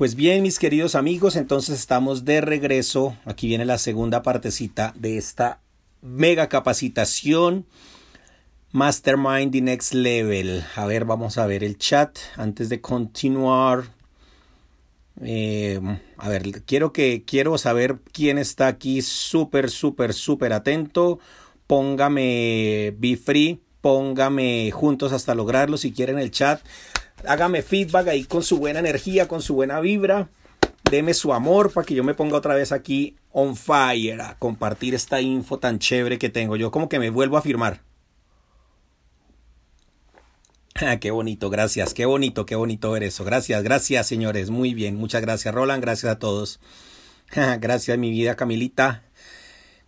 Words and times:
Pues 0.00 0.14
bien, 0.14 0.42
mis 0.42 0.58
queridos 0.58 0.94
amigos, 0.94 1.36
entonces 1.36 1.78
estamos 1.78 2.24
de 2.24 2.40
regreso. 2.40 3.18
Aquí 3.26 3.48
viene 3.48 3.66
la 3.66 3.76
segunda 3.76 4.22
partecita 4.22 4.94
de 4.96 5.18
esta 5.18 5.60
mega 6.00 6.48
capacitación 6.48 7.66
Mastermind 8.72 9.52
the 9.52 9.60
Next 9.60 9.92
Level. 9.92 10.64
A 10.74 10.86
ver, 10.86 11.04
vamos 11.04 11.36
a 11.36 11.46
ver 11.46 11.62
el 11.62 11.76
chat 11.76 12.16
antes 12.36 12.70
de 12.70 12.80
continuar. 12.80 13.90
Eh, 15.20 15.78
a 16.16 16.30
ver, 16.30 16.62
quiero 16.64 16.94
que 16.94 17.22
quiero 17.26 17.58
saber 17.58 17.98
quién 18.10 18.38
está 18.38 18.68
aquí 18.68 19.02
súper, 19.02 19.68
súper, 19.68 20.14
súper 20.14 20.54
atento. 20.54 21.18
Póngame 21.66 22.94
Be 22.96 23.18
Free, 23.18 23.60
póngame 23.82 24.70
juntos 24.70 25.12
hasta 25.12 25.34
lograrlo 25.34 25.76
si 25.76 25.92
quieren 25.92 26.18
el 26.18 26.30
chat 26.30 26.62
hágame 27.26 27.62
feedback 27.62 28.08
ahí 28.08 28.24
con 28.24 28.42
su 28.42 28.58
buena 28.58 28.80
energía, 28.80 29.28
con 29.28 29.42
su 29.42 29.54
buena 29.54 29.80
vibra. 29.80 30.28
Deme 30.90 31.14
su 31.14 31.32
amor 31.32 31.72
para 31.72 31.86
que 31.86 31.94
yo 31.94 32.02
me 32.02 32.14
ponga 32.14 32.36
otra 32.36 32.54
vez 32.54 32.72
aquí 32.72 33.16
on 33.32 33.56
fire 33.56 34.20
a 34.20 34.36
compartir 34.38 34.94
esta 34.94 35.20
info 35.20 35.58
tan 35.58 35.78
chévere 35.78 36.18
que 36.18 36.30
tengo. 36.30 36.56
Yo 36.56 36.70
como 36.70 36.88
que 36.88 36.98
me 36.98 37.10
vuelvo 37.10 37.36
a 37.36 37.42
firmar. 37.42 37.80
Ah, 40.82 40.98
qué 40.98 41.10
bonito, 41.10 41.50
gracias, 41.50 41.92
qué 41.92 42.06
bonito, 42.06 42.46
qué 42.46 42.54
bonito 42.54 42.92
ver 42.92 43.02
eso. 43.02 43.22
Gracias, 43.22 43.62
gracias, 43.62 44.06
señores. 44.06 44.48
Muy 44.48 44.72
bien, 44.72 44.96
muchas 44.96 45.20
gracias, 45.20 45.54
Roland. 45.54 45.82
Gracias 45.82 46.10
a 46.10 46.18
todos. 46.18 46.58
gracias, 47.34 47.98
mi 47.98 48.10
vida, 48.10 48.34
Camilita. 48.34 49.02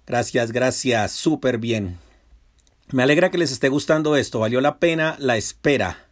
Gracias, 0.07 0.53
gracias, 0.53 1.13
súper 1.13 1.57
bien. 1.57 1.99
Me 2.91 3.05
alegra 3.05 3.31
que 3.31 3.39
les 3.39 3.53
esté 3.53 3.71
gustando 3.71 4.17
esto. 4.17 4.41
Valió 4.41 4.61
la 4.61 4.79
pena 4.79 5.17
la 5.19 5.39
espera. 5.39 6.12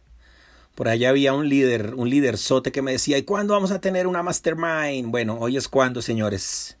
Por 0.81 0.89
allá 0.89 1.09
había 1.09 1.33
un 1.33 1.47
líder, 1.47 1.93
un 1.93 2.09
líder 2.09 2.39
sote 2.39 2.71
que 2.71 2.81
me 2.81 2.93
decía, 2.93 3.15
¿y 3.19 3.21
cuándo 3.21 3.53
vamos 3.53 3.69
a 3.69 3.79
tener 3.79 4.07
una 4.07 4.23
mastermind? 4.23 5.11
Bueno, 5.11 5.37
hoy 5.39 5.55
es 5.55 5.67
cuando, 5.67 6.01
señores. 6.01 6.75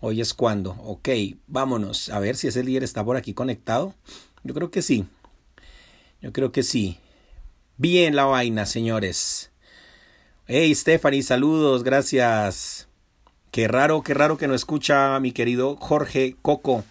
Hoy 0.00 0.20
es 0.20 0.34
cuando. 0.34 0.72
Ok, 0.72 1.08
vámonos. 1.46 2.10
A 2.10 2.18
ver 2.18 2.36
si 2.36 2.48
ese 2.48 2.62
líder 2.62 2.84
está 2.84 3.02
por 3.02 3.16
aquí 3.16 3.32
conectado. 3.32 3.94
Yo 4.44 4.52
creo 4.52 4.70
que 4.70 4.82
sí. 4.82 5.06
Yo 6.20 6.34
creo 6.34 6.52
que 6.52 6.62
sí. 6.62 6.98
Bien 7.78 8.14
la 8.14 8.26
vaina, 8.26 8.66
señores. 8.66 9.50
Hey, 10.46 10.74
Stephanie, 10.74 11.22
saludos, 11.22 11.82
gracias. 11.82 12.88
Qué 13.52 13.68
raro, 13.68 14.02
qué 14.02 14.12
raro 14.12 14.36
que 14.36 14.48
no 14.48 14.54
escucha 14.54 15.18
mi 15.18 15.32
querido 15.32 15.76
Jorge 15.76 16.36
Coco. 16.42 16.84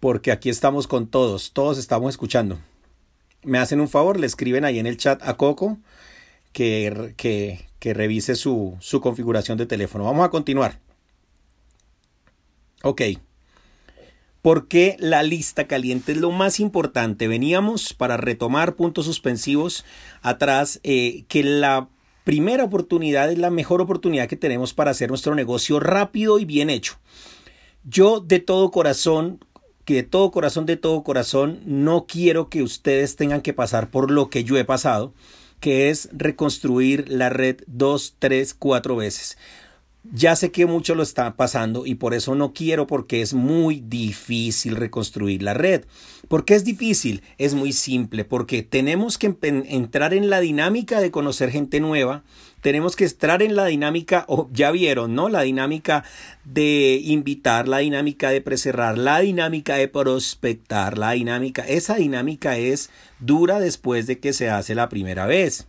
Porque 0.00 0.32
aquí 0.32 0.50
estamos 0.50 0.88
con 0.88 1.06
todos, 1.06 1.52
todos 1.52 1.78
estamos 1.78 2.10
escuchando 2.10 2.58
me 3.44 3.58
hacen 3.58 3.80
un 3.80 3.88
favor, 3.88 4.18
le 4.18 4.26
escriben 4.26 4.64
ahí 4.64 4.78
en 4.78 4.86
el 4.86 4.96
chat 4.96 5.22
a 5.22 5.36
Coco 5.36 5.78
que, 6.52 7.14
que, 7.16 7.94
revise 7.94 8.34
su, 8.34 8.76
su 8.80 9.00
configuración 9.00 9.58
de 9.58 9.66
teléfono. 9.66 10.04
Vamos 10.04 10.24
a 10.24 10.30
continuar. 10.30 10.78
Ok. 12.82 13.02
¿Por 14.40 14.68
qué 14.68 14.96
la 14.98 15.22
lista 15.22 15.66
caliente 15.66 16.12
es 16.12 16.18
lo 16.18 16.30
más 16.30 16.60
importante? 16.60 17.28
Veníamos 17.28 17.94
para 17.94 18.16
retomar 18.16 18.74
puntos 18.74 19.06
suspensivos 19.06 19.84
atrás, 20.22 20.80
eh, 20.82 21.24
que 21.28 21.42
la 21.42 21.88
primera 22.24 22.64
oportunidad 22.64 23.30
es 23.30 23.38
la 23.38 23.50
mejor 23.50 23.80
oportunidad 23.80 24.28
que 24.28 24.36
tenemos 24.36 24.74
para 24.74 24.90
hacer 24.90 25.08
nuestro 25.08 25.34
negocio 25.34 25.80
rápido 25.80 26.38
y 26.38 26.44
bien 26.44 26.70
hecho. 26.70 26.98
Yo 27.84 28.20
de 28.20 28.38
todo 28.38 28.70
corazón 28.70 29.40
que 29.84 29.94
de 29.94 30.02
todo 30.02 30.30
corazón, 30.30 30.66
de 30.66 30.76
todo 30.76 31.02
corazón, 31.02 31.60
no 31.66 32.06
quiero 32.06 32.48
que 32.48 32.62
ustedes 32.62 33.16
tengan 33.16 33.42
que 33.42 33.52
pasar 33.52 33.90
por 33.90 34.10
lo 34.10 34.30
que 34.30 34.44
yo 34.44 34.56
he 34.56 34.64
pasado, 34.64 35.12
que 35.60 35.90
es 35.90 36.08
reconstruir 36.12 37.08
la 37.08 37.30
red 37.30 37.58
dos, 37.66 38.16
tres, 38.18 38.54
cuatro 38.54 38.96
veces. 38.96 39.38
Ya 40.12 40.36
sé 40.36 40.50
que 40.50 40.66
mucho 40.66 40.94
lo 40.94 41.02
está 41.02 41.34
pasando 41.34 41.86
y 41.86 41.94
por 41.94 42.12
eso 42.12 42.34
no 42.34 42.52
quiero 42.52 42.86
porque 42.86 43.22
es 43.22 43.32
muy 43.32 43.80
difícil 43.80 44.76
reconstruir 44.76 45.42
la 45.42 45.54
red. 45.54 45.84
¿Por 46.28 46.44
qué 46.44 46.54
es 46.54 46.64
difícil? 46.64 47.22
Es 47.38 47.54
muy 47.54 47.72
simple, 47.72 48.26
porque 48.26 48.62
tenemos 48.62 49.16
que 49.16 49.34
entrar 49.42 50.12
en 50.12 50.28
la 50.28 50.40
dinámica 50.40 51.00
de 51.00 51.10
conocer 51.10 51.50
gente 51.50 51.80
nueva, 51.80 52.22
tenemos 52.64 52.96
que 52.96 53.04
entrar 53.04 53.42
en 53.42 53.56
la 53.56 53.66
dinámica, 53.66 54.24
o 54.26 54.48
ya 54.50 54.70
vieron, 54.70 55.14
¿no? 55.14 55.28
La 55.28 55.42
dinámica 55.42 56.02
de 56.46 56.98
invitar, 57.04 57.68
la 57.68 57.78
dinámica 57.78 58.30
de 58.30 58.40
preserrar, 58.40 58.96
la 58.96 59.20
dinámica 59.20 59.74
de 59.76 59.86
prospectar, 59.86 60.96
la 60.96 61.10
dinámica, 61.10 61.62
esa 61.68 61.96
dinámica 61.96 62.56
es 62.56 62.88
dura 63.20 63.60
después 63.60 64.06
de 64.06 64.18
que 64.18 64.32
se 64.32 64.48
hace 64.48 64.74
la 64.74 64.88
primera 64.88 65.26
vez. 65.26 65.66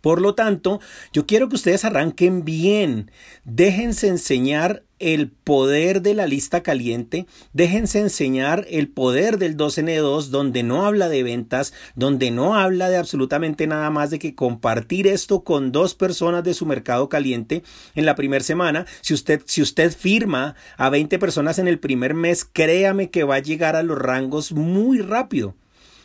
Por 0.00 0.22
lo 0.22 0.34
tanto, 0.34 0.80
yo 1.12 1.26
quiero 1.26 1.48
que 1.48 1.56
ustedes 1.56 1.84
arranquen 1.84 2.44
bien, 2.44 3.10
déjense 3.44 4.08
enseñar 4.08 4.82
el 4.98 5.30
poder 5.30 6.02
de 6.02 6.14
la 6.14 6.26
lista 6.26 6.62
caliente, 6.62 7.26
déjense 7.52 7.98
enseñar 7.98 8.66
el 8.70 8.88
poder 8.88 9.38
del 9.38 9.56
2N2 9.56 10.26
donde 10.26 10.62
no 10.62 10.86
habla 10.86 11.08
de 11.08 11.22
ventas, 11.22 11.72
donde 11.96 12.30
no 12.30 12.54
habla 12.54 12.88
de 12.88 12.98
absolutamente 12.98 13.66
nada 13.66 13.90
más 13.90 14.10
de 14.10 14.18
que 14.18 14.34
compartir 14.34 15.06
esto 15.06 15.42
con 15.42 15.72
dos 15.72 15.94
personas 15.94 16.44
de 16.44 16.54
su 16.54 16.66
mercado 16.66 17.08
caliente 17.08 17.62
en 17.94 18.06
la 18.06 18.14
primera 18.14 18.44
semana. 18.44 18.86
Si 19.00 19.12
usted, 19.12 19.42
si 19.46 19.60
usted 19.60 19.92
firma 19.92 20.54
a 20.76 20.90
20 20.90 21.18
personas 21.18 21.58
en 21.58 21.66
el 21.66 21.78
primer 21.78 22.14
mes, 22.14 22.44
créame 22.44 23.10
que 23.10 23.24
va 23.24 23.36
a 23.36 23.40
llegar 23.40 23.76
a 23.76 23.82
los 23.82 23.98
rangos 23.98 24.52
muy 24.52 25.00
rápido. 25.00 25.56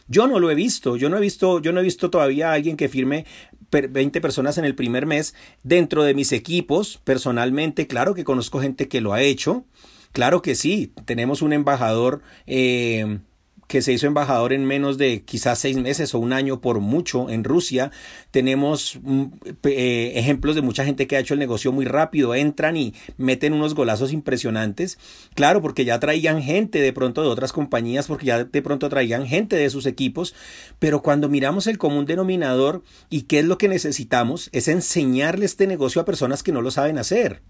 Yo 0.07 0.27
no 0.27 0.39
lo 0.39 0.51
he 0.51 0.55
visto, 0.55 0.97
yo 0.97 1.09
no 1.09 1.17
he 1.17 1.21
visto, 1.21 1.59
yo 1.59 1.71
no 1.71 1.79
he 1.79 1.83
visto 1.83 2.11
todavía 2.11 2.51
a 2.51 2.53
alguien 2.53 2.77
que 2.77 2.89
firme 2.89 3.25
20 3.71 4.21
personas 4.21 4.57
en 4.57 4.65
el 4.65 4.75
primer 4.75 5.05
mes 5.05 5.35
dentro 5.63 6.03
de 6.03 6.13
mis 6.13 6.31
equipos. 6.31 6.99
Personalmente, 7.03 7.87
claro 7.87 8.13
que 8.13 8.23
conozco 8.23 8.59
gente 8.59 8.87
que 8.87 9.01
lo 9.01 9.13
ha 9.13 9.21
hecho. 9.21 9.65
Claro 10.11 10.41
que 10.41 10.55
sí, 10.55 10.93
tenemos 11.05 11.41
un 11.41 11.51
embajador 11.51 12.21
eh, 12.47 13.19
que 13.67 13.81
se 13.81 13.93
hizo 13.93 14.07
embajador 14.07 14.53
en 14.53 14.65
menos 14.65 14.97
de 14.97 15.23
quizás 15.23 15.59
seis 15.59 15.77
meses 15.77 16.13
o 16.13 16.19
un 16.19 16.33
año 16.33 16.61
por 16.61 16.79
mucho 16.79 17.29
en 17.29 17.43
Rusia. 17.43 17.91
Tenemos 18.31 18.99
mm, 19.01 19.25
eh, 19.63 20.13
ejemplos 20.15 20.55
de 20.55 20.61
mucha 20.61 20.85
gente 20.85 21.07
que 21.07 21.15
ha 21.15 21.19
hecho 21.19 21.33
el 21.33 21.39
negocio 21.39 21.71
muy 21.71 21.85
rápido, 21.85 22.35
entran 22.35 22.77
y 22.77 22.93
meten 23.17 23.53
unos 23.53 23.73
golazos 23.73 24.13
impresionantes. 24.13 24.97
Claro, 25.33 25.61
porque 25.61 25.85
ya 25.85 25.99
traían 25.99 26.41
gente 26.41 26.79
de 26.79 26.93
pronto 26.93 27.21
de 27.21 27.27
otras 27.27 27.53
compañías, 27.53 28.07
porque 28.07 28.27
ya 28.27 28.43
de 28.43 28.61
pronto 28.61 28.89
traían 28.89 29.25
gente 29.25 29.55
de 29.55 29.69
sus 29.69 29.85
equipos, 29.85 30.35
pero 30.79 31.01
cuando 31.01 31.29
miramos 31.29 31.67
el 31.67 31.77
común 31.77 32.05
denominador 32.05 32.83
y 33.09 33.23
qué 33.23 33.39
es 33.39 33.45
lo 33.45 33.57
que 33.57 33.67
necesitamos, 33.67 34.49
es 34.51 34.67
enseñarle 34.67 35.45
este 35.45 35.67
negocio 35.67 36.01
a 36.01 36.05
personas 36.05 36.43
que 36.43 36.51
no 36.51 36.61
lo 36.61 36.71
saben 36.71 36.97
hacer. 36.97 37.41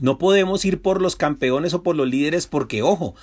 No 0.00 0.16
podemos 0.16 0.64
ir 0.64 0.80
por 0.80 1.02
los 1.02 1.14
campeones 1.14 1.74
o 1.74 1.82
por 1.82 1.94
los 1.94 2.08
líderes 2.08 2.46
porque, 2.46 2.82
ojo, 2.82 3.14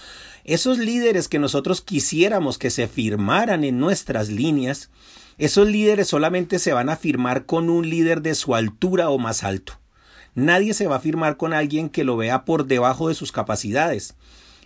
esos 0.48 0.78
líderes 0.78 1.28
que 1.28 1.40
nosotros 1.40 1.82
quisiéramos 1.82 2.58
que 2.58 2.70
se 2.70 2.88
firmaran 2.88 3.66
en 3.66 3.80
nuestras 3.80 4.30
líneas, 4.30 4.90
esos 5.38 5.68
líderes 5.68 6.08
solamente 6.08 6.58
se 6.58 6.72
van 6.72 6.90
a 6.90 6.96
firmar 6.96 7.46
con 7.46 7.70
un 7.70 7.90
líder 7.90 8.22
de 8.22 8.34
su 8.34 8.56
altura 8.56 9.10
o 9.10 9.20
más 9.20 9.44
alto. 9.44 9.74
Nadie 10.36 10.74
se 10.74 10.88
va 10.88 10.96
a 10.96 11.02
firmar 11.02 11.36
con 11.36 11.54
alguien 11.54 11.90
que 11.90 12.06
lo 12.06 12.16
vea 12.16 12.46
por 12.46 12.66
debajo 12.66 13.10
de 13.10 13.16
sus 13.16 13.34
capacidades. 13.34 14.16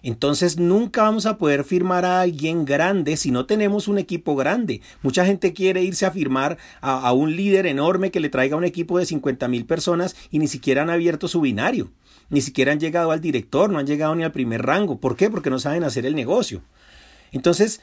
Entonces 0.03 0.57
nunca 0.57 1.03
vamos 1.03 1.25
a 1.25 1.37
poder 1.37 1.63
firmar 1.63 2.05
a 2.05 2.21
alguien 2.21 2.65
grande 2.65 3.17
si 3.17 3.31
no 3.31 3.45
tenemos 3.45 3.87
un 3.87 3.97
equipo 3.97 4.35
grande. 4.35 4.81
Mucha 5.03 5.25
gente 5.25 5.53
quiere 5.53 5.83
irse 5.83 6.05
a 6.05 6.11
firmar 6.11 6.57
a, 6.81 7.11
un 7.13 7.35
líder 7.35 7.67
enorme 7.67 8.11
que 8.11 8.19
le 8.19 8.29
traiga 8.29 8.55
un 8.55 8.63
equipo 8.63 8.97
de 8.97 9.05
50 9.05 9.47
mil 9.47 9.65
personas 9.65 10.15
y 10.31 10.39
ni 10.39 10.47
siquiera 10.47 10.81
han 10.81 10.89
abierto 10.89 11.27
su 11.27 11.41
binario 11.41 11.91
ni 12.29 12.39
siquiera 12.39 12.71
han 12.71 12.79
llegado 12.79 13.11
al 13.11 13.19
director, 13.19 13.69
no 13.69 13.77
han 13.77 13.85
llegado 13.85 14.15
ni 14.15 14.23
al 14.23 14.31
primer 14.31 14.61
rango. 14.61 15.01
¿Por 15.01 15.17
qué? 15.17 15.29
Porque 15.29 15.49
no 15.49 15.59
saben 15.59 15.83
hacer 15.83 16.05
el 16.05 16.15
negocio. 16.15 16.61
Entonces, 17.33 17.81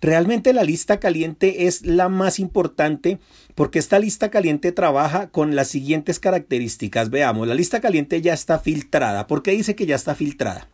realmente 0.00 0.52
la 0.52 0.64
lista 0.64 0.98
caliente 0.98 1.66
es 1.66 1.86
la 1.86 2.08
más 2.08 2.40
importante 2.40 3.18
porque 3.54 3.78
esta 3.78 4.00
lista 4.00 4.28
caliente 4.28 4.72
trabaja 4.72 5.28
con 5.28 5.54
las 5.54 5.68
siguientes 5.68 6.18
características. 6.18 7.10
Veamos, 7.10 7.46
la 7.46 7.54
lista 7.54 7.80
caliente 7.80 8.20
ya 8.20 8.34
está 8.34 8.58
filtrada. 8.58 9.28
¿Por 9.28 9.44
qué 9.44 9.52
dice 9.52 9.76
que 9.76 9.86
ya 9.86 9.94
está 9.94 10.16
filtrada? 10.16 10.68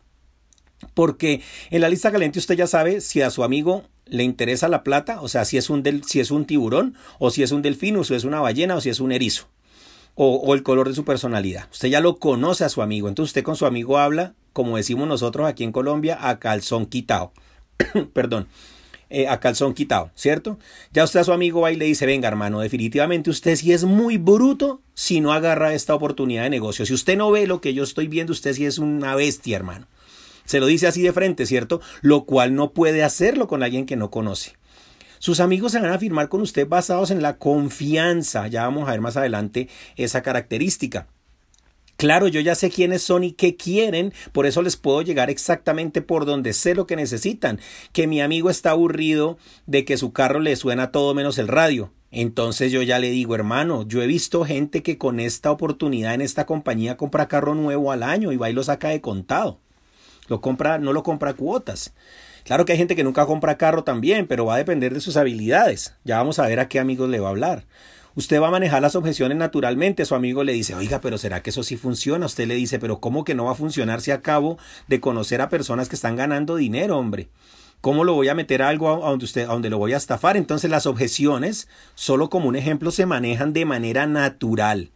Porque 0.93 1.41
en 1.69 1.81
la 1.81 1.89
lista 1.89 2.11
caliente 2.11 2.39
usted 2.39 2.55
ya 2.55 2.67
sabe 2.67 3.01
si 3.01 3.21
a 3.21 3.29
su 3.29 3.43
amigo 3.43 3.83
le 4.05 4.23
interesa 4.23 4.67
la 4.67 4.83
plata, 4.83 5.21
o 5.21 5.27
sea, 5.27 5.45
si 5.45 5.57
es 5.57 5.69
un, 5.69 5.83
del, 5.83 6.03
si 6.03 6.19
es 6.19 6.31
un 6.31 6.45
tiburón, 6.45 6.95
o 7.19 7.31
si 7.31 7.43
es 7.43 7.51
un 7.51 7.61
delfín, 7.61 7.97
o 7.97 8.03
si 8.03 8.15
es 8.15 8.23
una 8.23 8.41
ballena, 8.41 8.75
o 8.75 8.81
si 8.81 8.89
es 8.89 8.99
un 8.99 9.11
erizo 9.11 9.47
o, 10.15 10.53
el 10.53 10.63
color 10.63 10.89
de 10.89 10.95
su 10.95 11.05
personalidad. 11.05 11.67
Usted 11.71 11.89
ya 11.89 12.01
lo 12.01 12.17
conoce 12.17 12.63
a 12.63 12.69
su 12.69 12.81
amigo, 12.81 13.07
entonces 13.07 13.31
usted 13.31 13.43
con 13.43 13.55
su 13.55 13.65
amigo 13.65 13.97
habla, 13.97 14.33
como 14.53 14.77
decimos 14.77 15.07
nosotros 15.07 15.47
aquí 15.47 15.63
en 15.63 15.71
Colombia, 15.71 16.17
a 16.21 16.39
calzón 16.39 16.85
quitado. 16.85 17.31
Perdón. 18.13 18.47
Eh, 19.09 19.27
a 19.27 19.39
calzón 19.39 19.75
quitado, 19.75 20.09
¿cierto? 20.15 20.57
Ya 20.91 21.03
usted 21.03 21.19
a 21.19 21.23
su 21.23 21.33
amigo 21.33 21.61
va 21.61 21.71
y 21.71 21.75
le 21.75 21.85
dice, 21.85 22.07
venga 22.07 22.27
hermano, 22.27 22.61
definitivamente 22.61 23.29
usted 23.29 23.55
sí 23.55 23.71
es 23.71 23.83
muy 23.83 24.17
bruto 24.17 24.81
si 24.95 25.21
no 25.21 25.33
agarra 25.33 25.75
esta 25.75 25.93
oportunidad 25.93 26.43
de 26.43 26.49
negocio. 26.49 26.83
Si 26.83 26.95
usted 26.95 27.15
no 27.15 27.29
ve 27.29 27.45
lo 27.45 27.61
que 27.61 27.75
yo 27.75 27.83
estoy 27.83 28.07
viendo, 28.07 28.33
usted 28.33 28.53
sí 28.53 28.65
es 28.65 28.79
una 28.79 29.13
bestia, 29.13 29.55
hermano. 29.55 29.85
Se 30.45 30.59
lo 30.59 30.65
dice 30.65 30.87
así 30.87 31.01
de 31.01 31.13
frente, 31.13 31.45
¿cierto? 31.45 31.81
Lo 32.01 32.25
cual 32.25 32.55
no 32.55 32.73
puede 32.73 33.03
hacerlo 33.03 33.47
con 33.47 33.63
alguien 33.63 33.85
que 33.85 33.95
no 33.95 34.11
conoce. 34.11 34.53
Sus 35.19 35.39
amigos 35.39 35.71
se 35.71 35.79
van 35.79 35.91
a 35.91 35.99
firmar 35.99 36.27
con 36.27 36.41
usted 36.41 36.67
basados 36.67 37.09
en 37.09 37.21
la 37.21 37.37
confianza. 37.37 38.47
Ya 38.47 38.63
vamos 38.63 38.87
a 38.87 38.91
ver 38.91 38.99
más 38.99 39.15
adelante 39.15 39.69
esa 39.95 40.21
característica. 40.21 41.07
Claro, 41.95 42.27
yo 42.27 42.41
ya 42.41 42.55
sé 42.55 42.69
quiénes 42.69 43.03
son 43.03 43.23
y 43.23 43.31
qué 43.31 43.55
quieren, 43.55 44.13
por 44.33 44.45
eso 44.45 44.61
les 44.61 44.75
puedo 44.75 45.01
llegar 45.01 45.29
exactamente 45.29 46.01
por 46.01 46.25
donde 46.25 46.51
sé 46.51 46.75
lo 46.75 46.87
que 46.87 46.97
necesitan. 46.97 47.59
Que 47.93 48.07
mi 48.07 48.19
amigo 48.19 48.49
está 48.49 48.71
aburrido 48.71 49.37
de 49.67 49.85
que 49.85 49.95
su 49.95 50.11
carro 50.11 50.39
le 50.41 50.55
suena 50.55 50.91
todo 50.91 51.13
menos 51.13 51.37
el 51.37 51.47
radio. 51.47 51.93
Entonces 52.11 52.71
yo 52.71 52.81
ya 52.81 52.99
le 52.99 53.09
digo, 53.09 53.35
hermano, 53.35 53.87
yo 53.87 54.01
he 54.01 54.07
visto 54.07 54.43
gente 54.43 54.83
que 54.83 54.97
con 54.97 55.19
esta 55.19 55.51
oportunidad 55.51 56.13
en 56.13 56.21
esta 56.21 56.45
compañía 56.45 56.97
compra 56.97 57.27
carro 57.27 57.55
nuevo 57.55 57.91
al 57.91 58.03
año 58.03 58.31
y 58.31 58.37
va 58.37 58.49
y 58.49 58.53
lo 58.53 58.63
saca 58.63 58.89
de 58.89 58.99
contado. 58.99 59.59
Lo 60.27 60.41
compra, 60.41 60.77
no 60.77 60.93
lo 60.93 61.03
compra 61.03 61.31
a 61.31 61.33
cuotas. 61.33 61.93
Claro 62.43 62.65
que 62.65 62.73
hay 62.73 62.77
gente 62.77 62.95
que 62.95 63.03
nunca 63.03 63.25
compra 63.25 63.57
carro 63.57 63.83
también, 63.83 64.27
pero 64.27 64.45
va 64.45 64.55
a 64.55 64.57
depender 64.57 64.93
de 64.93 64.99
sus 64.99 65.17
habilidades. 65.17 65.95
Ya 66.03 66.17
vamos 66.17 66.39
a 66.39 66.47
ver 66.47 66.59
a 66.59 66.67
qué 66.67 66.79
amigos 66.79 67.09
le 67.09 67.19
va 67.19 67.27
a 67.27 67.31
hablar. 67.31 67.65
Usted 68.15 68.39
va 68.39 68.49
a 68.49 68.51
manejar 68.51 68.81
las 68.81 68.95
objeciones 68.95 69.37
naturalmente. 69.37 70.05
Su 70.05 70.13
amigo 70.13 70.43
le 70.43 70.53
dice, 70.53 70.75
oiga, 70.75 71.01
pero 71.01 71.17
¿será 71.17 71.41
que 71.41 71.49
eso 71.49 71.63
sí 71.63 71.77
funciona? 71.77 72.27
Usted 72.27 72.47
le 72.47 72.55
dice, 72.55 72.79
pero 72.79 72.99
¿cómo 72.99 73.23
que 73.23 73.33
no 73.33 73.45
va 73.45 73.51
a 73.51 73.55
funcionar 73.55 74.01
si 74.01 74.11
acabo 74.11 74.57
de 74.87 74.99
conocer 74.99 75.41
a 75.41 75.49
personas 75.49 75.89
que 75.89 75.95
están 75.95 76.15
ganando 76.15 76.55
dinero, 76.55 76.97
hombre? 76.97 77.29
¿Cómo 77.81 78.03
lo 78.03 78.13
voy 78.13 78.29
a 78.29 78.35
meter 78.35 78.61
a 78.61 78.69
algo 78.69 79.05
a 79.05 79.09
donde, 79.09 79.25
usted, 79.25 79.43
a 79.43 79.53
donde 79.53 79.69
lo 79.69 79.77
voy 79.77 79.93
a 79.93 79.97
estafar? 79.97 80.37
Entonces 80.37 80.69
las 80.69 80.85
objeciones, 80.85 81.67
solo 81.95 82.29
como 82.29 82.47
un 82.47 82.55
ejemplo, 82.55 82.91
se 82.91 83.05
manejan 83.05 83.51
de 83.51 83.65
manera 83.65 84.05
natural. 84.05 84.91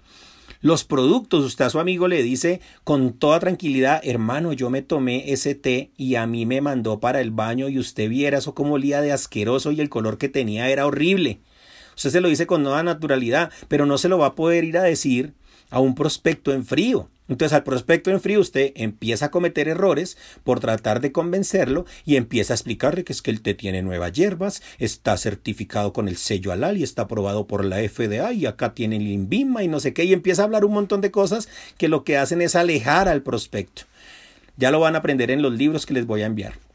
Los 0.61 0.83
productos, 0.83 1.45
usted 1.45 1.65
a 1.65 1.69
su 1.69 1.79
amigo 1.79 2.07
le 2.07 2.23
dice 2.23 2.61
con 2.83 3.13
toda 3.13 3.39
tranquilidad, 3.39 4.01
hermano, 4.03 4.53
yo 4.53 4.69
me 4.69 4.81
tomé 4.81 5.31
ese 5.31 5.53
té 5.53 5.91
y 5.97 6.15
a 6.15 6.25
mí 6.25 6.45
me 6.45 6.61
mandó 6.61 6.99
para 6.99 7.21
el 7.21 7.31
baño 7.31 7.69
y 7.69 7.77
usted 7.77 8.09
viera 8.09 8.39
eso 8.39 8.55
como 8.55 8.73
olía 8.73 9.01
de 9.01 9.11
asqueroso 9.11 9.71
y 9.71 9.81
el 9.81 9.89
color 9.89 10.17
que 10.17 10.29
tenía 10.29 10.69
era 10.69 10.87
horrible. 10.87 11.39
Usted 11.95 12.09
se 12.09 12.21
lo 12.21 12.29
dice 12.29 12.47
con 12.47 12.63
toda 12.63 12.83
naturalidad, 12.83 13.51
pero 13.67 13.85
no 13.85 13.97
se 13.97 14.09
lo 14.09 14.17
va 14.17 14.27
a 14.27 14.35
poder 14.35 14.63
ir 14.63 14.77
a 14.77 14.83
decir 14.83 15.33
a 15.69 15.79
un 15.79 15.95
prospecto 15.95 16.53
en 16.53 16.65
frío. 16.65 17.09
Entonces 17.27 17.53
al 17.53 17.63
prospecto 17.63 18.11
en 18.11 18.21
frío 18.21 18.39
usted 18.39 18.71
empieza 18.75 19.25
a 19.25 19.31
cometer 19.31 19.67
errores 19.67 20.17
por 20.43 20.59
tratar 20.59 21.01
de 21.01 21.11
convencerlo 21.11 21.85
y 22.05 22.15
empieza 22.15 22.53
a 22.53 22.55
explicarle 22.55 23.03
que 23.03 23.13
es 23.13 23.21
que 23.21 23.31
el 23.31 23.41
té 23.41 23.53
tiene 23.53 23.81
nuevas 23.81 24.13
hierbas, 24.13 24.61
está 24.79 25.17
certificado 25.17 25.93
con 25.93 26.07
el 26.07 26.17
sello 26.17 26.51
halal 26.51 26.77
y 26.77 26.83
está 26.83 27.03
aprobado 27.03 27.47
por 27.47 27.65
la 27.65 27.77
FDA 27.77 28.33
y 28.33 28.45
acá 28.45 28.73
tiene 28.73 28.97
el 28.97 29.07
INVIMA 29.07 29.63
y 29.63 29.67
no 29.67 29.79
sé 29.79 29.93
qué 29.93 30.05
y 30.05 30.13
empieza 30.13 30.41
a 30.41 30.45
hablar 30.45 30.65
un 30.65 30.73
montón 30.73 31.01
de 31.01 31.11
cosas 31.11 31.49
que 31.77 31.89
lo 31.89 32.03
que 32.03 32.17
hacen 32.17 32.41
es 32.41 32.55
alejar 32.55 33.07
al 33.07 33.23
prospecto. 33.23 33.83
Ya 34.55 34.71
lo 34.71 34.79
van 34.79 34.95
a 34.95 34.99
aprender 34.99 35.29
en 35.29 35.41
los 35.41 35.53
libros 35.53 35.85
que 35.85 35.93
les 35.93 36.07
voy 36.07 36.23
a 36.23 36.25
enviar. 36.25 36.66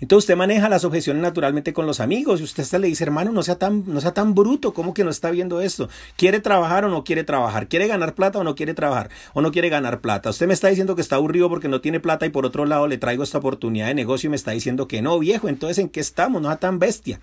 Entonces 0.00 0.24
usted 0.24 0.36
maneja 0.36 0.68
las 0.68 0.84
objeciones 0.84 1.22
naturalmente 1.22 1.72
con 1.72 1.86
los 1.86 2.00
amigos 2.00 2.40
y 2.40 2.44
usted 2.44 2.62
hasta 2.62 2.78
le 2.78 2.88
dice, 2.88 3.04
hermano, 3.04 3.32
no 3.32 3.42
sea 3.42 3.56
tan, 3.56 3.84
no 3.86 4.00
sea 4.00 4.14
tan 4.14 4.34
bruto, 4.34 4.72
¿cómo 4.72 4.94
que 4.94 5.04
no 5.04 5.10
está 5.10 5.30
viendo 5.30 5.60
esto? 5.60 5.88
¿Quiere 6.16 6.40
trabajar 6.40 6.84
o 6.84 6.88
no 6.88 7.04
quiere 7.04 7.24
trabajar? 7.24 7.68
¿Quiere 7.68 7.88
ganar 7.88 8.14
plata 8.14 8.38
o 8.38 8.44
no 8.44 8.54
quiere 8.54 8.74
trabajar? 8.74 9.10
¿O 9.34 9.40
no 9.40 9.50
quiere 9.50 9.68
ganar 9.68 10.00
plata? 10.00 10.30
Usted 10.30 10.46
me 10.46 10.54
está 10.54 10.68
diciendo 10.68 10.94
que 10.94 11.02
está 11.02 11.16
aburrido 11.16 11.48
porque 11.48 11.68
no 11.68 11.80
tiene 11.80 12.00
plata 12.00 12.26
y 12.26 12.30
por 12.30 12.46
otro 12.46 12.64
lado 12.66 12.86
le 12.86 12.98
traigo 12.98 13.22
esta 13.22 13.38
oportunidad 13.38 13.88
de 13.88 13.94
negocio 13.94 14.28
y 14.28 14.30
me 14.30 14.36
está 14.36 14.52
diciendo 14.52 14.88
que 14.88 15.02
no, 15.02 15.18
viejo, 15.18 15.48
entonces 15.48 15.78
¿en 15.78 15.88
qué 15.88 16.00
estamos? 16.00 16.40
No 16.42 16.48
sea 16.48 16.58
tan 16.58 16.78
bestia. 16.78 17.20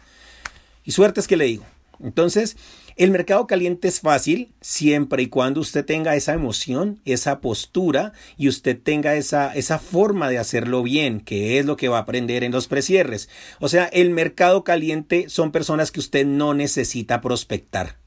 Y 0.84 0.92
suerte 0.92 1.20
es 1.20 1.28
que 1.28 1.38
le 1.38 1.46
digo. 1.46 1.66
Entonces, 2.02 2.58
el 2.98 3.12
mercado 3.12 3.46
caliente 3.46 3.88
es 3.88 4.00
fácil 4.00 4.54
siempre 4.62 5.24
y 5.24 5.28
cuando 5.28 5.60
usted 5.60 5.86
tenga 5.86 6.16
esa 6.16 6.34
emoción, 6.34 7.02
esa 7.04 7.42
postura 7.42 8.14
y 8.38 8.48
usted 8.48 8.80
tenga 8.82 9.16
esa, 9.16 9.54
esa 9.54 9.80
forma 9.80 10.30
de 10.30 10.38
hacerlo 10.38 10.82
bien, 10.82 11.20
que 11.20 11.60
es 11.60 11.66
lo 11.66 11.76
que 11.76 11.90
va 11.90 11.98
a 11.98 12.02
aprender 12.02 12.44
en 12.44 12.52
los 12.54 12.68
precierres. 12.68 13.30
O 13.60 13.68
sea, 13.68 13.86
el 13.86 14.12
mercado 14.12 14.64
caliente 14.64 15.30
son 15.30 15.52
personas 15.52 15.92
que 15.92 16.00
usted 16.00 16.26
no 16.26 16.54
necesita 16.54 17.20
prospectar. 17.22 17.98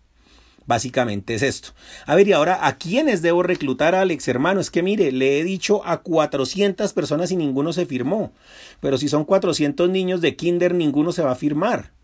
Básicamente 0.66 1.34
es 1.34 1.42
esto. 1.42 1.70
A 2.04 2.14
ver, 2.14 2.28
y 2.28 2.32
ahora, 2.32 2.66
¿a 2.66 2.76
quiénes 2.76 3.22
debo 3.22 3.42
reclutar, 3.42 3.94
Alex, 3.94 4.28
hermano? 4.28 4.60
Es 4.60 4.70
que 4.70 4.82
mire, 4.82 5.12
le 5.12 5.40
he 5.40 5.44
dicho 5.44 5.86
a 5.86 6.02
400 6.02 6.92
personas 6.92 7.30
y 7.30 7.36
ninguno 7.36 7.72
se 7.72 7.86
firmó. 7.86 8.32
Pero 8.80 8.98
si 8.98 9.08
son 9.08 9.24
400 9.24 9.88
niños 9.88 10.20
de 10.20 10.36
kinder, 10.36 10.74
ninguno 10.74 11.12
se 11.12 11.22
va 11.22 11.32
a 11.32 11.36
firmar 11.36 11.97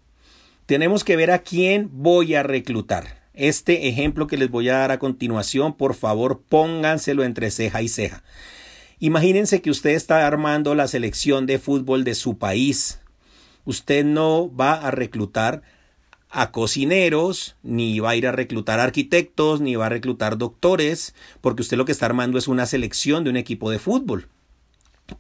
tenemos 0.67 1.05
que 1.05 1.17
ver 1.17 1.31
a 1.31 1.41
quién 1.41 1.91
voy 1.93 2.35
a 2.35 2.43
reclutar. 2.43 3.23
Este 3.35 3.89
ejemplo 3.89 4.27
que 4.27 4.37
les 4.37 4.51
voy 4.51 4.69
a 4.69 4.79
dar 4.79 4.93
a 4.93 4.99
continuación, 4.99 5.75
por 5.75 5.95
favor, 5.95 6.43
pónganselo 6.49 7.25
entre 7.25 7.51
ceja 7.51 7.83
y 7.83 7.89
ceja. 7.89 8.23
Imagínense 9.01 9.61
que 9.61 9.71
usted 9.71 9.91
está 9.91 10.27
armando 10.27 10.75
la 10.75 10.89
selección 10.89 11.47
de 11.47 11.59
fútbol 11.59 12.05
de 12.05 12.15
su 12.15 12.39
país. 12.39 13.01
Usted 13.65 14.05
no 14.05 14.55
va 14.55 14.75
a 14.75 14.91
reclutar 14.91 15.63
a 16.31 16.51
cocineros, 16.51 17.57
ni 17.63 18.01
va 18.01 18.11
a 18.11 18.17
ir 18.17 18.27
a 18.27 18.33
reclutar 18.33 18.81
arquitectos, 18.81 19.61
ni 19.61 19.77
va 19.77 19.87
a 19.87 19.91
reclutar 19.91 20.39
doctores, 20.39 21.15
porque 21.41 21.63
usted 21.63 21.77
lo 21.77 21.85
que 21.85 21.93
está 21.93 22.07
armando 22.07 22.39
es 22.39 22.49
una 22.49 22.67
selección 22.67 23.25
de 23.25 23.31
un 23.31 23.37
equipo 23.37 23.71
de 23.71 23.79
fútbol. 23.79 24.29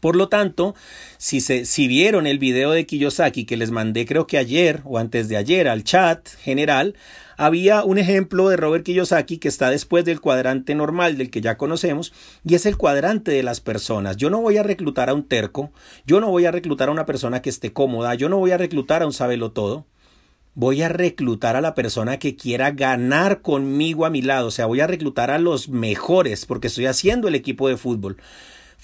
Por 0.00 0.16
lo 0.16 0.28
tanto, 0.28 0.74
si, 1.18 1.40
se, 1.40 1.66
si 1.66 1.88
vieron 1.88 2.26
el 2.26 2.38
video 2.38 2.70
de 2.70 2.86
Kiyosaki 2.86 3.44
que 3.44 3.58
les 3.58 3.70
mandé 3.70 4.06
creo 4.06 4.26
que 4.26 4.38
ayer 4.38 4.80
o 4.84 4.98
antes 4.98 5.28
de 5.28 5.36
ayer 5.36 5.68
al 5.68 5.84
chat 5.84 6.26
general, 6.36 6.94
había 7.36 7.84
un 7.84 7.98
ejemplo 7.98 8.48
de 8.48 8.56
Robert 8.56 8.84
Kiyosaki 8.84 9.36
que 9.36 9.48
está 9.48 9.68
después 9.68 10.06
del 10.06 10.22
cuadrante 10.22 10.74
normal 10.74 11.18
del 11.18 11.30
que 11.30 11.42
ya 11.42 11.58
conocemos 11.58 12.14
y 12.44 12.54
es 12.54 12.64
el 12.64 12.78
cuadrante 12.78 13.30
de 13.30 13.42
las 13.42 13.60
personas. 13.60 14.16
Yo 14.16 14.30
no 14.30 14.40
voy 14.40 14.56
a 14.56 14.62
reclutar 14.62 15.10
a 15.10 15.14
un 15.14 15.24
terco, 15.24 15.70
yo 16.06 16.18
no 16.18 16.30
voy 16.30 16.46
a 16.46 16.50
reclutar 16.50 16.88
a 16.88 16.92
una 16.92 17.06
persona 17.06 17.42
que 17.42 17.50
esté 17.50 17.72
cómoda, 17.72 18.14
yo 18.14 18.30
no 18.30 18.38
voy 18.38 18.52
a 18.52 18.58
reclutar 18.58 19.02
a 19.02 19.06
un 19.06 19.12
sabelo 19.12 19.52
todo. 19.52 19.84
Voy 20.56 20.82
a 20.82 20.88
reclutar 20.88 21.56
a 21.56 21.60
la 21.60 21.74
persona 21.74 22.20
que 22.20 22.36
quiera 22.36 22.70
ganar 22.70 23.42
conmigo 23.42 24.06
a 24.06 24.10
mi 24.10 24.22
lado, 24.22 24.46
o 24.46 24.50
sea, 24.52 24.66
voy 24.66 24.80
a 24.80 24.86
reclutar 24.86 25.32
a 25.32 25.40
los 25.40 25.68
mejores 25.68 26.46
porque 26.46 26.68
estoy 26.68 26.86
haciendo 26.86 27.26
el 27.26 27.34
equipo 27.34 27.68
de 27.68 27.76
fútbol. 27.76 28.18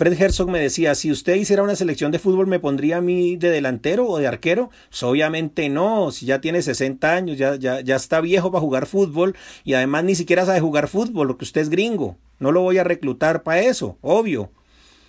Fred 0.00 0.18
Herzog 0.18 0.48
me 0.48 0.60
decía, 0.60 0.94
si 0.94 1.12
usted 1.12 1.34
hiciera 1.34 1.62
una 1.62 1.76
selección 1.76 2.10
de 2.10 2.18
fútbol, 2.18 2.46
¿me 2.46 2.58
pondría 2.58 2.96
a 2.96 3.00
mí 3.02 3.36
de 3.36 3.50
delantero 3.50 4.08
o 4.08 4.16
de 4.16 4.26
arquero? 4.26 4.70
Pues 4.88 5.02
obviamente 5.02 5.68
no, 5.68 6.10
si 6.10 6.24
ya 6.24 6.40
tiene 6.40 6.62
60 6.62 7.12
años, 7.12 7.36
ya, 7.36 7.56
ya, 7.56 7.82
ya 7.82 7.96
está 7.96 8.22
viejo 8.22 8.50
para 8.50 8.62
jugar 8.62 8.86
fútbol 8.86 9.36
y 9.62 9.74
además 9.74 10.04
ni 10.04 10.14
siquiera 10.14 10.46
sabe 10.46 10.58
jugar 10.58 10.88
fútbol, 10.88 11.28
lo 11.28 11.36
que 11.36 11.44
usted 11.44 11.60
es 11.60 11.68
gringo. 11.68 12.16
No 12.38 12.50
lo 12.50 12.62
voy 12.62 12.78
a 12.78 12.84
reclutar 12.84 13.42
para 13.42 13.60
eso, 13.60 13.98
obvio. 14.00 14.50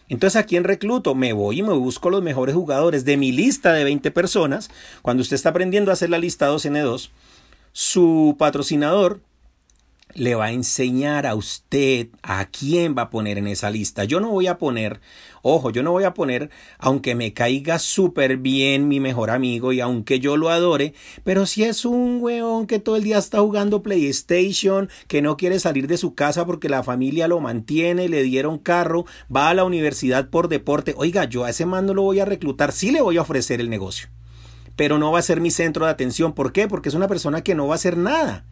Entonces, 0.10 0.36
¿a 0.36 0.44
quién 0.44 0.66
recluto? 0.66 1.16
Me 1.16 1.32
voy 1.32 1.60
y 1.60 1.64
me 1.64 1.72
busco 1.72 2.10
los 2.10 2.22
mejores 2.22 2.54
jugadores 2.54 3.06
de 3.06 3.16
mi 3.16 3.32
lista 3.32 3.72
de 3.72 3.86
20 3.86 4.12
personas. 4.12 4.70
Cuando 5.02 5.22
usted 5.22 5.36
está 5.36 5.52
aprendiendo 5.52 5.92
a 5.92 5.94
hacer 5.94 6.10
la 6.10 6.20
lista 6.20 6.52
2N2, 6.52 7.12
su 7.72 8.36
patrocinador 8.38 9.22
le 10.16 10.36
va 10.36 10.46
a 10.46 10.52
enseñar 10.52 11.26
a 11.26 11.36
usted 11.36 12.08
a 12.22 12.46
quién 12.46 12.96
va 12.98 13.04
a 13.04 13.10
poner 13.10 13.38
en 13.38 13.48
esa 13.48 13.70
lista. 13.70 14.04
Yo 14.04 14.20
no 14.20 14.30
voy 14.30 14.48
a 14.48 14.58
poner, 14.58 15.00
ojo, 15.42 15.70
yo 15.70 15.84
no 15.84 15.92
voy 15.92 16.04
a 16.04 16.14
poner, 16.14 16.50
aunque 16.78 17.16
me 17.16 17.34
caiga 17.34 17.80
súper 17.80 18.38
bien 18.38 18.88
mi 18.88 19.00
mejor 19.00 19.30
amigo 19.30 19.74
y 19.74 19.80
aunque 19.80 20.20
yo 20.20 20.38
lo 20.38 20.50
adore, 20.50 20.94
pero 21.24 21.46
si 21.46 21.64
es 21.64 21.86
un 21.86 22.20
weón 22.22 22.68
que 22.68 22.80
todo 22.80 22.96
el 22.96 23.04
día 23.04 23.18
está 23.18 23.40
jugando 23.40 23.84
PlayStation, 23.84 24.90
que 25.08 25.22
no 25.22 25.38
quiere 25.38 25.60
salir 25.60 25.88
de 25.88 25.98
su 25.98 26.14
casa 26.16 26.46
porque 26.46 26.70
la 26.70 26.84
familia 26.84 27.28
lo 27.28 27.40
mantiene, 27.40 28.10
le 28.10 28.24
dieron 28.24 28.58
carro, 28.58 29.06
va 29.34 29.50
a 29.50 29.54
la 29.54 29.64
universidad 29.64 30.30
por 30.30 30.48
deporte, 30.48 30.94
oiga, 30.98 31.26
yo 31.26 31.46
a 31.46 31.50
ese 31.50 31.66
man 31.66 31.86
no 31.86 31.94
lo 31.94 32.04
voy 32.04 32.20
a 32.20 32.26
reclutar, 32.26 32.72
sí 32.72 32.92
le 32.92 33.02
voy 33.02 33.18
a 33.18 33.22
ofrecer 33.22 33.62
el 33.62 33.70
negocio. 33.70 34.10
Pero 34.76 34.98
no 34.98 35.12
va 35.12 35.20
a 35.20 35.24
ser 35.24 35.42
mi 35.42 35.52
centro 35.52 35.86
de 35.86 35.92
atención. 35.92 36.34
¿Por 36.34 36.54
qué? 36.54 36.68
Porque 36.68 36.90
es 36.90 36.96
una 36.96 37.10
persona 37.10 37.44
que 37.44 37.56
no 37.56 37.68
va 37.68 37.74
a 37.74 37.76
hacer 37.76 37.98
nada 37.98 38.46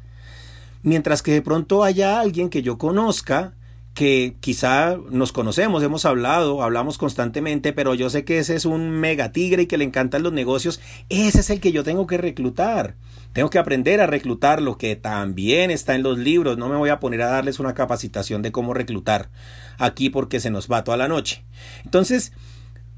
Mientras 0.82 1.22
que 1.22 1.32
de 1.32 1.42
pronto 1.42 1.84
haya 1.84 2.20
alguien 2.20 2.50
que 2.50 2.62
yo 2.62 2.78
conozca, 2.78 3.54
que 3.94 4.38
quizá 4.40 4.98
nos 5.10 5.34
conocemos, 5.34 5.84
hemos 5.84 6.06
hablado, 6.06 6.64
hablamos 6.64 6.98
constantemente, 6.98 7.74
pero 7.74 7.96
yo 7.96 8.10
sé 8.10 8.24
que 8.24 8.40
ese 8.40 8.56
es 8.56 8.66
un 8.66 8.92
mega 8.92 9.34
tigre 9.34 9.64
y 9.64 9.66
que 9.66 9.78
le 9.78 9.84
encantan 9.84 10.24
los 10.24 10.32
negocios, 10.32 10.80
ese 11.10 11.42
es 11.42 11.50
el 11.50 11.60
que 11.60 11.74
yo 11.74 11.84
tengo 11.84 12.08
que 12.08 12.18
reclutar. 12.18 12.96
Tengo 13.34 13.50
que 13.50 13.60
aprender 13.60 14.02
a 14.02 14.08
reclutar 14.08 14.62
lo 14.62 14.78
que 14.78 14.96
también 14.96 15.70
está 15.70 15.96
en 15.96 16.04
los 16.04 16.18
libros. 16.18 16.58
No 16.58 16.68
me 16.68 16.78
voy 16.78 16.90
a 16.90 17.00
poner 17.00 17.22
a 17.22 17.30
darles 17.30 17.60
una 17.60 17.74
capacitación 17.74 18.42
de 18.42 18.52
cómo 18.52 18.74
reclutar 18.74 19.30
aquí 19.78 20.10
porque 20.10 20.40
se 20.40 20.50
nos 20.50 20.68
va 20.72 20.84
toda 20.84 20.98
la 20.98 21.08
noche. 21.08 21.44
Entonces, 21.84 22.32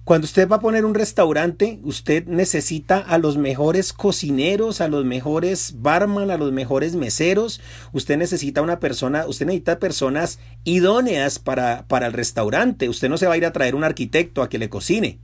cuando 0.04 0.26
usted 0.26 0.50
va 0.50 0.56
a 0.56 0.62
poner 0.62 0.84
un 0.84 0.96
restaurante, 0.96 1.80
usted 1.84 2.26
necesita 2.26 2.98
a 2.98 3.20
los 3.20 3.38
mejores 3.38 3.94
cocineros, 3.94 4.82
a 4.82 4.88
los 4.88 5.06
mejores 5.06 5.76
barman, 5.78 6.32
a 6.32 6.38
los 6.38 6.52
mejores 6.52 6.96
meseros. 6.96 7.62
Usted 7.94 8.18
necesita 8.18 8.64
una 8.64 8.80
persona, 8.80 9.28
usted 9.28 9.46
necesita 9.46 9.80
personas 9.80 10.40
idóneas 10.64 11.38
para, 11.38 11.86
para 11.88 12.08
el 12.08 12.14
restaurante. 12.14 12.90
Usted 12.90 13.10
no 13.10 13.18
se 13.18 13.28
va 13.28 13.36
a 13.36 13.38
ir 13.38 13.46
a 13.46 13.54
traer 13.54 13.76
un 13.76 13.84
arquitecto 13.84 14.42
a 14.42 14.50
que 14.50 14.58
le 14.58 14.70
cocine. 14.70 15.20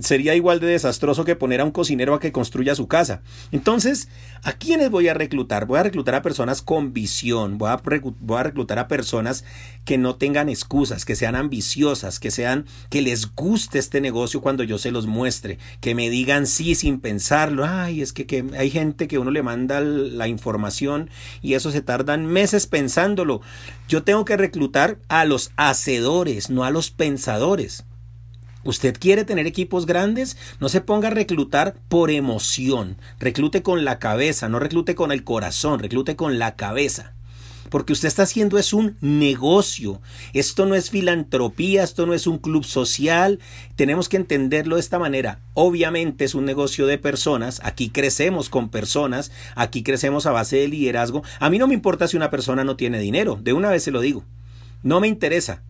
Sería 0.00 0.34
igual 0.34 0.60
de 0.60 0.66
desastroso 0.66 1.24
que 1.24 1.36
poner 1.36 1.60
a 1.60 1.64
un 1.64 1.70
cocinero 1.70 2.14
a 2.14 2.20
que 2.20 2.32
construya 2.32 2.74
su 2.74 2.88
casa. 2.88 3.22
Entonces, 3.52 4.08
¿a 4.42 4.52
quiénes 4.52 4.90
voy 4.90 5.08
a 5.08 5.14
reclutar? 5.14 5.66
Voy 5.66 5.78
a 5.78 5.82
reclutar 5.82 6.14
a 6.14 6.22
personas 6.22 6.62
con 6.62 6.92
visión, 6.92 7.58
voy 7.58 7.70
a, 7.70 7.80
voy 8.20 8.38
a 8.38 8.42
reclutar 8.42 8.78
a 8.78 8.88
personas 8.88 9.44
que 9.84 9.98
no 9.98 10.16
tengan 10.16 10.48
excusas, 10.48 11.04
que 11.04 11.16
sean 11.16 11.36
ambiciosas, 11.36 12.20
que 12.20 12.30
sean, 12.30 12.66
que 12.88 13.02
les 13.02 13.34
guste 13.34 13.78
este 13.78 14.00
negocio 14.00 14.40
cuando 14.40 14.62
yo 14.64 14.78
se 14.78 14.90
los 14.90 15.06
muestre, 15.06 15.58
que 15.80 15.94
me 15.94 16.10
digan 16.10 16.46
sí 16.46 16.74
sin 16.74 17.00
pensarlo. 17.00 17.64
Ay, 17.64 18.02
es 18.02 18.12
que, 18.12 18.26
que 18.26 18.44
hay 18.56 18.70
gente 18.70 19.08
que 19.08 19.18
uno 19.18 19.30
le 19.30 19.42
manda 19.42 19.80
la 19.80 20.28
información 20.28 21.10
y 21.42 21.54
eso 21.54 21.70
se 21.70 21.82
tardan 21.82 22.26
meses 22.26 22.66
pensándolo. 22.66 23.40
Yo 23.88 24.02
tengo 24.02 24.24
que 24.24 24.36
reclutar 24.36 24.98
a 25.08 25.24
los 25.24 25.52
hacedores, 25.56 26.50
no 26.50 26.64
a 26.64 26.70
los 26.70 26.90
pensadores. 26.90 27.84
¿Usted 28.62 28.96
quiere 28.98 29.24
tener 29.24 29.46
equipos 29.46 29.86
grandes? 29.86 30.36
No 30.60 30.68
se 30.68 30.82
ponga 30.82 31.08
a 31.08 31.12
reclutar 31.12 31.76
por 31.88 32.10
emoción. 32.10 32.96
Reclute 33.18 33.62
con 33.62 33.84
la 33.84 33.98
cabeza, 33.98 34.48
no 34.48 34.58
reclute 34.58 34.94
con 34.94 35.12
el 35.12 35.24
corazón, 35.24 35.80
reclute 35.80 36.14
con 36.14 36.38
la 36.38 36.56
cabeza. 36.56 37.14
Porque 37.70 37.92
usted 37.92 38.08
está 38.08 38.24
haciendo 38.24 38.58
es 38.58 38.72
un 38.72 38.96
negocio. 39.00 40.02
Esto 40.34 40.66
no 40.66 40.74
es 40.74 40.90
filantropía, 40.90 41.84
esto 41.84 42.04
no 42.04 42.14
es 42.14 42.26
un 42.26 42.38
club 42.38 42.64
social. 42.64 43.38
Tenemos 43.76 44.08
que 44.08 44.16
entenderlo 44.16 44.74
de 44.74 44.80
esta 44.80 44.98
manera. 44.98 45.38
Obviamente 45.54 46.24
es 46.24 46.34
un 46.34 46.44
negocio 46.44 46.86
de 46.86 46.98
personas. 46.98 47.60
Aquí 47.62 47.88
crecemos 47.88 48.50
con 48.50 48.68
personas. 48.68 49.30
Aquí 49.54 49.82
crecemos 49.82 50.26
a 50.26 50.32
base 50.32 50.56
de 50.56 50.68
liderazgo. 50.68 51.22
A 51.38 51.48
mí 51.48 51.58
no 51.58 51.68
me 51.68 51.74
importa 51.74 52.08
si 52.08 52.16
una 52.16 52.30
persona 52.30 52.64
no 52.64 52.76
tiene 52.76 52.98
dinero. 52.98 53.38
De 53.40 53.52
una 53.52 53.70
vez 53.70 53.84
se 53.84 53.92
lo 53.92 54.00
digo. 54.00 54.24
No 54.82 55.00
me 55.00 55.08
interesa. 55.08 55.62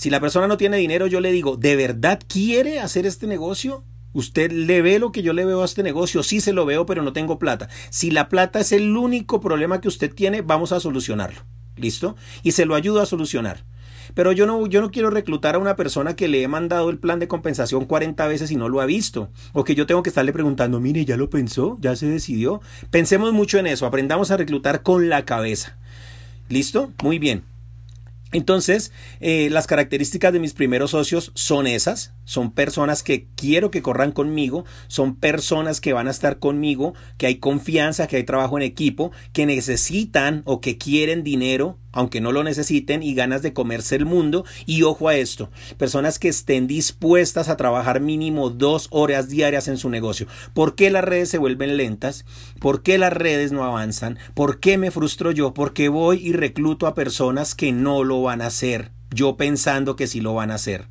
Si 0.00 0.08
la 0.08 0.18
persona 0.18 0.46
no 0.46 0.56
tiene 0.56 0.78
dinero, 0.78 1.08
yo 1.08 1.20
le 1.20 1.30
digo, 1.30 1.58
¿de 1.58 1.76
verdad 1.76 2.18
quiere 2.26 2.80
hacer 2.80 3.04
este 3.04 3.26
negocio? 3.26 3.84
¿Usted 4.14 4.50
le 4.50 4.80
ve 4.80 4.98
lo 4.98 5.12
que 5.12 5.20
yo 5.20 5.34
le 5.34 5.44
veo 5.44 5.60
a 5.60 5.66
este 5.66 5.82
negocio? 5.82 6.22
Sí 6.22 6.40
se 6.40 6.54
lo 6.54 6.64
veo, 6.64 6.86
pero 6.86 7.02
no 7.02 7.12
tengo 7.12 7.38
plata. 7.38 7.68
Si 7.90 8.10
la 8.10 8.30
plata 8.30 8.60
es 8.60 8.72
el 8.72 8.96
único 8.96 9.42
problema 9.42 9.82
que 9.82 9.88
usted 9.88 10.10
tiene, 10.10 10.40
vamos 10.40 10.72
a 10.72 10.80
solucionarlo. 10.80 11.42
¿Listo? 11.76 12.16
Y 12.42 12.52
se 12.52 12.64
lo 12.64 12.76
ayudo 12.76 13.02
a 13.02 13.04
solucionar. 13.04 13.66
Pero 14.14 14.32
yo 14.32 14.46
no, 14.46 14.66
yo 14.68 14.80
no 14.80 14.90
quiero 14.90 15.10
reclutar 15.10 15.56
a 15.56 15.58
una 15.58 15.76
persona 15.76 16.16
que 16.16 16.28
le 16.28 16.42
he 16.42 16.48
mandado 16.48 16.88
el 16.88 16.96
plan 16.96 17.18
de 17.18 17.28
compensación 17.28 17.84
40 17.84 18.26
veces 18.26 18.50
y 18.50 18.56
no 18.56 18.70
lo 18.70 18.80
ha 18.80 18.86
visto. 18.86 19.28
O 19.52 19.64
que 19.64 19.74
yo 19.74 19.84
tengo 19.84 20.02
que 20.02 20.08
estarle 20.08 20.32
preguntando, 20.32 20.80
mire, 20.80 21.04
¿ya 21.04 21.18
lo 21.18 21.28
pensó? 21.28 21.76
¿Ya 21.78 21.94
se 21.94 22.06
decidió? 22.06 22.62
Pensemos 22.90 23.34
mucho 23.34 23.58
en 23.58 23.66
eso. 23.66 23.84
Aprendamos 23.84 24.30
a 24.30 24.38
reclutar 24.38 24.82
con 24.82 25.10
la 25.10 25.26
cabeza. 25.26 25.76
¿Listo? 26.48 26.90
Muy 27.02 27.18
bien. 27.18 27.44
Entonces, 28.32 28.92
eh, 29.20 29.48
las 29.50 29.66
características 29.66 30.32
de 30.32 30.38
mis 30.38 30.52
primeros 30.52 30.92
socios 30.92 31.32
son 31.34 31.66
esas, 31.66 32.12
son 32.30 32.52
personas 32.52 33.02
que 33.02 33.26
quiero 33.34 33.72
que 33.72 33.82
corran 33.82 34.12
conmigo, 34.12 34.64
son 34.86 35.16
personas 35.16 35.80
que 35.80 35.92
van 35.92 36.06
a 36.06 36.12
estar 36.12 36.38
conmigo, 36.38 36.94
que 37.18 37.26
hay 37.26 37.38
confianza, 37.38 38.06
que 38.06 38.18
hay 38.18 38.22
trabajo 38.22 38.56
en 38.56 38.62
equipo, 38.62 39.10
que 39.32 39.46
necesitan 39.46 40.42
o 40.44 40.60
que 40.60 40.78
quieren 40.78 41.24
dinero, 41.24 41.76
aunque 41.90 42.20
no 42.20 42.30
lo 42.30 42.44
necesiten, 42.44 43.02
y 43.02 43.14
ganas 43.14 43.42
de 43.42 43.52
comerse 43.52 43.96
el 43.96 44.06
mundo. 44.06 44.44
Y 44.64 44.84
ojo 44.84 45.08
a 45.08 45.16
esto, 45.16 45.50
personas 45.76 46.20
que 46.20 46.28
estén 46.28 46.68
dispuestas 46.68 47.48
a 47.48 47.56
trabajar 47.56 47.98
mínimo 47.98 48.48
dos 48.48 48.86
horas 48.92 49.28
diarias 49.28 49.66
en 49.66 49.76
su 49.76 49.90
negocio. 49.90 50.28
¿Por 50.54 50.76
qué 50.76 50.92
las 50.92 51.02
redes 51.02 51.30
se 51.30 51.38
vuelven 51.38 51.76
lentas? 51.76 52.24
¿Por 52.60 52.84
qué 52.84 52.96
las 52.96 53.12
redes 53.12 53.50
no 53.50 53.64
avanzan? 53.64 54.20
¿Por 54.34 54.60
qué 54.60 54.78
me 54.78 54.92
frustro 54.92 55.32
yo? 55.32 55.52
Porque 55.52 55.88
voy 55.88 56.24
y 56.24 56.32
recluto 56.32 56.86
a 56.86 56.94
personas 56.94 57.56
que 57.56 57.72
no 57.72 58.04
lo 58.04 58.22
van 58.22 58.40
a 58.40 58.46
hacer, 58.46 58.92
yo 59.10 59.36
pensando 59.36 59.96
que 59.96 60.06
sí 60.06 60.20
lo 60.20 60.34
van 60.34 60.52
a 60.52 60.54
hacer. 60.54 60.86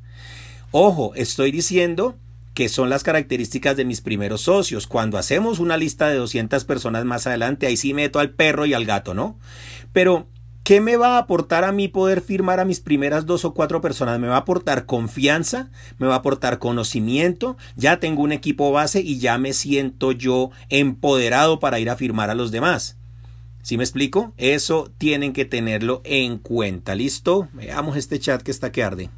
Ojo, 0.72 1.12
estoy 1.16 1.50
diciendo 1.50 2.16
que 2.54 2.68
son 2.68 2.90
las 2.90 3.02
características 3.02 3.76
de 3.76 3.84
mis 3.84 4.00
primeros 4.00 4.42
socios. 4.42 4.86
Cuando 4.86 5.18
hacemos 5.18 5.58
una 5.58 5.76
lista 5.76 6.08
de 6.08 6.16
200 6.16 6.64
personas 6.64 7.04
más 7.04 7.26
adelante, 7.26 7.66
ahí 7.66 7.76
sí 7.76 7.92
meto 7.92 8.20
al 8.20 8.30
perro 8.30 8.66
y 8.66 8.74
al 8.74 8.84
gato, 8.84 9.12
¿no? 9.12 9.36
Pero, 9.92 10.28
¿qué 10.62 10.80
me 10.80 10.96
va 10.96 11.16
a 11.16 11.18
aportar 11.18 11.64
a 11.64 11.72
mí 11.72 11.88
poder 11.88 12.20
firmar 12.20 12.60
a 12.60 12.64
mis 12.64 12.78
primeras 12.78 13.26
dos 13.26 13.44
o 13.44 13.52
cuatro 13.52 13.80
personas? 13.80 14.20
Me 14.20 14.28
va 14.28 14.36
a 14.36 14.40
aportar 14.40 14.86
confianza, 14.86 15.70
me 15.98 16.06
va 16.06 16.14
a 16.14 16.18
aportar 16.18 16.60
conocimiento, 16.60 17.56
ya 17.74 17.98
tengo 17.98 18.22
un 18.22 18.30
equipo 18.30 18.70
base 18.70 19.00
y 19.00 19.18
ya 19.18 19.38
me 19.38 19.54
siento 19.54 20.12
yo 20.12 20.52
empoderado 20.68 21.58
para 21.58 21.80
ir 21.80 21.90
a 21.90 21.96
firmar 21.96 22.30
a 22.30 22.36
los 22.36 22.52
demás. 22.52 22.96
¿Sí 23.62 23.76
me 23.76 23.82
explico? 23.82 24.32
Eso 24.36 24.90
tienen 24.98 25.32
que 25.32 25.44
tenerlo 25.44 26.00
en 26.04 26.38
cuenta. 26.38 26.94
¿Listo? 26.94 27.48
Veamos 27.52 27.96
este 27.96 28.20
chat 28.20 28.40
que 28.42 28.52
está 28.52 28.70
que 28.70 28.84
arde. 28.84 29.10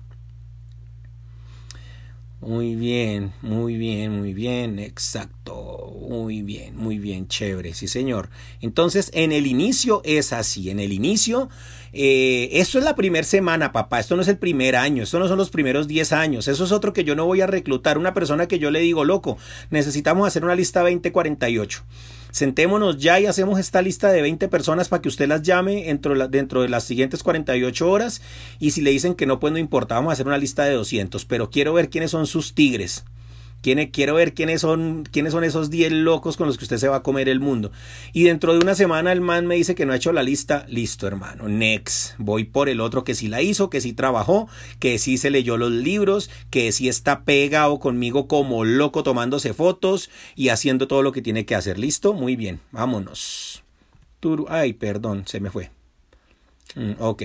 Muy 2.43 2.75
bien, 2.75 3.33
muy 3.41 3.77
bien, 3.77 4.19
muy 4.19 4.35
bien, 4.35 4.81
exacto, 4.81 5.95
muy 6.09 6.43
bien, 6.43 6.77
muy 6.77 6.99
bien, 6.99 7.29
chévere, 7.29 7.73
sí 7.73 7.87
señor. 7.87 8.31
Entonces, 8.61 9.13
en 9.15 9.31
el 9.31 9.47
inicio 9.47 10.03
es 10.05 10.33
así, 10.33 10.69
en 10.69 10.81
el 10.81 10.93
inicio, 10.93 11.51
eh, 11.93 12.49
esto 12.55 12.81
es 12.81 12.85
la 12.85 12.97
primera 12.97 13.23
semana, 13.23 13.71
papá, 13.71 14.01
esto 14.01 14.17
no 14.17 14.23
es 14.23 14.29
el 14.29 14.39
primer 14.39 14.75
año, 14.75 15.05
esto 15.05 15.21
no 15.21 15.29
son 15.29 15.39
los 15.39 15.51
primeros 15.51 15.87
10 15.87 16.13
años, 16.13 16.49
eso 16.49 16.65
es 16.65 16.73
otro 16.73 16.93
que 16.93 17.05
yo 17.05 17.15
no 17.15 17.27
voy 17.27 17.43
a 17.43 17.47
reclutar, 17.47 17.97
una 17.97 18.13
persona 18.13 18.49
que 18.49 18.59
yo 18.59 18.73
le 18.73 18.81
digo, 18.81 19.05
loco, 19.05 19.39
necesitamos 19.71 20.27
hacer 20.27 20.43
una 20.45 20.57
lista 20.57 20.81
2048 20.81 21.85
sentémonos 22.33 22.99
ya 22.99 23.21
y 23.21 23.27
hacemos 23.27 23.61
esta 23.61 23.81
lista 23.81 24.11
de 24.11 24.23
20 24.23 24.49
personas 24.49 24.89
para 24.89 25.01
que 25.01 25.09
usted 25.09 25.29
las 25.29 25.43
llame 25.43 25.85
dentro, 25.85 26.29
dentro 26.29 26.63
de 26.63 26.69
las 26.69 26.83
siguientes 26.83 27.23
48 27.23 27.89
horas. 27.89 28.21
Y 28.59 28.73
si 28.73 28.81
le 28.81 28.91
dicen 28.91 29.15
que 29.15 29.27
no, 29.27 29.39
pues 29.39 29.53
no 29.53 29.61
importa, 29.61 29.95
vamos 29.95 30.11
a 30.11 30.15
hacer 30.15 30.27
una 30.27 30.39
lista 30.39 30.65
de 30.65 30.75
200, 30.75 31.25
pero 31.27 31.51
quiero 31.51 31.73
ver 31.73 31.89
quiénes 31.89 32.11
son 32.11 32.27
sus 32.27 32.55
tigres 32.55 33.05
quiero 33.63 34.15
ver 34.15 34.35
quiénes 34.35 34.61
son, 34.61 35.05
quiénes 35.11 35.33
son 35.33 35.45
esos 35.45 35.71
10 35.71 35.93
locos 35.93 36.37
con 36.37 36.47
los 36.47 36.59
que 36.59 36.65
usted 36.65 36.79
se 36.79 36.89
va 36.89 36.97
a 36.97 37.03
comer 37.03 37.29
el 37.29 37.41
mundo. 37.41 37.73
Y 38.13 38.25
dentro 38.25 38.53
de 38.53 38.59
una 38.59 38.75
semana 38.75 39.13
el 39.13 39.21
man 39.21 39.47
me 39.47 39.55
dice 39.55 39.75
que 39.75 39.87
no 39.87 39.93
ha 39.93 39.97
hecho 39.97 40.13
la 40.13 40.23
lista. 40.23 40.67
Listo, 40.69 41.07
hermano. 41.07 41.49
Next. 41.49 42.15
Voy 42.19 42.45
por 42.45 42.69
el 42.69 42.81
otro 42.81 43.05
que 43.05 43.15
sí 43.15 43.29
la 43.29 43.41
hizo, 43.41 43.71
que 43.71 43.81
sí 43.81 43.93
trabajó, 43.93 44.49
que 44.79 44.99
sí 44.99 45.17
se 45.17 45.31
leyó 45.31 45.57
los 45.57 45.71
libros, 45.71 46.31
que 46.51 46.73
sí 46.73 46.89
está 46.89 47.25
pegado 47.25 47.79
conmigo 47.79 48.27
como 48.27 48.65
loco 48.65 49.03
tomándose 49.03 49.55
fotos 49.55 50.11
y 50.35 50.49
haciendo 50.49 50.89
todo 50.89 51.03
lo 51.03 51.13
que 51.13 51.23
tiene 51.23 51.45
que 51.47 51.55
hacer. 51.55 51.79
Listo. 51.79 52.13
Muy 52.13 52.37
bien. 52.37 52.61
Vámonos. 52.73 53.63
Ay, 54.49 54.73
perdón, 54.73 55.25
se 55.27 55.41
me 55.41 55.51
fue. 55.51 55.71
Mm, 56.75 56.93
ok. 56.99 57.23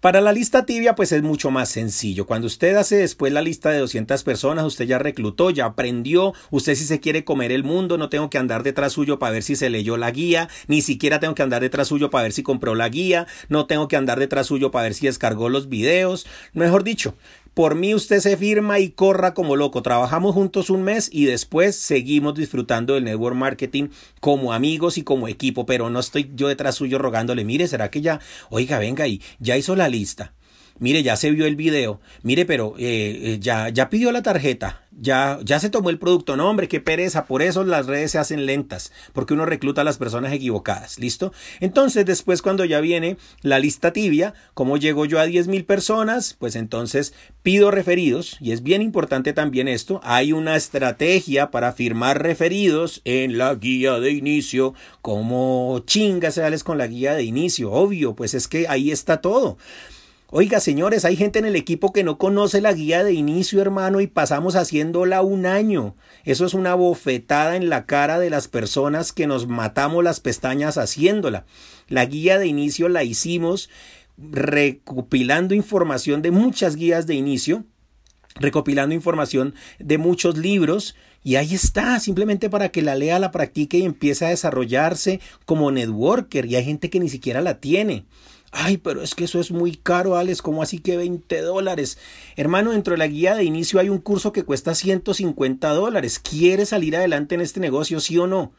Para 0.00 0.22
la 0.22 0.32
lista 0.32 0.64
tibia, 0.64 0.94
pues 0.94 1.12
es 1.12 1.22
mucho 1.22 1.50
más 1.50 1.68
sencillo. 1.68 2.24
Cuando 2.24 2.46
usted 2.46 2.74
hace 2.76 2.96
después 2.96 3.34
la 3.34 3.42
lista 3.42 3.68
de 3.68 3.80
200 3.80 4.24
personas, 4.24 4.64
usted 4.64 4.86
ya 4.86 4.98
reclutó, 4.98 5.50
ya 5.50 5.66
aprendió, 5.66 6.32
usted 6.50 6.74
si 6.74 6.86
se 6.86 7.00
quiere 7.00 7.22
comer 7.22 7.52
el 7.52 7.64
mundo, 7.64 7.98
no 7.98 8.08
tengo 8.08 8.30
que 8.30 8.38
andar 8.38 8.62
detrás 8.62 8.94
suyo 8.94 9.18
para 9.18 9.32
ver 9.32 9.42
si 9.42 9.56
se 9.56 9.68
leyó 9.68 9.98
la 9.98 10.10
guía, 10.10 10.48
ni 10.68 10.80
siquiera 10.80 11.20
tengo 11.20 11.34
que 11.34 11.42
andar 11.42 11.60
detrás 11.60 11.88
suyo 11.88 12.08
para 12.08 12.22
ver 12.22 12.32
si 12.32 12.42
compró 12.42 12.74
la 12.74 12.88
guía, 12.88 13.26
no 13.50 13.66
tengo 13.66 13.88
que 13.88 13.96
andar 13.96 14.18
detrás 14.18 14.46
suyo 14.46 14.70
para 14.70 14.84
ver 14.84 14.94
si 14.94 15.04
descargó 15.04 15.50
los 15.50 15.68
videos. 15.68 16.26
Mejor 16.54 16.82
dicho, 16.82 17.14
por 17.54 17.74
mí 17.74 17.94
usted 17.94 18.20
se 18.20 18.36
firma 18.36 18.78
y 18.78 18.90
corra 18.90 19.34
como 19.34 19.56
loco. 19.56 19.82
Trabajamos 19.82 20.34
juntos 20.34 20.70
un 20.70 20.82
mes 20.82 21.08
y 21.12 21.24
después 21.24 21.76
seguimos 21.76 22.34
disfrutando 22.34 22.94
del 22.94 23.04
network 23.04 23.36
marketing 23.36 23.88
como 24.20 24.52
amigos 24.52 24.98
y 24.98 25.02
como 25.02 25.28
equipo, 25.28 25.66
pero 25.66 25.90
no 25.90 26.00
estoy 26.00 26.30
yo 26.34 26.48
detrás 26.48 26.76
suyo 26.76 26.98
rogándole, 26.98 27.44
mire, 27.44 27.68
¿será 27.68 27.90
que 27.90 28.00
ya, 28.00 28.20
oiga, 28.50 28.78
venga 28.78 29.06
y 29.06 29.20
ya 29.38 29.56
hizo 29.56 29.76
la 29.76 29.88
lista? 29.88 30.34
Mire, 30.80 31.02
ya 31.02 31.14
se 31.14 31.30
vio 31.30 31.44
el 31.44 31.56
video. 31.56 32.00
Mire, 32.22 32.46
pero 32.46 32.74
eh, 32.78 33.20
eh, 33.22 33.38
ya, 33.38 33.68
ya 33.68 33.90
pidió 33.90 34.12
la 34.12 34.22
tarjeta. 34.22 34.86
Ya, 34.98 35.38
ya 35.44 35.60
se 35.60 35.68
tomó 35.68 35.90
el 35.90 35.98
producto. 35.98 36.38
No, 36.38 36.48
hombre, 36.48 36.68
qué 36.68 36.80
pereza. 36.80 37.26
Por 37.26 37.42
eso 37.42 37.64
las 37.64 37.84
redes 37.84 38.12
se 38.12 38.18
hacen 38.18 38.46
lentas. 38.46 38.90
Porque 39.12 39.34
uno 39.34 39.44
recluta 39.44 39.82
a 39.82 39.84
las 39.84 39.98
personas 39.98 40.32
equivocadas. 40.32 40.98
¿Listo? 40.98 41.34
Entonces, 41.60 42.06
después, 42.06 42.40
cuando 42.40 42.64
ya 42.64 42.80
viene 42.80 43.18
la 43.42 43.58
lista 43.58 43.92
tibia, 43.92 44.32
como 44.54 44.78
llego 44.78 45.04
yo 45.04 45.20
a 45.20 45.26
10 45.26 45.48
mil 45.48 45.66
personas, 45.66 46.34
pues 46.38 46.56
entonces 46.56 47.12
pido 47.42 47.70
referidos. 47.70 48.38
Y 48.40 48.52
es 48.52 48.62
bien 48.62 48.80
importante 48.80 49.34
también 49.34 49.68
esto. 49.68 50.00
Hay 50.02 50.32
una 50.32 50.56
estrategia 50.56 51.50
para 51.50 51.72
firmar 51.72 52.22
referidos 52.22 53.02
en 53.04 53.36
la 53.36 53.54
guía 53.54 54.00
de 54.00 54.12
inicio. 54.12 54.72
Como 55.02 55.82
chingas 55.84 56.36
sales 56.36 56.64
con 56.64 56.78
la 56.78 56.86
guía 56.86 57.12
de 57.12 57.24
inicio. 57.24 57.70
Obvio, 57.70 58.14
pues 58.14 58.32
es 58.32 58.48
que 58.48 58.66
ahí 58.66 58.90
está 58.90 59.20
todo. 59.20 59.58
Oiga, 60.32 60.60
señores, 60.60 61.04
hay 61.04 61.16
gente 61.16 61.40
en 61.40 61.44
el 61.44 61.56
equipo 61.56 61.92
que 61.92 62.04
no 62.04 62.16
conoce 62.16 62.60
la 62.60 62.72
guía 62.72 63.02
de 63.02 63.12
inicio, 63.12 63.60
hermano, 63.60 64.00
y 64.00 64.06
pasamos 64.06 64.54
haciéndola 64.54 65.22
un 65.22 65.44
año. 65.44 65.96
Eso 66.24 66.46
es 66.46 66.54
una 66.54 66.76
bofetada 66.76 67.56
en 67.56 67.68
la 67.68 67.84
cara 67.84 68.20
de 68.20 68.30
las 68.30 68.46
personas 68.46 69.12
que 69.12 69.26
nos 69.26 69.48
matamos 69.48 70.04
las 70.04 70.20
pestañas 70.20 70.78
haciéndola. 70.78 71.46
La 71.88 72.06
guía 72.06 72.38
de 72.38 72.46
inicio 72.46 72.88
la 72.88 73.02
hicimos 73.02 73.70
recopilando 74.18 75.52
información 75.52 76.22
de 76.22 76.30
muchas 76.30 76.76
guías 76.76 77.08
de 77.08 77.16
inicio, 77.16 77.64
recopilando 78.36 78.94
información 78.94 79.56
de 79.80 79.98
muchos 79.98 80.38
libros, 80.38 80.94
y 81.24 81.36
ahí 81.36 81.54
está, 81.54 81.98
simplemente 81.98 82.48
para 82.48 82.68
que 82.68 82.82
la 82.82 82.94
lea, 82.94 83.18
la 83.18 83.32
practique 83.32 83.78
y 83.78 83.84
empiece 83.84 84.26
a 84.26 84.28
desarrollarse 84.28 85.18
como 85.44 85.72
networker. 85.72 86.46
Y 86.46 86.54
hay 86.54 86.64
gente 86.64 86.88
que 86.88 87.00
ni 87.00 87.08
siquiera 87.08 87.42
la 87.42 87.58
tiene. 87.58 88.06
Ay, 88.52 88.78
pero 88.78 89.02
es 89.02 89.14
que 89.14 89.24
eso 89.24 89.38
es 89.38 89.52
muy 89.52 89.76
caro, 89.76 90.16
Alex. 90.16 90.42
¿Cómo 90.42 90.62
así 90.62 90.80
que 90.80 90.96
20 90.96 91.40
dólares? 91.40 91.98
Hermano, 92.36 92.72
dentro 92.72 92.92
de 92.92 92.98
la 92.98 93.06
guía 93.06 93.34
de 93.36 93.44
inicio 93.44 93.78
hay 93.78 93.88
un 93.88 93.98
curso 93.98 94.32
que 94.32 94.44
cuesta 94.44 94.74
150 94.74 95.68
dólares. 95.70 96.18
¿Quiere 96.18 96.66
salir 96.66 96.96
adelante 96.96 97.36
en 97.36 97.42
este 97.42 97.60
negocio, 97.60 98.00
sí 98.00 98.18
o 98.18 98.26
no? 98.26 98.52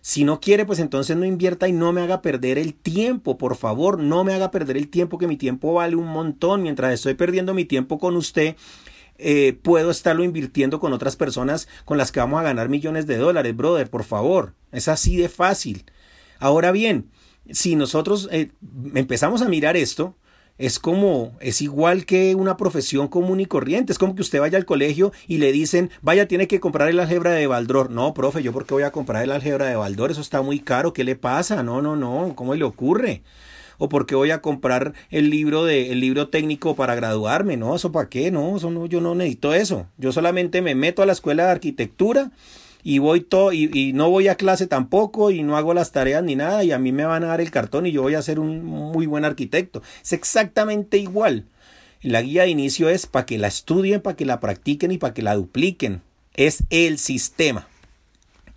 Si 0.00 0.24
no 0.24 0.38
quiere, 0.40 0.66
pues 0.66 0.80
entonces 0.80 1.16
no 1.16 1.24
invierta 1.24 1.66
y 1.66 1.72
no 1.72 1.92
me 1.92 2.02
haga 2.02 2.20
perder 2.20 2.58
el 2.58 2.74
tiempo, 2.74 3.38
por 3.38 3.56
favor, 3.56 3.98
no 3.98 4.22
me 4.22 4.34
haga 4.34 4.50
perder 4.50 4.76
el 4.76 4.88
tiempo, 4.88 5.16
que 5.16 5.26
mi 5.26 5.38
tiempo 5.38 5.72
vale 5.72 5.96
un 5.96 6.08
montón. 6.08 6.62
Mientras 6.62 6.92
estoy 6.92 7.14
perdiendo 7.14 7.54
mi 7.54 7.64
tiempo 7.64 7.98
con 7.98 8.14
usted, 8.16 8.56
eh, 9.16 9.58
puedo 9.62 9.90
estarlo 9.90 10.22
invirtiendo 10.24 10.78
con 10.80 10.92
otras 10.92 11.16
personas 11.16 11.68
con 11.86 11.96
las 11.96 12.12
que 12.12 12.20
vamos 12.20 12.38
a 12.40 12.42
ganar 12.42 12.68
millones 12.68 13.06
de 13.06 13.16
dólares, 13.16 13.56
brother, 13.56 13.88
por 13.88 14.04
favor. 14.04 14.54
Es 14.72 14.88
así 14.88 15.16
de 15.16 15.30
fácil. 15.30 15.84
Ahora 16.38 16.70
bien, 16.70 17.10
si 17.50 17.76
nosotros 17.76 18.28
eh, 18.32 18.50
empezamos 18.94 19.42
a 19.42 19.48
mirar 19.48 19.76
esto, 19.76 20.14
es 20.56 20.78
como, 20.78 21.36
es 21.40 21.60
igual 21.62 22.06
que 22.06 22.34
una 22.36 22.56
profesión 22.56 23.08
común 23.08 23.40
y 23.40 23.46
corriente. 23.46 23.92
Es 23.92 23.98
como 23.98 24.14
que 24.14 24.22
usted 24.22 24.40
vaya 24.40 24.56
al 24.56 24.64
colegio 24.64 25.12
y 25.26 25.38
le 25.38 25.50
dicen, 25.50 25.90
vaya, 26.00 26.28
tiene 26.28 26.46
que 26.46 26.60
comprar 26.60 26.88
el 26.88 27.00
álgebra 27.00 27.32
de 27.32 27.46
Baldor. 27.46 27.90
No, 27.90 28.14
profe, 28.14 28.42
¿yo 28.42 28.52
por 28.52 28.64
qué 28.64 28.74
voy 28.74 28.82
a 28.84 28.92
comprar 28.92 29.24
el 29.24 29.32
álgebra 29.32 29.66
de 29.66 29.76
Baldor? 29.76 30.12
Eso 30.12 30.20
está 30.20 30.42
muy 30.42 30.60
caro. 30.60 30.92
¿Qué 30.92 31.02
le 31.02 31.16
pasa? 31.16 31.62
No, 31.62 31.82
no, 31.82 31.96
no. 31.96 32.34
¿Cómo 32.36 32.54
le 32.54 32.64
ocurre? 32.64 33.22
o 33.76 33.88
por 33.88 34.06
qué 34.06 34.14
voy 34.14 34.30
a 34.30 34.40
comprar 34.40 34.94
el 35.10 35.30
libro 35.30 35.64
de 35.64 35.90
el 35.90 35.98
libro 35.98 36.28
técnico 36.28 36.76
para 36.76 36.94
graduarme, 36.94 37.56
no, 37.56 37.74
eso 37.74 37.90
para 37.90 38.08
qué, 38.08 38.30
no, 38.30 38.56
eso 38.56 38.70
no, 38.70 38.86
yo 38.86 39.00
no 39.00 39.16
necesito 39.16 39.52
eso. 39.52 39.88
Yo 39.98 40.12
solamente 40.12 40.62
me 40.62 40.76
meto 40.76 41.02
a 41.02 41.06
la 41.06 41.12
escuela 41.12 41.46
de 41.46 41.50
arquitectura 41.50 42.30
y 42.84 42.98
voy 42.98 43.22
todo 43.22 43.52
y, 43.54 43.92
no 43.94 44.10
voy 44.10 44.28
a 44.28 44.36
clase 44.36 44.66
tampoco 44.66 45.30
y 45.30 45.42
no 45.42 45.56
hago 45.56 45.72
las 45.72 45.90
tareas 45.90 46.22
ni 46.22 46.36
nada 46.36 46.62
y 46.62 46.70
a 46.70 46.78
mí 46.78 46.92
me 46.92 47.06
van 47.06 47.24
a 47.24 47.28
dar 47.28 47.40
el 47.40 47.50
cartón 47.50 47.86
y 47.86 47.92
yo 47.92 48.02
voy 48.02 48.14
a 48.14 48.22
ser 48.22 48.38
un 48.38 48.62
muy 48.62 49.06
buen 49.06 49.24
arquitecto. 49.24 49.82
Es 50.02 50.12
exactamente 50.12 50.98
igual. 50.98 51.46
La 52.02 52.20
guía 52.20 52.42
de 52.42 52.50
inicio 52.50 52.90
es 52.90 53.06
para 53.06 53.24
que 53.24 53.38
la 53.38 53.48
estudien, 53.48 54.02
para 54.02 54.16
que 54.16 54.26
la 54.26 54.38
practiquen 54.38 54.92
y 54.92 54.98
para 54.98 55.14
que 55.14 55.22
la 55.22 55.34
dupliquen. 55.34 56.02
Es 56.34 56.64
el 56.68 56.98
sistema. 56.98 57.66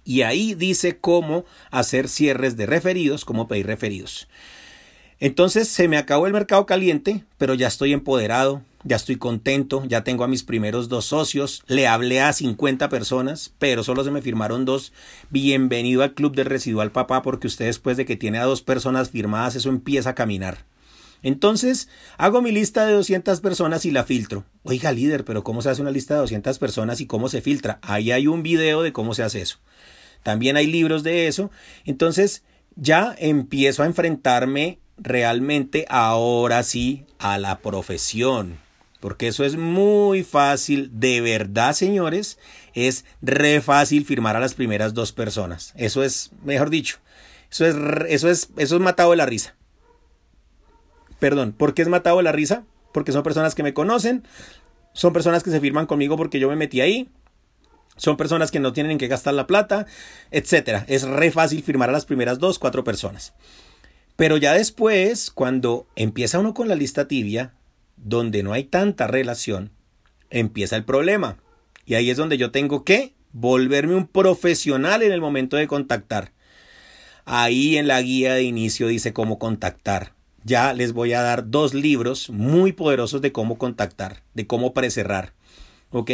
Y 0.03 0.23
ahí 0.23 0.53
dice 0.55 0.97
cómo 0.97 1.45
hacer 1.71 2.09
cierres 2.09 2.57
de 2.57 2.65
referidos, 2.65 3.23
cómo 3.23 3.47
pedir 3.47 3.67
referidos. 3.67 4.27
Entonces 5.19 5.67
se 5.67 5.87
me 5.87 5.97
acabó 5.97 6.27
el 6.27 6.33
mercado 6.33 6.67
caliente, 6.67 7.23
pero 7.39 7.55
ya 7.55 7.67
estoy 7.67 7.91
empoderado, 7.91 8.61
ya 8.83 8.97
estoy 8.97 9.15
contento, 9.15 9.83
ya 9.85 10.03
tengo 10.03 10.23
a 10.23 10.27
mis 10.27 10.43
primeros 10.43 10.89
dos 10.89 11.05
socios, 11.05 11.63
le 11.67 11.87
hablé 11.87 12.21
a 12.21 12.31
50 12.31 12.87
personas, 12.89 13.51
pero 13.57 13.83
solo 13.83 14.03
se 14.03 14.11
me 14.11 14.21
firmaron 14.21 14.63
dos. 14.63 14.93
Bienvenido 15.31 16.03
al 16.03 16.13
Club 16.13 16.35
del 16.35 16.45
Residual 16.45 16.91
Papá, 16.91 17.23
porque 17.23 17.47
usted 17.47 17.65
después 17.65 17.97
de 17.97 18.05
que 18.05 18.15
tiene 18.15 18.37
a 18.37 18.45
dos 18.45 18.61
personas 18.61 19.09
firmadas, 19.09 19.55
eso 19.55 19.69
empieza 19.69 20.11
a 20.11 20.15
caminar. 20.15 20.65
Entonces, 21.23 21.89
hago 22.19 22.43
mi 22.43 22.51
lista 22.51 22.85
de 22.85 22.93
200 22.93 23.41
personas 23.41 23.85
y 23.85 23.91
la 23.91 24.03
filtro. 24.03 24.43
Oiga, 24.61 24.91
líder, 24.91 25.25
pero 25.25 25.43
¿cómo 25.43 25.63
se 25.63 25.71
hace 25.71 25.81
una 25.81 25.89
lista 25.89 26.13
de 26.13 26.19
200 26.19 26.59
personas 26.59 27.01
y 27.01 27.07
cómo 27.07 27.27
se 27.27 27.41
filtra? 27.41 27.79
Ahí 27.81 28.11
hay 28.11 28.27
un 28.27 28.43
video 28.43 28.83
de 28.83 28.93
cómo 28.93 29.15
se 29.15 29.23
hace 29.23 29.41
eso. 29.41 29.57
También 30.21 30.57
hay 30.57 30.67
libros 30.67 31.01
de 31.01 31.27
eso. 31.27 31.49
Entonces, 31.85 32.43
ya 32.75 33.15
empiezo 33.17 33.81
a 33.81 33.87
enfrentarme 33.87 34.77
realmente 34.97 35.85
ahora 35.89 36.63
sí 36.63 37.05
a 37.19 37.37
la 37.37 37.59
profesión. 37.59 38.57
Porque 38.99 39.27
eso 39.27 39.45
es 39.45 39.55
muy 39.57 40.23
fácil, 40.23 40.89
de 40.99 41.21
verdad, 41.21 41.73
señores, 41.73 42.39
es 42.73 43.05
re 43.21 43.61
fácil 43.61 44.05
firmar 44.05 44.35
a 44.35 44.39
las 44.39 44.55
primeras 44.55 44.93
dos 44.93 45.11
personas. 45.11 45.71
Eso 45.75 46.03
es, 46.03 46.31
mejor 46.43 46.71
dicho, 46.71 46.97
eso 47.51 47.65
es, 47.65 47.75
eso 48.07 48.29
es, 48.29 48.49
eso 48.57 48.75
es 48.75 48.81
matado 48.81 49.11
de 49.11 49.17
la 49.17 49.27
risa. 49.27 49.53
Perdón, 51.19 51.53
¿por 51.53 51.73
qué 51.73 51.83
es 51.83 51.87
matado 51.87 52.17
de 52.17 52.23
la 52.23 52.31
risa? 52.31 52.63
Porque 52.91 53.11
son 53.11 53.23
personas 53.23 53.53
que 53.53 53.63
me 53.63 53.73
conocen, 53.73 54.23
son 54.93 55.13
personas 55.13 55.43
que 55.43 55.51
se 55.51 55.59
firman 55.59 55.85
conmigo 55.85 56.17
porque 56.17 56.39
yo 56.39 56.49
me 56.49 56.55
metí 56.55 56.81
ahí, 56.81 57.07
son 57.97 58.17
personas 58.17 58.49
que 58.49 58.59
no 58.59 58.73
tienen 58.73 58.97
que 58.97 59.07
gastar 59.07 59.35
la 59.35 59.47
plata, 59.47 59.85
etcétera. 60.31 60.85
Es 60.87 61.03
re 61.03 61.31
fácil 61.31 61.61
firmar 61.61 61.89
a 61.89 61.93
las 61.93 62.05
primeras 62.05 62.39
dos, 62.39 62.57
cuatro 62.57 62.83
personas. 62.83 63.33
Pero 64.17 64.37
ya 64.37 64.53
después, 64.53 65.29
cuando 65.31 65.85
empieza 65.95 66.39
uno 66.39 66.55
con 66.55 66.67
la 66.67 66.75
lista 66.75 67.07
tibia, 67.07 67.53
donde 67.97 68.41
no 68.41 68.51
hay 68.51 68.63
tanta 68.63 69.05
relación, 69.05 69.69
empieza 70.31 70.75
el 70.75 70.83
problema. 70.83 71.37
Y 71.85 71.93
ahí 71.93 72.09
es 72.09 72.17
donde 72.17 72.37
yo 72.37 72.51
tengo 72.51 72.83
que 72.83 73.13
volverme 73.31 73.95
un 73.95 74.07
profesional 74.07 75.03
en 75.03 75.11
el 75.11 75.21
momento 75.21 75.55
de 75.55 75.67
contactar. 75.67 76.31
Ahí 77.25 77.77
en 77.77 77.87
la 77.87 78.01
guía 78.01 78.33
de 78.33 78.43
inicio 78.43 78.87
dice 78.87 79.13
cómo 79.13 79.37
contactar. 79.37 80.13
Ya 80.43 80.73
les 80.73 80.93
voy 80.93 81.13
a 81.13 81.21
dar 81.21 81.51
dos 81.51 81.75
libros 81.75 82.31
muy 82.31 82.71
poderosos 82.71 83.21
de 83.21 83.31
cómo 83.31 83.59
contactar, 83.59 84.23
de 84.33 84.47
cómo 84.47 84.73
precerrar. 84.73 85.33
¿Ok? 85.91 86.11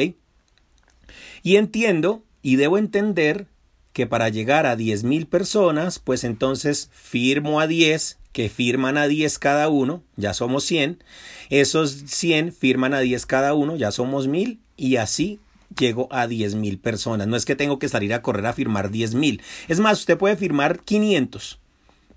Y 1.41 1.55
entiendo 1.55 2.21
y 2.41 2.57
debo 2.57 2.77
entender 2.77 3.47
que 3.93 4.07
para 4.07 4.29
llegar 4.29 4.65
a 4.65 4.75
10.000 4.75 5.27
personas, 5.27 5.99
pues 5.99 6.23
entonces 6.23 6.89
firmo 6.91 7.59
a 7.59 7.67
10 7.67 8.17
que 8.33 8.49
firman 8.49 8.97
a 8.97 9.07
10 9.07 9.37
cada 9.37 9.69
uno, 9.69 10.03
ya 10.17 10.33
somos 10.33 10.65
100, 10.65 11.03
esos 11.49 11.91
100 12.07 12.51
firman 12.51 12.95
a 12.95 12.99
10 12.99 13.25
cada 13.27 13.53
uno, 13.53 13.75
ya 13.75 13.91
somos 13.91 14.27
1000 14.27 14.59
y 14.75 14.95
así 14.95 15.39
llego 15.77 16.07
a 16.11 16.27
10.000 16.27 16.81
personas. 16.81 17.27
No 17.27 17.37
es 17.37 17.45
que 17.45 17.55
tengo 17.55 17.77
que 17.77 17.89
salir 17.89 18.13
a 18.13 18.23
correr 18.23 18.47
a 18.47 18.53
firmar 18.53 18.91
10.000. 18.91 19.39
Es 19.67 19.79
más, 19.79 19.99
usted 19.99 20.17
puede 20.17 20.35
firmar 20.35 20.79
500, 20.79 21.59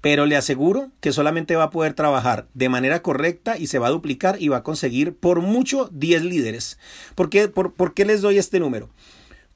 pero 0.00 0.24
le 0.24 0.36
aseguro 0.36 0.90
que 1.00 1.12
solamente 1.12 1.56
va 1.56 1.64
a 1.64 1.70
poder 1.70 1.92
trabajar 1.92 2.46
de 2.54 2.70
manera 2.70 3.02
correcta 3.02 3.58
y 3.58 3.66
se 3.66 3.78
va 3.78 3.88
a 3.88 3.90
duplicar 3.90 4.40
y 4.40 4.48
va 4.48 4.58
a 4.58 4.62
conseguir 4.62 5.14
por 5.14 5.42
mucho 5.42 5.90
10 5.92 6.24
líderes. 6.24 6.78
¿Por 7.14 7.28
qué, 7.28 7.48
por, 7.48 7.74
¿por 7.74 7.92
qué 7.92 8.06
les 8.06 8.22
doy 8.22 8.38
este 8.38 8.58
número? 8.58 8.88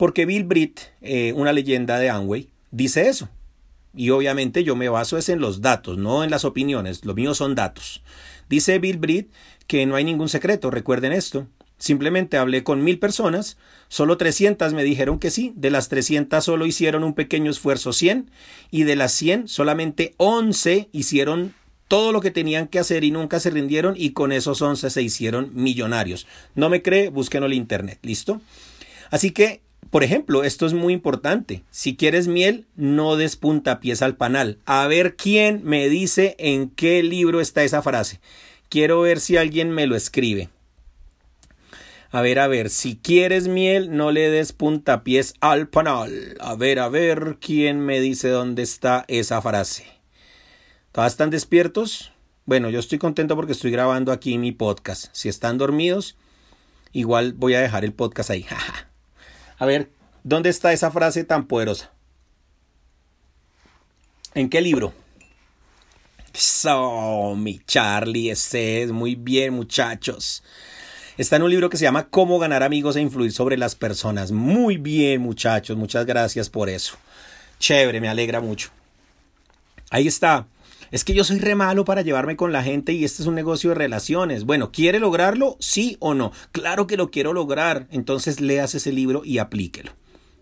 Porque 0.00 0.24
Bill 0.24 0.44
Britt, 0.44 0.80
eh, 1.02 1.34
una 1.36 1.52
leyenda 1.52 1.98
de 1.98 2.08
Amway, 2.08 2.48
dice 2.70 3.10
eso. 3.10 3.28
Y 3.94 4.08
obviamente 4.08 4.64
yo 4.64 4.74
me 4.74 4.88
baso 4.88 5.18
es 5.18 5.28
en 5.28 5.40
los 5.40 5.60
datos, 5.60 5.98
no 5.98 6.24
en 6.24 6.30
las 6.30 6.46
opiniones. 6.46 7.04
Lo 7.04 7.12
mío 7.12 7.34
son 7.34 7.54
datos. 7.54 8.02
Dice 8.48 8.78
Bill 8.78 8.96
Britt 8.96 9.30
que 9.66 9.84
no 9.84 9.96
hay 9.96 10.04
ningún 10.04 10.30
secreto, 10.30 10.70
recuerden 10.70 11.12
esto. 11.12 11.46
Simplemente 11.76 12.38
hablé 12.38 12.64
con 12.64 12.82
mil 12.82 12.98
personas, 12.98 13.58
solo 13.88 14.16
300 14.16 14.72
me 14.72 14.84
dijeron 14.84 15.18
que 15.18 15.30
sí, 15.30 15.52
de 15.54 15.68
las 15.68 15.90
300 15.90 16.42
solo 16.42 16.64
hicieron 16.64 17.04
un 17.04 17.12
pequeño 17.12 17.50
esfuerzo 17.50 17.92
100 17.92 18.30
y 18.70 18.84
de 18.84 18.96
las 18.96 19.12
100 19.12 19.48
solamente 19.48 20.14
11 20.16 20.88
hicieron 20.92 21.52
todo 21.88 22.12
lo 22.12 22.22
que 22.22 22.30
tenían 22.30 22.68
que 22.68 22.78
hacer 22.78 23.04
y 23.04 23.10
nunca 23.10 23.38
se 23.38 23.50
rindieron 23.50 23.96
y 23.98 24.12
con 24.12 24.32
esos 24.32 24.62
11 24.62 24.88
se 24.88 25.02
hicieron 25.02 25.50
millonarios. 25.52 26.26
No 26.54 26.70
me 26.70 26.80
cree, 26.80 27.10
búsquenlo 27.10 27.48
en 27.48 27.52
internet, 27.52 27.98
¿listo? 28.00 28.40
Así 29.10 29.32
que 29.32 29.60
por 29.90 30.04
ejemplo, 30.04 30.44
esto 30.44 30.66
es 30.66 30.72
muy 30.72 30.92
importante. 30.92 31.64
Si 31.72 31.96
quieres 31.96 32.28
miel, 32.28 32.64
no 32.76 33.16
des 33.16 33.34
puntapiés 33.34 34.02
al 34.02 34.16
panal. 34.16 34.58
A 34.64 34.86
ver 34.86 35.16
quién 35.16 35.62
me 35.64 35.88
dice 35.88 36.36
en 36.38 36.70
qué 36.70 37.02
libro 37.02 37.40
está 37.40 37.64
esa 37.64 37.82
frase. 37.82 38.20
Quiero 38.68 39.00
ver 39.00 39.18
si 39.18 39.36
alguien 39.36 39.70
me 39.70 39.88
lo 39.88 39.96
escribe. 39.96 40.48
A 42.12 42.22
ver, 42.22 42.38
a 42.38 42.46
ver, 42.46 42.70
si 42.70 42.96
quieres 42.96 43.48
miel, 43.48 43.96
no 43.96 44.12
le 44.12 44.30
des 44.30 44.52
puntapiés 44.52 45.34
al 45.40 45.68
panal. 45.68 46.36
A 46.40 46.54
ver, 46.54 46.78
a 46.78 46.88
ver, 46.88 47.38
¿quién 47.40 47.80
me 47.80 48.00
dice 48.00 48.28
dónde 48.28 48.62
está 48.62 49.04
esa 49.08 49.42
frase? 49.42 49.86
¿Todas 50.92 51.12
están 51.12 51.30
despiertos? 51.30 52.12
Bueno, 52.46 52.70
yo 52.70 52.78
estoy 52.78 52.98
contento 52.98 53.34
porque 53.34 53.52
estoy 53.52 53.72
grabando 53.72 54.12
aquí 54.12 54.38
mi 54.38 54.52
podcast. 54.52 55.06
Si 55.12 55.28
están 55.28 55.58
dormidos, 55.58 56.16
igual 56.92 57.32
voy 57.32 57.54
a 57.54 57.60
dejar 57.60 57.84
el 57.84 57.92
podcast 57.92 58.30
ahí. 58.30 58.46
A 59.60 59.66
ver, 59.66 59.90
¿dónde 60.24 60.48
está 60.48 60.72
esa 60.72 60.90
frase 60.90 61.22
tan 61.22 61.46
poderosa? 61.46 61.90
¿En 64.34 64.48
qué 64.48 64.62
libro? 64.62 64.94
So, 66.32 67.36
mi 67.36 67.60
Charlie, 67.66 68.30
ese 68.30 68.84
es 68.84 68.90
muy 68.90 69.16
bien, 69.16 69.52
muchachos. 69.52 70.42
Está 71.18 71.36
en 71.36 71.42
un 71.42 71.50
libro 71.50 71.68
que 71.68 71.76
se 71.76 71.84
llama 71.84 72.08
Cómo 72.08 72.38
ganar 72.38 72.62
amigos 72.62 72.96
e 72.96 73.02
influir 73.02 73.32
sobre 73.32 73.58
las 73.58 73.74
personas. 73.74 74.32
Muy 74.32 74.78
bien, 74.78 75.20
muchachos, 75.20 75.76
muchas 75.76 76.06
gracias 76.06 76.48
por 76.48 76.70
eso. 76.70 76.94
Chévere, 77.58 78.00
me 78.00 78.08
alegra 78.08 78.40
mucho. 78.40 78.70
Ahí 79.90 80.06
está. 80.06 80.46
Es 80.90 81.04
que 81.04 81.14
yo 81.14 81.22
soy 81.22 81.38
re 81.38 81.54
malo 81.54 81.84
para 81.84 82.02
llevarme 82.02 82.36
con 82.36 82.52
la 82.52 82.62
gente 82.62 82.92
y 82.92 83.04
este 83.04 83.22
es 83.22 83.28
un 83.28 83.36
negocio 83.36 83.70
de 83.70 83.76
relaciones. 83.76 84.44
Bueno, 84.44 84.72
¿quiere 84.72 84.98
lograrlo? 84.98 85.56
Sí 85.60 85.96
o 86.00 86.14
no. 86.14 86.32
Claro 86.50 86.86
que 86.86 86.96
lo 86.96 87.10
quiero 87.10 87.32
lograr. 87.32 87.86
Entonces 87.90 88.40
leas 88.40 88.74
ese 88.74 88.92
libro 88.92 89.22
y 89.24 89.38
aplíquelo. 89.38 89.92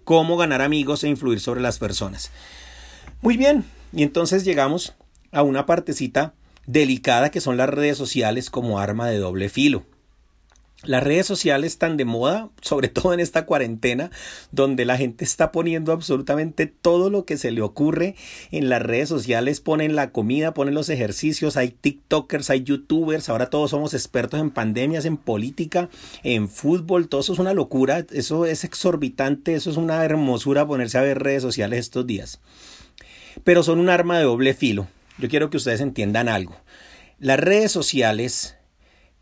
Cómo 0.05 0.39
ganar 0.39 0.63
amigos 0.63 1.05
e 1.05 1.09
influir 1.09 1.41
sobre 1.41 1.61
las 1.61 1.79
personas. 1.79 2.31
Muy 3.21 3.37
bien. 3.37 3.65
Y 3.93 4.03
entonces 4.03 4.45
llegamos 4.45 4.95
a 5.33 5.43
una 5.43 5.67
partecita 5.67 6.33
delicada 6.67 7.31
que 7.31 7.41
son 7.41 7.57
las 7.57 7.69
redes 7.69 7.99
sociales 7.99 8.49
como 8.49 8.79
arma 8.79 9.09
de 9.09 9.19
doble 9.19 9.51
filo. 9.51 9.85
Las 10.85 11.03
redes 11.03 11.27
sociales 11.27 11.73
están 11.73 11.97
de 11.97 12.05
moda, 12.05 12.51
sobre 12.63 12.87
todo 12.89 13.13
en 13.13 13.19
esta 13.19 13.47
cuarentena, 13.47 14.13
donde 14.53 14.85
la 14.85 14.97
gente 14.97 15.25
está 15.25 15.51
poniendo 15.51 15.91
absolutamente 15.91 16.67
todo 16.67 17.11
lo 17.11 17.25
que 17.25 17.37
se 17.37 17.51
le 17.51 17.63
ocurre 17.63 18.15
en 18.53 18.69
las 18.69 18.81
redes 18.81 19.09
sociales, 19.09 19.61
ponen 19.61 19.97
la 19.97 20.13
comida, 20.13 20.55
ponen 20.55 20.75
los 20.75 20.89
ejercicios, 20.89 21.57
hay 21.57 21.71
TikTokers, 21.71 22.51
hay 22.51 22.63
YouTubers, 22.63 23.29
ahora 23.29 23.51
todos 23.51 23.73
somos 23.73 23.93
expertos 23.93 24.39
en 24.41 24.51
pandemias, 24.51 25.05
en 25.05 25.17
política, 25.17 25.89
en 26.23 26.49
fútbol, 26.49 27.09
todo 27.09 27.23
eso 27.23 27.33
es 27.33 27.41
una 27.41 27.55
locura, 27.55 28.07
eso 28.13 28.47
es 28.47 28.63
exorbitante, 28.63 29.55
eso 29.55 29.71
es 29.71 29.77
una 29.77 30.05
hermosura 30.05 30.65
ponerse 30.65 30.97
a 30.97 31.03
ver 31.03 31.19
redes 31.19 31.43
sociales 31.43 31.81
estos 31.81 32.07
días. 32.07 32.41
Pero 33.43 33.65
son 33.65 33.81
un 33.81 33.89
arma 33.89 34.19
de 34.19 34.25
doble 34.25 34.55
filo. 34.55 34.87
Yo 35.19 35.29
quiero 35.29 35.51
que 35.51 35.57
ustedes 35.57 35.81
entiendan 35.81 36.29
algo. 36.29 36.57
Las 37.19 37.41
redes 37.41 37.73
sociales 37.73 38.58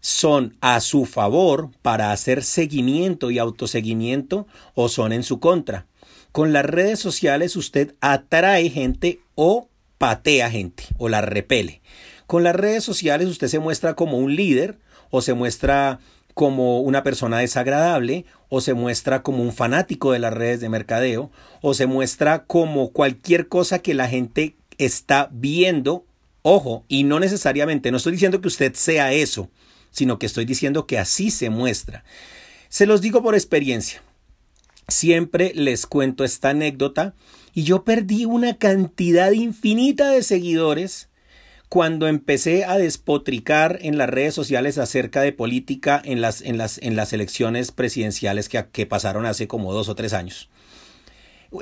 son 0.06 0.56
a 0.60 0.78
su 0.78 1.04
favor 1.04 1.70
para 1.82 2.12
hacer 2.12 2.44
seguimiento 2.44 3.32
y 3.32 3.40
autoseguimiento 3.40 4.46
o 4.76 4.88
son 4.88 5.12
en 5.12 5.24
su 5.24 5.40
contra. 5.40 5.86
Con 6.30 6.52
las 6.52 6.64
redes 6.64 7.00
sociales 7.00 7.56
usted 7.56 7.92
atrae 8.00 8.70
gente 8.70 9.18
o 9.34 9.66
patea 9.98 10.48
gente 10.48 10.84
o 10.96 11.08
la 11.08 11.22
repele. 11.22 11.80
Con 12.28 12.44
las 12.44 12.54
redes 12.54 12.84
sociales 12.84 13.26
usted 13.26 13.48
se 13.48 13.58
muestra 13.58 13.94
como 13.94 14.18
un 14.18 14.36
líder 14.36 14.78
o 15.10 15.22
se 15.22 15.34
muestra 15.34 15.98
como 16.34 16.82
una 16.82 17.02
persona 17.02 17.38
desagradable 17.38 18.26
o 18.48 18.60
se 18.60 18.74
muestra 18.74 19.24
como 19.24 19.42
un 19.42 19.52
fanático 19.52 20.12
de 20.12 20.20
las 20.20 20.32
redes 20.32 20.60
de 20.60 20.68
mercadeo 20.68 21.32
o 21.62 21.74
se 21.74 21.86
muestra 21.86 22.44
como 22.44 22.90
cualquier 22.90 23.48
cosa 23.48 23.80
que 23.80 23.94
la 23.94 24.06
gente 24.06 24.54
está 24.78 25.28
viendo. 25.32 26.04
Ojo, 26.42 26.84
y 26.86 27.02
no 27.02 27.18
necesariamente, 27.18 27.90
no 27.90 27.96
estoy 27.96 28.12
diciendo 28.12 28.40
que 28.40 28.46
usted 28.46 28.72
sea 28.74 29.12
eso, 29.12 29.50
sino 29.96 30.18
que 30.18 30.26
estoy 30.26 30.44
diciendo 30.44 30.86
que 30.86 30.98
así 30.98 31.30
se 31.30 31.48
muestra. 31.48 32.04
Se 32.68 32.84
los 32.84 33.00
digo 33.00 33.22
por 33.22 33.34
experiencia. 33.34 34.02
Siempre 34.88 35.52
les 35.54 35.86
cuento 35.86 36.22
esta 36.22 36.50
anécdota 36.50 37.14
y 37.54 37.62
yo 37.62 37.82
perdí 37.82 38.26
una 38.26 38.58
cantidad 38.58 39.32
infinita 39.32 40.10
de 40.10 40.22
seguidores 40.22 41.08
cuando 41.70 42.08
empecé 42.08 42.66
a 42.66 42.76
despotricar 42.76 43.78
en 43.80 43.96
las 43.96 44.10
redes 44.10 44.34
sociales 44.34 44.76
acerca 44.76 45.22
de 45.22 45.32
política 45.32 46.00
en 46.04 46.20
las, 46.20 46.42
en 46.42 46.58
las, 46.58 46.76
en 46.82 46.94
las 46.94 47.14
elecciones 47.14 47.72
presidenciales 47.72 48.50
que, 48.50 48.66
que 48.70 48.84
pasaron 48.84 49.24
hace 49.24 49.48
como 49.48 49.72
dos 49.72 49.88
o 49.88 49.94
tres 49.94 50.12
años. 50.12 50.50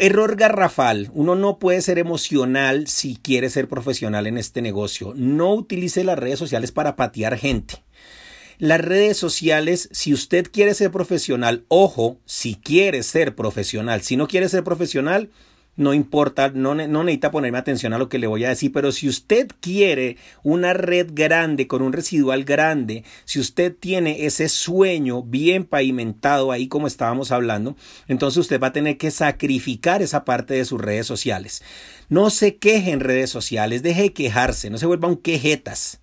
Error 0.01 0.35
garrafal. 0.35 1.09
Uno 1.15 1.37
no 1.37 1.61
puede 1.61 1.81
ser 1.83 2.01
emocional 2.01 2.89
si 2.89 3.15
quiere 3.15 3.49
ser 3.49 3.69
profesional 3.69 4.27
en 4.27 4.39
este 4.39 4.61
negocio. 4.61 5.13
No 5.15 5.55
utilice 5.55 6.03
las 6.03 6.19
redes 6.19 6.41
sociales 6.41 6.73
para 6.73 6.97
patear 6.97 7.39
gente. 7.39 7.84
Las 8.59 8.81
redes 8.81 9.17
sociales, 9.17 9.89
si 9.93 10.13
usted 10.13 10.51
quiere 10.51 10.75
ser 10.75 10.91
profesional, 10.91 11.65
ojo, 11.69 12.19
si 12.25 12.55
quiere 12.55 13.03
ser 13.03 13.35
profesional, 13.35 14.03
si 14.03 14.17
no 14.17 14.29
quiere 14.29 14.49
ser 14.49 14.63
profesional, 14.63 15.31
no 15.77 15.93
importa, 15.93 16.51
no, 16.51 16.75
necesita 16.75 17.33
ponerme 17.33 17.59
atención 17.59 17.93
a 17.93 17.99
lo 17.99 18.09
que 18.09 18.19
le 18.19 18.29
voy 18.29 18.45
a 18.45 18.51
decir, 18.51 18.71
pero 18.73 18.93
si 18.93 19.09
usted 19.09 19.49
quiere 19.61 20.17
una 20.45 20.73
red 20.73 21.11
grande, 21.13 21.67
con 21.67 21.83
un 21.83 21.93
residual 21.93 22.45
grande, 22.45 23.03
si 23.25 23.41
usted 23.41 23.75
tiene 23.75 24.25
ese 24.27 24.49
sueño 24.49 25.23
bien 25.23 25.65
pavimentado 25.65 26.53
ahí 26.53 26.69
como 26.69 26.87
estábamos 26.87 27.33
hablando, 27.33 27.77
entonces 28.07 28.39
usted 28.39 28.61
va 28.61 28.69
a 28.69 28.73
tener 28.73 28.99
que 28.99 29.11
sacrificar 29.11 30.01
esa 30.01 30.25
parte 30.25 30.55
de 30.55 30.65
sus 30.65 30.81
redes 30.81 31.07
sociales. 31.07 31.63
No 32.09 32.31
se 32.31 32.57
queje 32.57 32.93
en 32.93 33.01
redes 33.01 33.31
sociales, 33.31 33.83
deje 33.83 34.03
de 34.03 34.13
quejarse, 34.13 34.71
no 34.71 34.79
se 34.79 34.87
vuelva 34.87 35.09
un 35.09 35.17
quejetas 35.17 36.01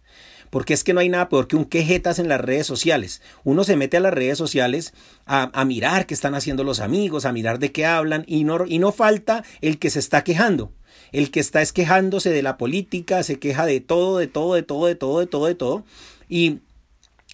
porque 0.51 0.75
es 0.75 0.83
que 0.83 0.93
no 0.93 0.99
hay 0.99 1.09
nada 1.09 1.29
peor 1.29 1.47
que 1.47 1.55
un 1.55 1.65
quejetas 1.65 2.19
en 2.19 2.27
las 2.27 2.39
redes 2.39 2.67
sociales. 2.67 3.23
Uno 3.43 3.63
se 3.63 3.75
mete 3.75 3.97
a 3.97 4.01
las 4.01 4.13
redes 4.13 4.37
sociales 4.37 4.93
a, 5.25 5.65
mirar 5.65 6.05
qué 6.05 6.13
están 6.13 6.35
haciendo 6.35 6.63
los 6.63 6.81
amigos, 6.81 7.25
a 7.25 7.31
mirar 7.31 7.57
de 7.57 7.71
qué 7.71 7.85
hablan 7.85 8.25
y 8.27 8.43
no, 8.43 8.65
y 8.67 8.77
no 8.77 8.91
falta 8.91 9.43
el 9.61 9.79
que 9.79 9.89
se 9.89 9.99
está 9.99 10.23
quejando. 10.23 10.71
El 11.11 11.31
que 11.31 11.39
está 11.39 11.61
es 11.61 11.73
quejándose 11.73 12.29
de 12.29 12.43
la 12.43 12.57
política, 12.57 13.23
se 13.23 13.39
queja 13.39 13.65
de 13.65 13.81
todo, 13.81 14.17
de 14.17 14.27
todo, 14.27 14.53
de 14.53 14.63
todo, 14.63 14.85
de 14.85 14.95
todo, 14.95 15.19
de 15.19 15.27
todo, 15.27 15.45
de 15.47 15.55
todo. 15.55 15.85
Y 16.29 16.59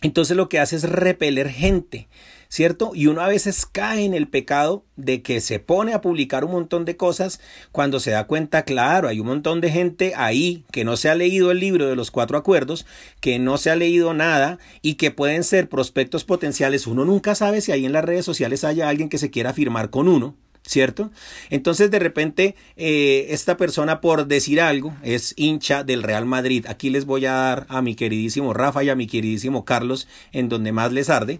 entonces 0.01 0.37
lo 0.37 0.49
que 0.49 0.59
hace 0.59 0.75
es 0.75 0.83
repeler 0.83 1.49
gente. 1.49 2.07
¿cierto? 2.49 2.91
Y 2.93 3.07
uno 3.07 3.21
a 3.21 3.27
veces 3.27 3.65
cae 3.65 4.05
en 4.05 4.13
el 4.13 4.27
pecado 4.27 4.83
de 4.95 5.21
que 5.21 5.41
se 5.41 5.59
pone 5.59 5.93
a 5.93 6.01
publicar 6.01 6.45
un 6.45 6.51
montón 6.51 6.85
de 6.85 6.97
cosas 6.97 7.39
cuando 7.71 7.99
se 7.99 8.11
da 8.11 8.25
cuenta, 8.25 8.63
claro, 8.63 9.07
hay 9.07 9.19
un 9.19 9.27
montón 9.27 9.61
de 9.61 9.71
gente 9.71 10.13
ahí 10.15 10.63
que 10.71 10.83
no 10.83 10.97
se 10.97 11.09
ha 11.09 11.15
leído 11.15 11.51
el 11.51 11.59
libro 11.59 11.87
de 11.87 11.95
los 11.95 12.11
cuatro 12.11 12.37
acuerdos, 12.37 12.85
que 13.19 13.39
no 13.39 13.57
se 13.57 13.69
ha 13.69 13.75
leído 13.75 14.13
nada 14.13 14.59
y 14.81 14.95
que 14.95 15.11
pueden 15.11 15.43
ser 15.43 15.69
prospectos 15.69 16.23
potenciales. 16.23 16.87
Uno 16.87 17.05
nunca 17.05 17.35
sabe 17.35 17.61
si 17.61 17.71
ahí 17.71 17.85
en 17.85 17.93
las 17.93 18.05
redes 18.05 18.25
sociales 18.25 18.63
haya 18.63 18.89
alguien 18.89 19.09
que 19.09 19.17
se 19.17 19.31
quiera 19.31 19.53
firmar 19.53 19.89
con 19.89 20.07
uno. 20.07 20.35
¿Cierto? 20.67 21.09
Entonces 21.49 21.89
de 21.89 21.99
repente 21.99 22.55
eh, 22.75 23.27
esta 23.29 23.57
persona 23.57 24.01
por 24.01 24.27
decir 24.27 24.61
algo 24.61 24.93
es 25.01 25.33
hincha 25.37 25.83
del 25.83 26.03
Real 26.03 26.25
Madrid. 26.25 26.65
Aquí 26.67 26.89
les 26.89 27.05
voy 27.05 27.25
a 27.25 27.33
dar 27.33 27.65
a 27.69 27.81
mi 27.81 27.95
queridísimo 27.95 28.53
Rafa 28.53 28.83
y 28.83 28.89
a 28.89 28.95
mi 28.95 29.07
queridísimo 29.07 29.65
Carlos 29.65 30.07
en 30.31 30.49
donde 30.49 30.71
más 30.71 30.91
les 30.91 31.09
arde. 31.09 31.39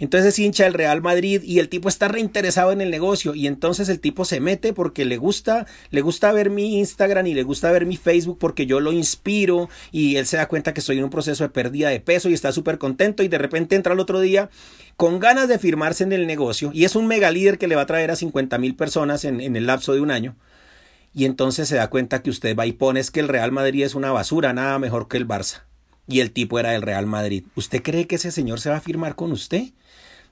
Entonces 0.00 0.34
es 0.34 0.38
hincha 0.38 0.64
del 0.64 0.74
Real 0.74 1.02
Madrid 1.02 1.42
y 1.42 1.58
el 1.58 1.68
tipo 1.68 1.88
está 1.88 2.08
reinteresado 2.08 2.72
en 2.72 2.80
el 2.80 2.90
negocio 2.90 3.34
y 3.34 3.46
entonces 3.46 3.88
el 3.88 4.00
tipo 4.00 4.24
se 4.24 4.40
mete 4.40 4.72
porque 4.72 5.04
le 5.04 5.16
gusta, 5.16 5.66
le 5.90 6.00
gusta 6.00 6.32
ver 6.32 6.50
mi 6.50 6.78
Instagram 6.78 7.26
y 7.26 7.34
le 7.34 7.42
gusta 7.42 7.72
ver 7.72 7.84
mi 7.84 7.96
Facebook 7.96 8.38
porque 8.38 8.66
yo 8.66 8.80
lo 8.80 8.92
inspiro 8.92 9.68
y 9.90 10.16
él 10.16 10.26
se 10.26 10.36
da 10.36 10.46
cuenta 10.46 10.72
que 10.72 10.80
estoy 10.80 10.98
en 10.98 11.04
un 11.04 11.10
proceso 11.10 11.44
de 11.44 11.50
pérdida 11.50 11.88
de 11.88 12.00
peso 12.00 12.28
y 12.28 12.34
está 12.34 12.52
súper 12.52 12.78
contento 12.78 13.22
y 13.22 13.28
de 13.28 13.38
repente 13.38 13.74
entra 13.76 13.94
el 13.94 14.00
otro 14.00 14.20
día 14.20 14.50
con 14.96 15.18
ganas 15.18 15.48
de 15.48 15.58
firmarse 15.58 16.04
en 16.04 16.12
el 16.12 16.26
negocio 16.26 16.70
y 16.72 16.84
es 16.84 16.94
un 16.94 17.06
mega 17.06 17.30
líder 17.30 17.58
que 17.58 17.68
le 17.68 17.76
va 17.76 17.82
a 17.82 17.86
traer 17.86 18.10
a 18.10 18.16
50 18.16 18.56
mil 18.58 18.76
personas 18.76 19.24
en, 19.24 19.40
en 19.40 19.56
el 19.56 19.66
lapso 19.66 19.94
de 19.94 20.00
un 20.00 20.10
año 20.10 20.36
y 21.14 21.24
entonces 21.24 21.68
se 21.68 21.76
da 21.76 21.90
cuenta 21.90 22.22
que 22.22 22.30
usted 22.30 22.56
va 22.56 22.66
y 22.66 22.72
pone 22.72 23.00
es 23.00 23.10
que 23.10 23.20
el 23.20 23.28
Real 23.28 23.50
Madrid 23.52 23.84
es 23.84 23.96
una 23.96 24.12
basura, 24.12 24.52
nada 24.52 24.78
mejor 24.78 25.08
que 25.08 25.16
el 25.16 25.26
Barça. 25.26 25.62
Y 26.06 26.20
el 26.20 26.30
tipo 26.30 26.58
era 26.58 26.70
del 26.70 26.82
Real 26.82 27.06
Madrid. 27.06 27.44
¿Usted 27.54 27.82
cree 27.82 28.06
que 28.06 28.14
ese 28.14 28.30
señor 28.30 28.60
se 28.60 28.70
va 28.70 28.76
a 28.76 28.80
firmar 28.80 29.14
con 29.14 29.32
usted? 29.32 29.64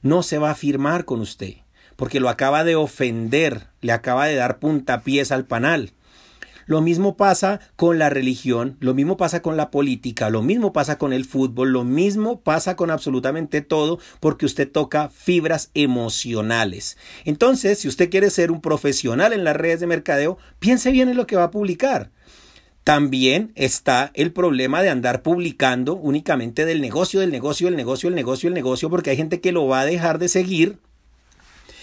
No 0.06 0.22
se 0.22 0.38
va 0.38 0.50
a 0.50 0.54
firmar 0.54 1.04
con 1.04 1.20
usted, 1.20 1.54
porque 1.96 2.20
lo 2.20 2.28
acaba 2.28 2.64
de 2.64 2.76
ofender, 2.76 3.66
le 3.80 3.92
acaba 3.92 4.26
de 4.26 4.36
dar 4.36 4.58
puntapiés 4.58 5.32
al 5.32 5.44
panal. 5.44 5.92
Lo 6.68 6.80
mismo 6.80 7.16
pasa 7.16 7.60
con 7.76 7.98
la 8.00 8.10
religión, 8.10 8.76
lo 8.80 8.92
mismo 8.92 9.16
pasa 9.16 9.40
con 9.40 9.56
la 9.56 9.70
política, 9.70 10.30
lo 10.30 10.42
mismo 10.42 10.72
pasa 10.72 10.98
con 10.98 11.12
el 11.12 11.24
fútbol, 11.24 11.70
lo 11.70 11.84
mismo 11.84 12.40
pasa 12.40 12.74
con 12.74 12.90
absolutamente 12.90 13.60
todo 13.60 14.00
porque 14.18 14.46
usted 14.46 14.68
toca 14.70 15.08
fibras 15.08 15.70
emocionales. 15.74 16.96
Entonces, 17.24 17.78
si 17.78 17.86
usted 17.86 18.10
quiere 18.10 18.30
ser 18.30 18.50
un 18.50 18.60
profesional 18.60 19.32
en 19.32 19.44
las 19.44 19.54
redes 19.54 19.78
de 19.78 19.86
mercadeo, 19.86 20.38
piense 20.58 20.90
bien 20.90 21.08
en 21.08 21.16
lo 21.16 21.28
que 21.28 21.36
va 21.36 21.44
a 21.44 21.50
publicar. 21.52 22.10
También 22.86 23.50
está 23.56 24.12
el 24.14 24.30
problema 24.30 24.80
de 24.80 24.90
andar 24.90 25.22
publicando 25.22 25.96
únicamente 25.96 26.64
del 26.64 26.80
negocio, 26.80 27.18
del 27.18 27.32
negocio, 27.32 27.66
del 27.66 27.74
negocio, 27.74 28.08
el 28.08 28.14
negocio, 28.14 28.46
el 28.46 28.54
negocio, 28.54 28.88
porque 28.88 29.10
hay 29.10 29.16
gente 29.16 29.40
que 29.40 29.50
lo 29.50 29.66
va 29.66 29.80
a 29.80 29.84
dejar 29.84 30.20
de 30.20 30.28
seguir 30.28 30.78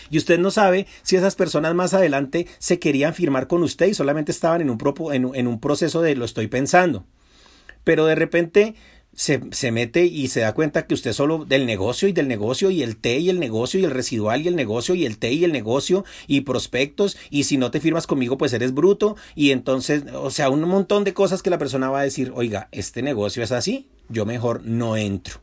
y 0.10 0.18
usted 0.18 0.40
no 0.40 0.50
sabe 0.50 0.88
si 1.02 1.18
esas 1.18 1.36
personas 1.36 1.76
más 1.76 1.94
adelante 1.94 2.48
se 2.58 2.80
querían 2.80 3.14
firmar 3.14 3.48
con 3.48 3.64
usted 3.64 3.88
y 3.88 3.94
solamente 3.94 4.32
estaban 4.32 4.62
en 4.62 4.70
un, 4.70 5.36
en 5.36 5.48
un 5.48 5.60
proceso 5.60 6.02
de 6.02 6.16
lo 6.16 6.24
estoy 6.24 6.48
pensando. 6.48 7.04
Pero 7.84 8.06
de 8.06 8.16
repente 8.16 8.76
se, 9.16 9.42
se, 9.52 9.72
mete 9.72 10.06
y 10.06 10.28
se 10.28 10.42
da 10.42 10.54
cuenta 10.54 10.88
que 10.88 10.94
usted 10.94 11.14
solo 11.14 11.46
del 11.46 11.66
negocio 11.66 12.08
y 12.08 12.14
del 12.14 12.28
negocio 12.28 12.72
y 12.72 12.84
el 12.84 12.98
T 12.98 13.20
y 13.20 13.30
el 13.30 13.40
negocio 13.40 13.80
y 13.80 13.84
el 13.84 13.92
residual 13.92 14.42
y 14.42 14.48
el 14.48 14.56
negocio 14.56 14.96
y 14.96 15.06
el 15.06 15.18
T 15.18 15.32
y 15.32 15.44
el 15.44 15.52
negocio 15.52 16.06
y 16.28 16.42
prospectos 16.42 17.18
y 17.30 17.44
si 17.44 17.58
no 17.58 17.72
te 17.72 17.80
firmas 17.80 18.08
conmigo 18.08 18.38
pues 18.38 18.54
eres 18.54 18.74
bruto 18.74 19.16
y 19.36 19.52
entonces, 19.52 20.04
o 20.14 20.32
sea, 20.32 20.50
un 20.50 20.62
montón 20.62 21.04
de 21.04 21.14
cosas 21.14 21.42
que 21.42 21.50
la 21.50 21.58
persona 21.58 21.90
va 21.90 22.00
a 22.00 22.04
decir, 22.04 22.32
oiga, 22.36 22.70
este 22.72 23.02
negocio 23.02 23.44
es 23.44 23.52
así, 23.52 23.88
yo 24.10 24.26
mejor 24.26 24.64
no 24.64 24.98
entro. 24.98 25.42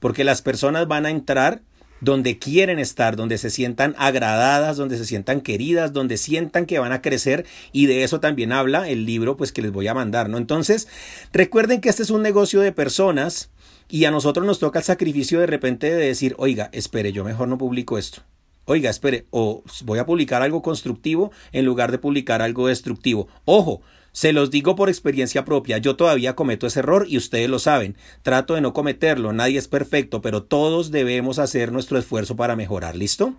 Porque 0.00 0.24
las 0.24 0.42
personas 0.42 0.88
van 0.88 1.06
a 1.06 1.10
entrar 1.10 1.62
donde 2.02 2.36
quieren 2.36 2.80
estar, 2.80 3.14
donde 3.14 3.38
se 3.38 3.48
sientan 3.48 3.94
agradadas, 3.96 4.76
donde 4.76 4.98
se 4.98 5.06
sientan 5.06 5.40
queridas, 5.40 5.92
donde 5.92 6.16
sientan 6.16 6.66
que 6.66 6.80
van 6.80 6.90
a 6.90 7.00
crecer 7.00 7.46
y 7.70 7.86
de 7.86 8.02
eso 8.02 8.18
también 8.18 8.52
habla 8.52 8.88
el 8.88 9.06
libro 9.06 9.36
pues 9.36 9.52
que 9.52 9.62
les 9.62 9.70
voy 9.70 9.86
a 9.86 9.94
mandar, 9.94 10.28
¿no? 10.28 10.36
Entonces, 10.36 10.88
recuerden 11.32 11.80
que 11.80 11.88
este 11.88 12.02
es 12.02 12.10
un 12.10 12.22
negocio 12.22 12.60
de 12.60 12.72
personas 12.72 13.50
y 13.88 14.04
a 14.04 14.10
nosotros 14.10 14.44
nos 14.44 14.58
toca 14.58 14.80
el 14.80 14.84
sacrificio 14.84 15.38
de 15.38 15.46
repente 15.46 15.94
de 15.94 16.06
decir, 16.06 16.34
oiga, 16.38 16.70
espere, 16.72 17.12
yo 17.12 17.22
mejor 17.22 17.46
no 17.46 17.56
publico 17.56 17.96
esto. 17.98 18.22
Oiga, 18.64 18.90
espere, 18.90 19.26
o 19.30 19.62
voy 19.84 19.98
a 20.00 20.06
publicar 20.06 20.42
algo 20.42 20.60
constructivo 20.60 21.30
en 21.52 21.64
lugar 21.64 21.92
de 21.92 21.98
publicar 21.98 22.42
algo 22.42 22.66
destructivo. 22.66 23.28
Ojo, 23.44 23.80
se 24.12 24.32
los 24.32 24.50
digo 24.50 24.76
por 24.76 24.88
experiencia 24.88 25.44
propia, 25.44 25.78
yo 25.78 25.96
todavía 25.96 26.36
cometo 26.36 26.66
ese 26.66 26.80
error 26.80 27.06
y 27.08 27.16
ustedes 27.16 27.48
lo 27.48 27.58
saben. 27.58 27.96
Trato 28.22 28.54
de 28.54 28.60
no 28.60 28.72
cometerlo, 28.72 29.32
nadie 29.32 29.58
es 29.58 29.68
perfecto, 29.68 30.22
pero 30.22 30.42
todos 30.42 30.90
debemos 30.90 31.38
hacer 31.38 31.72
nuestro 31.72 31.98
esfuerzo 31.98 32.36
para 32.36 32.56
mejorar. 32.56 32.94
¿Listo? 32.94 33.34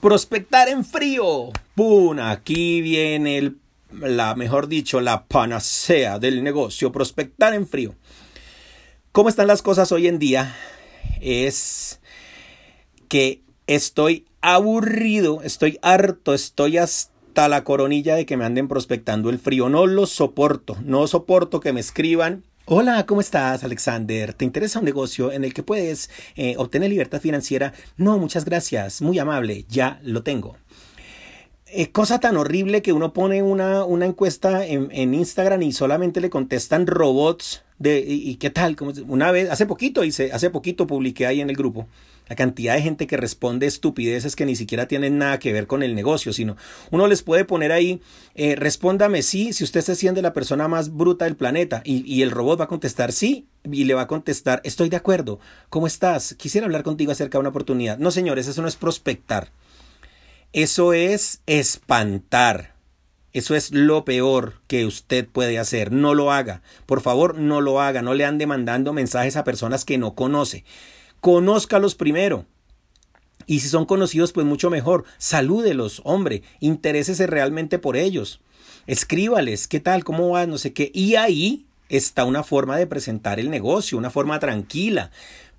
Prospectar 0.00 0.68
en 0.68 0.84
frío. 0.84 1.50
¡Pum! 1.74 2.18
Aquí 2.18 2.80
viene 2.80 3.54
la, 3.92 4.34
mejor 4.34 4.66
dicho, 4.66 5.00
la 5.00 5.24
panacea 5.24 6.18
del 6.18 6.42
negocio. 6.42 6.90
Prospectar 6.90 7.54
en 7.54 7.66
frío. 7.66 7.94
¿Cómo 9.12 9.28
están 9.28 9.46
las 9.46 9.62
cosas 9.62 9.92
hoy 9.92 10.06
en 10.06 10.18
día? 10.18 10.56
es 11.20 12.00
que 13.08 13.42
estoy 13.66 14.26
aburrido, 14.40 15.42
estoy 15.42 15.78
harto, 15.82 16.34
estoy 16.34 16.78
hasta 16.78 17.12
la 17.48 17.64
coronilla 17.64 18.14
de 18.14 18.26
que 18.26 18.36
me 18.36 18.44
anden 18.44 18.68
prospectando 18.68 19.30
el 19.30 19.38
frío. 19.38 19.68
No 19.68 19.86
lo 19.86 20.06
soporto, 20.06 20.76
no 20.84 21.06
soporto 21.06 21.60
que 21.60 21.72
me 21.72 21.80
escriban. 21.80 22.44
Hola, 22.66 23.04
¿cómo 23.06 23.20
estás, 23.20 23.64
Alexander? 23.64 24.32
¿Te 24.32 24.44
interesa 24.44 24.78
un 24.78 24.84
negocio 24.84 25.32
en 25.32 25.44
el 25.44 25.52
que 25.52 25.62
puedes 25.62 26.10
eh, 26.36 26.54
obtener 26.56 26.90
libertad 26.90 27.20
financiera? 27.20 27.72
No, 27.96 28.18
muchas 28.18 28.44
gracias, 28.44 29.02
muy 29.02 29.18
amable, 29.18 29.64
ya 29.68 29.98
lo 30.04 30.22
tengo. 30.22 30.56
Es 31.66 31.88
cosa 31.88 32.20
tan 32.20 32.36
horrible 32.36 32.82
que 32.82 32.92
uno 32.92 33.12
pone 33.12 33.42
una, 33.42 33.84
una 33.84 34.06
encuesta 34.06 34.66
en, 34.66 35.14
Instagram 35.14 35.62
y 35.62 35.72
solamente 35.72 36.20
le 36.20 36.30
contestan 36.30 36.86
robots 36.86 37.62
de 37.78 38.04
y, 38.06 38.36
qué 38.36 38.50
tal. 38.50 38.76
Como 38.76 38.92
una 39.06 39.30
vez, 39.30 39.50
hace 39.50 39.66
poquito 39.66 40.04
hice, 40.04 40.32
hace 40.32 40.50
poquito 40.50 40.86
publiqué 40.86 41.26
ahí 41.26 41.40
en 41.40 41.50
el 41.50 41.56
grupo 41.56 41.86
la 42.30 42.36
cantidad 42.36 42.76
de 42.76 42.82
gente 42.82 43.08
que 43.08 43.16
responde 43.16 43.66
estupideces 43.66 44.36
que 44.36 44.46
ni 44.46 44.54
siquiera 44.54 44.86
tienen 44.86 45.18
nada 45.18 45.40
que 45.40 45.52
ver 45.52 45.66
con 45.66 45.82
el 45.82 45.96
negocio, 45.96 46.32
sino 46.32 46.56
uno 46.92 47.08
les 47.08 47.24
puede 47.24 47.44
poner 47.44 47.72
ahí, 47.72 48.00
eh, 48.36 48.54
respóndame 48.54 49.22
sí, 49.22 49.52
si 49.52 49.64
usted 49.64 49.80
se 49.80 49.96
siente 49.96 50.22
la 50.22 50.32
persona 50.32 50.68
más 50.68 50.94
bruta 50.94 51.24
del 51.24 51.34
planeta, 51.34 51.82
y, 51.84 52.04
y 52.06 52.22
el 52.22 52.30
robot 52.30 52.60
va 52.60 52.64
a 52.64 52.68
contestar 52.68 53.10
sí, 53.10 53.48
y 53.64 53.82
le 53.82 53.94
va 53.94 54.02
a 54.02 54.06
contestar, 54.06 54.60
estoy 54.62 54.88
de 54.88 54.96
acuerdo, 54.96 55.40
¿cómo 55.70 55.88
estás? 55.88 56.34
Quisiera 56.34 56.66
hablar 56.66 56.84
contigo 56.84 57.10
acerca 57.10 57.36
de 57.36 57.40
una 57.40 57.48
oportunidad. 57.48 57.98
No, 57.98 58.12
señores, 58.12 58.46
eso 58.46 58.62
no 58.62 58.68
es 58.68 58.76
prospectar. 58.76 59.50
Eso 60.52 60.92
es 60.92 61.42
espantar. 61.46 62.74
Eso 63.32 63.56
es 63.56 63.72
lo 63.72 64.04
peor 64.04 64.54
que 64.68 64.86
usted 64.86 65.26
puede 65.26 65.58
hacer. 65.58 65.90
No 65.90 66.14
lo 66.14 66.32
haga. 66.32 66.62
Por 66.86 67.00
favor, 67.00 67.36
no 67.38 67.60
lo 67.60 67.80
haga. 67.80 68.02
No 68.02 68.14
le 68.14 68.24
ande 68.24 68.46
mandando 68.46 68.92
mensajes 68.92 69.36
a 69.36 69.44
personas 69.44 69.84
que 69.84 69.98
no 69.98 70.14
conoce. 70.14 70.64
Conózcalos 71.20 71.94
primero. 71.94 72.44
Y 73.46 73.60
si 73.60 73.68
son 73.68 73.84
conocidos, 73.84 74.32
pues 74.32 74.46
mucho 74.46 74.70
mejor. 74.70 75.04
Salúdelos, 75.18 76.00
hombre. 76.04 76.42
Interésese 76.60 77.26
realmente 77.26 77.78
por 77.78 77.96
ellos. 77.96 78.40
Escríbales, 78.86 79.68
¿qué 79.68 79.80
tal? 79.80 80.04
¿Cómo 80.04 80.30
va? 80.30 80.46
No 80.46 80.58
sé 80.58 80.72
qué. 80.72 80.90
Y 80.94 81.16
ahí 81.16 81.66
está 81.88 82.24
una 82.24 82.42
forma 82.42 82.76
de 82.76 82.86
presentar 82.86 83.40
el 83.40 83.50
negocio, 83.50 83.98
una 83.98 84.10
forma 84.10 84.38
tranquila. 84.38 85.10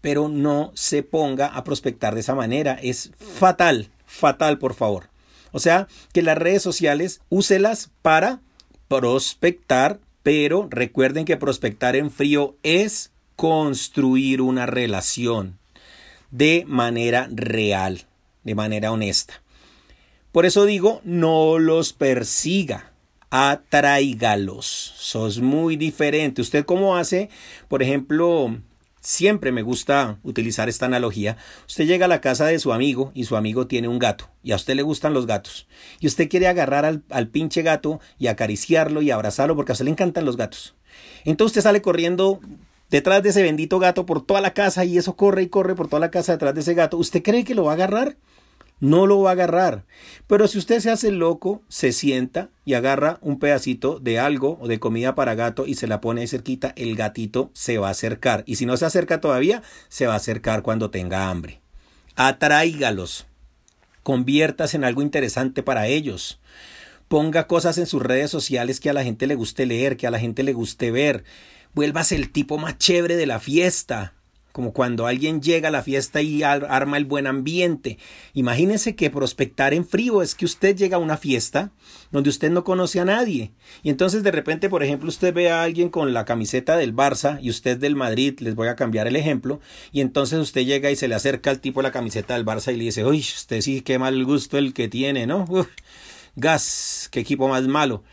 Pero 0.02 0.30
no 0.30 0.72
se 0.74 1.04
ponga 1.04 1.48
a 1.48 1.64
prospectar 1.64 2.14
de 2.14 2.22
esa 2.22 2.34
manera. 2.34 2.80
Es 2.82 3.12
fatal 3.18 3.90
fatal, 4.12 4.60
por 4.60 4.74
favor. 4.74 5.10
O 5.52 5.60
sea, 5.60 5.88
que 6.14 6.22
las 6.22 6.38
redes 6.38 6.62
sociales 6.62 7.22
úselas 7.30 7.90
para 8.02 8.42
prospectar, 8.88 10.00
pero 10.22 10.68
recuerden 10.70 11.26
que 11.26 11.38
prospectar 11.38 11.96
en 11.96 12.12
frío 12.12 12.56
es 12.64 13.12
construir 13.42 14.40
una 14.40 14.68
relación 14.68 15.58
de 16.30 16.64
manera 16.68 17.28
real, 17.32 18.06
de 18.44 18.54
manera 18.54 18.92
honesta. 18.92 19.42
Por 20.32 20.46
eso 20.46 20.66
digo, 20.66 21.02
no 21.06 21.58
los 21.58 21.92
persiga, 21.92 22.92
atráigalos. 23.32 24.94
Sos 24.96 25.40
muy 25.40 25.76
diferente. 25.76 26.44
¿Usted 26.44 26.66
cómo 26.66 26.98
hace, 26.98 27.32
por 27.68 27.82
ejemplo, 27.82 28.56
Siempre 29.04 29.52
me 29.52 29.64
gusta 29.64 30.20
utilizar 30.22 30.70
esta 30.70 30.86
analogía. 30.86 31.36
Usted 31.68 31.88
llega 31.88 32.06
a 32.06 32.08
la 32.08 32.22
casa 32.22 32.46
de 32.46 32.60
su 32.60 32.72
amigo 32.72 33.12
y 33.16 33.24
su 33.24 33.36
amigo 33.36 33.66
tiene 33.66 33.88
un 33.88 33.98
gato 33.98 34.30
y 34.44 34.52
a 34.52 34.56
usted 34.56 34.76
le 34.76 34.84
gustan 34.84 35.16
los 35.16 35.26
gatos. 35.26 35.66
Y 36.00 36.06
usted 36.06 36.30
quiere 36.30 36.48
agarrar 36.48 36.86
al, 36.86 37.02
al 37.10 37.28
pinche 37.28 37.64
gato 37.64 38.00
y 38.20 38.28
acariciarlo 38.28 39.02
y 39.02 39.10
abrazarlo 39.10 39.56
porque 39.56 39.72
a 39.72 39.74
usted 39.74 39.86
le 39.86 39.92
encantan 39.92 40.26
los 40.26 40.38
gatos. 40.38 40.76
Entonces 41.26 41.54
usted 41.54 41.64
sale 41.64 41.82
corriendo 41.82 42.40
detrás 42.92 43.24
de 43.24 43.30
ese 43.30 43.42
bendito 43.42 43.80
gato 43.80 44.06
por 44.06 44.24
toda 44.24 44.42
la 44.42 44.54
casa 44.54 44.86
y 44.86 45.00
eso 45.00 45.16
corre 45.16 45.42
y 45.42 45.48
corre 45.50 45.74
por 45.74 45.88
toda 45.88 46.02
la 46.02 46.12
casa 46.12 46.34
detrás 46.34 46.54
de 46.54 46.62
ese 46.62 46.76
gato. 46.76 46.98
¿Usted 46.98 47.24
cree 47.24 47.44
que 47.44 47.56
lo 47.56 47.64
va 47.64 47.72
a 47.72 47.76
agarrar? 47.76 48.18
no 48.82 49.06
lo 49.06 49.22
va 49.22 49.30
a 49.30 49.34
agarrar. 49.34 49.86
Pero 50.28 50.48
si 50.48 50.58
usted 50.58 50.82
se 50.82 50.90
hace 50.90 51.12
loco, 51.12 51.62
se 51.70 51.94
sienta 51.94 52.50
y 52.66 52.74
agarra 52.74 53.20
un 53.22 53.40
pedacito 53.40 54.00
de 54.00 54.20
algo 54.20 54.58
o 54.60 54.68
de 54.68 54.80
comida 54.80 55.16
para 55.16 55.36
gato 55.36 55.66
y 55.66 55.76
se 55.76 55.88
la 55.88 56.02
pone 56.02 56.22
ahí 56.22 56.28
cerquita, 56.28 56.74
el 56.76 56.96
gatito 56.96 57.52
se 57.54 57.78
va 57.78 57.88
a 57.88 57.92
acercar. 57.92 58.44
Y 58.48 58.56
si 58.56 58.66
no 58.66 58.76
se 58.76 58.86
acerca 58.86 59.22
todavía, 59.22 59.62
se 59.88 60.08
va 60.08 60.14
a 60.14 60.18
acercar 60.18 60.64
cuando 60.64 60.90
tenga 60.90 61.30
hambre. 61.30 61.62
Atráigalos. 62.16 63.28
Conviertas 64.04 64.74
en 64.74 64.84
algo 64.84 65.04
interesante 65.04 65.62
para 65.62 65.88
ellos. 65.88 66.40
Ponga 67.08 67.46
cosas 67.46 67.78
en 67.78 67.86
sus 67.86 68.02
redes 68.02 68.32
sociales 68.32 68.80
que 68.80 68.90
a 68.90 68.94
la 68.94 69.04
gente 69.04 69.28
le 69.28 69.36
guste 69.36 69.68
leer, 69.68 69.96
que 69.96 70.08
a 70.08 70.12
la 70.12 70.20
gente 70.20 70.42
le 70.42 70.54
guste 70.54 70.90
ver. 70.90 71.24
Vuélvase 71.74 72.16
el 72.16 72.32
tipo 72.32 72.58
más 72.58 72.78
chévere 72.78 73.16
de 73.16 73.26
la 73.26 73.40
fiesta 73.40 74.14
como 74.52 74.74
cuando 74.74 75.08
alguien 75.08 75.42
llega 75.42 75.70
a 75.70 75.72
la 75.72 75.84
fiesta 75.84 76.22
y 76.22 76.44
arma 76.44 76.98
el 76.98 77.06
buen 77.06 77.28
ambiente. 77.28 77.98
Imagínese 78.34 78.96
que 78.96 79.10
prospectar 79.10 79.74
en 79.74 79.86
frío 79.86 80.22
es 80.22 80.36
que 80.36 80.46
usted 80.46 80.76
llega 80.76 80.98
a 80.98 81.00
una 81.00 81.18
fiesta 81.18 81.72
donde 82.12 82.30
usted 82.30 82.52
no 82.52 82.64
conoce 82.64 83.00
a 83.00 83.06
nadie. 83.06 83.52
Y 83.84 83.90
entonces 83.90 84.24
de 84.24 84.32
repente, 84.32 84.70
por 84.70 84.84
ejemplo, 84.84 85.10
usted 85.10 85.34
ve 85.34 85.50
a 85.50 85.64
alguien 85.64 85.90
con 85.90 86.14
la 86.14 86.26
camiseta 86.26 86.76
del 86.76 86.94
Barça 86.94 87.40
y 87.42 87.50
usted 87.50 87.78
del 87.78 87.96
Madrid, 87.96 88.40
les 88.40 88.56
voy 88.56 88.68
a 88.68 88.76
cambiar 88.76 89.08
el 89.08 89.16
ejemplo, 89.16 89.62
y 89.92 90.02
entonces 90.02 90.40
usted 90.40 90.66
llega 90.66 90.92
y 90.92 90.96
se 90.96 91.08
le 91.08 91.16
acerca 91.16 91.50
al 91.50 91.62
tipo 91.62 91.82
la 91.82 91.92
camiseta 91.92 92.34
del 92.34 92.46
Barça 92.46 92.74
y 92.74 92.78
le 92.78 92.86
dice, 92.86 93.06
uy, 93.06 93.20
usted 93.20 93.62
sí, 93.62 93.82
qué 93.82 93.98
mal 94.00 94.24
gusto 94.26 94.58
el 94.58 94.74
que 94.74 94.88
tiene, 94.88 95.26
¿no? 95.28 95.46
gas, 96.36 97.10
qué 97.12 97.20
equipo 97.20 97.48
más 97.48 97.68
malo. 97.68 98.04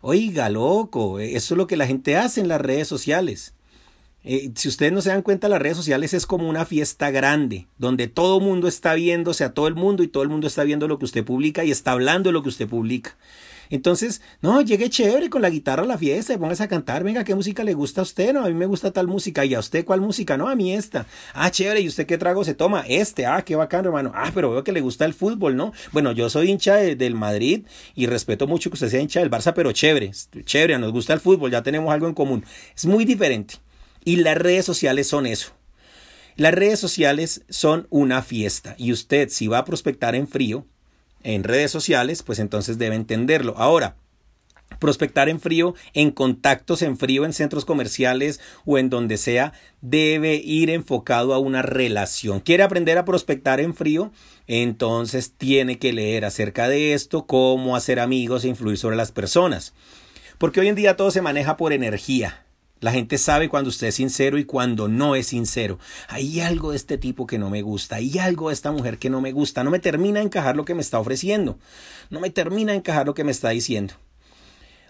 Oiga, 0.00 0.48
loco, 0.50 1.18
eso 1.18 1.54
es 1.54 1.58
lo 1.58 1.66
que 1.66 1.76
la 1.76 1.86
gente 1.86 2.16
hace 2.16 2.40
en 2.40 2.48
las 2.48 2.60
redes 2.60 2.86
sociales. 2.88 3.54
Eh, 4.28 4.50
si 4.56 4.68
ustedes 4.68 4.92
no 4.92 5.00
se 5.00 5.10
dan 5.10 5.22
cuenta, 5.22 5.48
las 5.48 5.62
redes 5.62 5.76
sociales 5.76 6.12
es 6.12 6.26
como 6.26 6.48
una 6.48 6.64
fiesta 6.66 7.10
grande, 7.10 7.66
donde 7.78 8.08
todo 8.08 8.38
el 8.38 8.44
mundo 8.44 8.66
está 8.66 8.94
viéndose 8.94 9.44
a 9.44 9.54
todo 9.54 9.68
el 9.68 9.76
mundo 9.76 10.02
y 10.02 10.08
todo 10.08 10.24
el 10.24 10.28
mundo 10.28 10.48
está 10.48 10.64
viendo 10.64 10.88
lo 10.88 10.98
que 10.98 11.04
usted 11.04 11.24
publica 11.24 11.64
y 11.64 11.70
está 11.70 11.92
hablando 11.92 12.28
de 12.28 12.32
lo 12.32 12.42
que 12.42 12.48
usted 12.48 12.68
publica. 12.68 13.16
Entonces, 13.70 14.20
no, 14.40 14.60
llegue 14.62 14.90
chévere 14.90 15.30
con 15.30 15.42
la 15.42 15.50
guitarra 15.50 15.82
a 15.82 15.86
la 15.86 15.98
fiesta 15.98 16.34
y 16.34 16.36
póngase 16.36 16.62
a 16.62 16.68
cantar, 16.68 17.04
venga, 17.04 17.24
¿qué 17.24 17.34
música 17.34 17.64
le 17.64 17.74
gusta 17.74 18.00
a 18.00 18.04
usted? 18.04 18.32
No, 18.32 18.44
a 18.44 18.48
mí 18.48 18.54
me 18.54 18.66
gusta 18.66 18.92
tal 18.92 19.06
música. 19.06 19.44
¿Y 19.44 19.54
a 19.54 19.60
usted 19.60 19.84
cuál 19.84 20.00
música? 20.00 20.36
No, 20.36 20.48
a 20.48 20.54
mí 20.54 20.72
esta. 20.72 21.06
Ah, 21.34 21.50
chévere, 21.50 21.80
¿y 21.80 21.88
usted 21.88 22.06
qué 22.06 22.18
trago 22.18 22.44
se 22.44 22.54
toma? 22.54 22.84
Este, 22.88 23.26
ah, 23.26 23.42
qué 23.42 23.56
bacán, 23.56 23.84
hermano. 23.84 24.12
Ah, 24.14 24.30
pero 24.34 24.50
veo 24.50 24.64
que 24.64 24.72
le 24.72 24.80
gusta 24.80 25.04
el 25.04 25.14
fútbol, 25.14 25.56
¿no? 25.56 25.72
Bueno, 25.92 26.12
yo 26.12 26.28
soy 26.30 26.50
hincha 26.50 26.76
del 26.76 27.14
Madrid 27.14 27.66
y 27.94 28.06
respeto 28.06 28.46
mucho 28.46 28.70
que 28.70 28.74
usted 28.74 28.88
sea 28.88 29.00
hincha 29.00 29.20
del 29.20 29.30
Barça, 29.30 29.52
pero 29.54 29.72
chévere, 29.72 30.12
chévere, 30.44 30.78
nos 30.78 30.92
gusta 30.92 31.12
el 31.12 31.20
fútbol, 31.20 31.50
ya 31.50 31.62
tenemos 31.62 31.92
algo 31.92 32.06
en 32.06 32.14
común. 32.14 32.44
Es 32.74 32.86
muy 32.86 33.04
diferente. 33.04 33.56
Y 34.04 34.16
las 34.16 34.36
redes 34.36 34.64
sociales 34.64 35.08
son 35.08 35.26
eso. 35.26 35.52
Las 36.36 36.52
redes 36.54 36.78
sociales 36.78 37.44
son 37.48 37.86
una 37.88 38.22
fiesta 38.22 38.74
y 38.78 38.92
usted 38.92 39.30
si 39.30 39.48
va 39.48 39.58
a 39.58 39.64
prospectar 39.64 40.14
en 40.14 40.28
frío 40.28 40.66
en 41.26 41.44
redes 41.44 41.70
sociales, 41.70 42.22
pues 42.22 42.38
entonces 42.38 42.78
debe 42.78 42.94
entenderlo. 42.94 43.54
Ahora, 43.58 43.96
prospectar 44.78 45.28
en 45.28 45.40
frío, 45.40 45.74
en 45.92 46.10
contactos 46.10 46.82
en 46.82 46.96
frío, 46.96 47.24
en 47.24 47.32
centros 47.32 47.64
comerciales 47.64 48.40
o 48.64 48.78
en 48.78 48.90
donde 48.90 49.16
sea, 49.16 49.52
debe 49.80 50.36
ir 50.36 50.70
enfocado 50.70 51.34
a 51.34 51.38
una 51.38 51.62
relación. 51.62 52.40
¿Quiere 52.40 52.62
aprender 52.62 52.96
a 52.96 53.04
prospectar 53.04 53.60
en 53.60 53.74
frío? 53.74 54.12
Entonces 54.46 55.32
tiene 55.36 55.78
que 55.78 55.92
leer 55.92 56.24
acerca 56.24 56.68
de 56.68 56.94
esto, 56.94 57.26
cómo 57.26 57.74
hacer 57.74 57.98
amigos 57.98 58.44
e 58.44 58.48
influir 58.48 58.78
sobre 58.78 58.96
las 58.96 59.10
personas. 59.10 59.74
Porque 60.38 60.60
hoy 60.60 60.68
en 60.68 60.76
día 60.76 60.96
todo 60.96 61.10
se 61.10 61.22
maneja 61.22 61.56
por 61.56 61.72
energía. 61.72 62.45
La 62.80 62.92
gente 62.92 63.16
sabe 63.16 63.48
cuando 63.48 63.70
usted 63.70 63.86
es 63.86 63.94
sincero 63.94 64.38
y 64.38 64.44
cuando 64.44 64.86
no 64.86 65.16
es 65.16 65.28
sincero. 65.28 65.78
Hay 66.08 66.40
algo 66.40 66.70
de 66.70 66.76
este 66.76 66.98
tipo 66.98 67.26
que 67.26 67.38
no 67.38 67.48
me 67.48 67.62
gusta, 67.62 67.96
hay 67.96 68.18
algo 68.18 68.48
de 68.48 68.54
esta 68.54 68.70
mujer 68.70 68.98
que 68.98 69.08
no 69.08 69.22
me 69.22 69.32
gusta, 69.32 69.64
no 69.64 69.70
me 69.70 69.78
termina 69.78 70.20
de 70.20 70.26
encajar 70.26 70.56
lo 70.56 70.66
que 70.66 70.74
me 70.74 70.82
está 70.82 70.98
ofreciendo, 70.98 71.58
no 72.10 72.20
me 72.20 72.28
termina 72.28 72.72
de 72.72 72.78
encajar 72.78 73.06
lo 73.06 73.14
que 73.14 73.24
me 73.24 73.32
está 73.32 73.48
diciendo. 73.50 73.94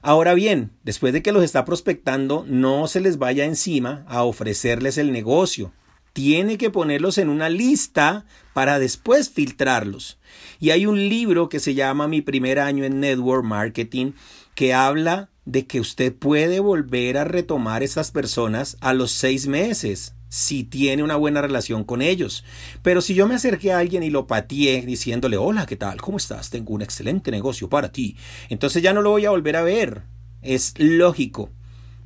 Ahora 0.03 0.35
bien, 0.35 0.73
después 0.83 1.13
de 1.13 1.23
que 1.23 1.33
los 1.33 1.45
está 1.45 1.65
prospectando, 1.65 2.45
no 2.49 2.89
se 2.89 3.01
les 3.01 3.19
vaya 3.19 3.45
encima 3.45 4.05
a 4.09 4.25
ofrecerles 4.25 4.99
el 4.99 5.13
negocio. 5.13 5.73
Tiene 6.13 6.59
que 6.59 6.71
ponerlos 6.71 7.19
en 7.19 7.29
una 7.29 7.49
lista 7.49 8.25
para 8.53 8.79
después 8.79 9.31
filtrarlos. 9.31 10.19
Y 10.61 10.71
hay 10.71 10.87
un 10.87 11.09
libro 11.09 11.49
que 11.49 11.61
se 11.61 11.75
llama 11.75 12.09
Mi 12.09 12.23
primer 12.23 12.59
año 12.59 12.85
en 12.85 13.01
Network 13.01 13.45
Marketing 13.45 14.13
que 14.57 14.75
habla 14.75 15.29
de 15.45 15.67
que 15.67 15.79
usted 15.79 16.13
puede 16.13 16.59
volver 16.59 17.19
a 17.19 17.25
retomar 17.25 17.85
estas 17.85 18.11
personas 18.11 18.79
a 18.81 18.95
los 18.95 19.13
seis 19.13 19.47
meses 19.47 20.15
si 20.29 20.65
tiene 20.65 21.05
una 21.05 21.15
buena 21.15 21.43
relación 21.43 21.85
con 21.85 22.03
ellos. 22.03 22.43
Pero 22.83 23.01
si 23.03 23.15
yo 23.15 23.29
me 23.29 23.35
acerqué 23.37 23.73
a 23.73 23.79
alguien 23.79 24.03
y 24.03 24.11
lo 24.11 24.27
pateé 24.27 24.85
diciéndole, 24.85 25.37
hola, 25.37 25.67
¿qué 25.67 25.77
tal? 25.77 26.01
¿Cómo 26.01 26.17
estás? 26.17 26.51
Tengo 26.51 26.75
un 26.75 26.83
excelente 26.83 27.31
negocio 27.31 27.69
para 27.69 27.93
ti. 27.93 28.17
Entonces 28.49 28.83
ya 28.83 28.93
no 28.93 29.03
lo 29.03 29.11
voy 29.11 29.27
a 29.27 29.31
volver 29.31 29.57
a 29.57 29.63
ver. 29.63 30.03
Es 30.41 30.73
lógico. 30.79 31.51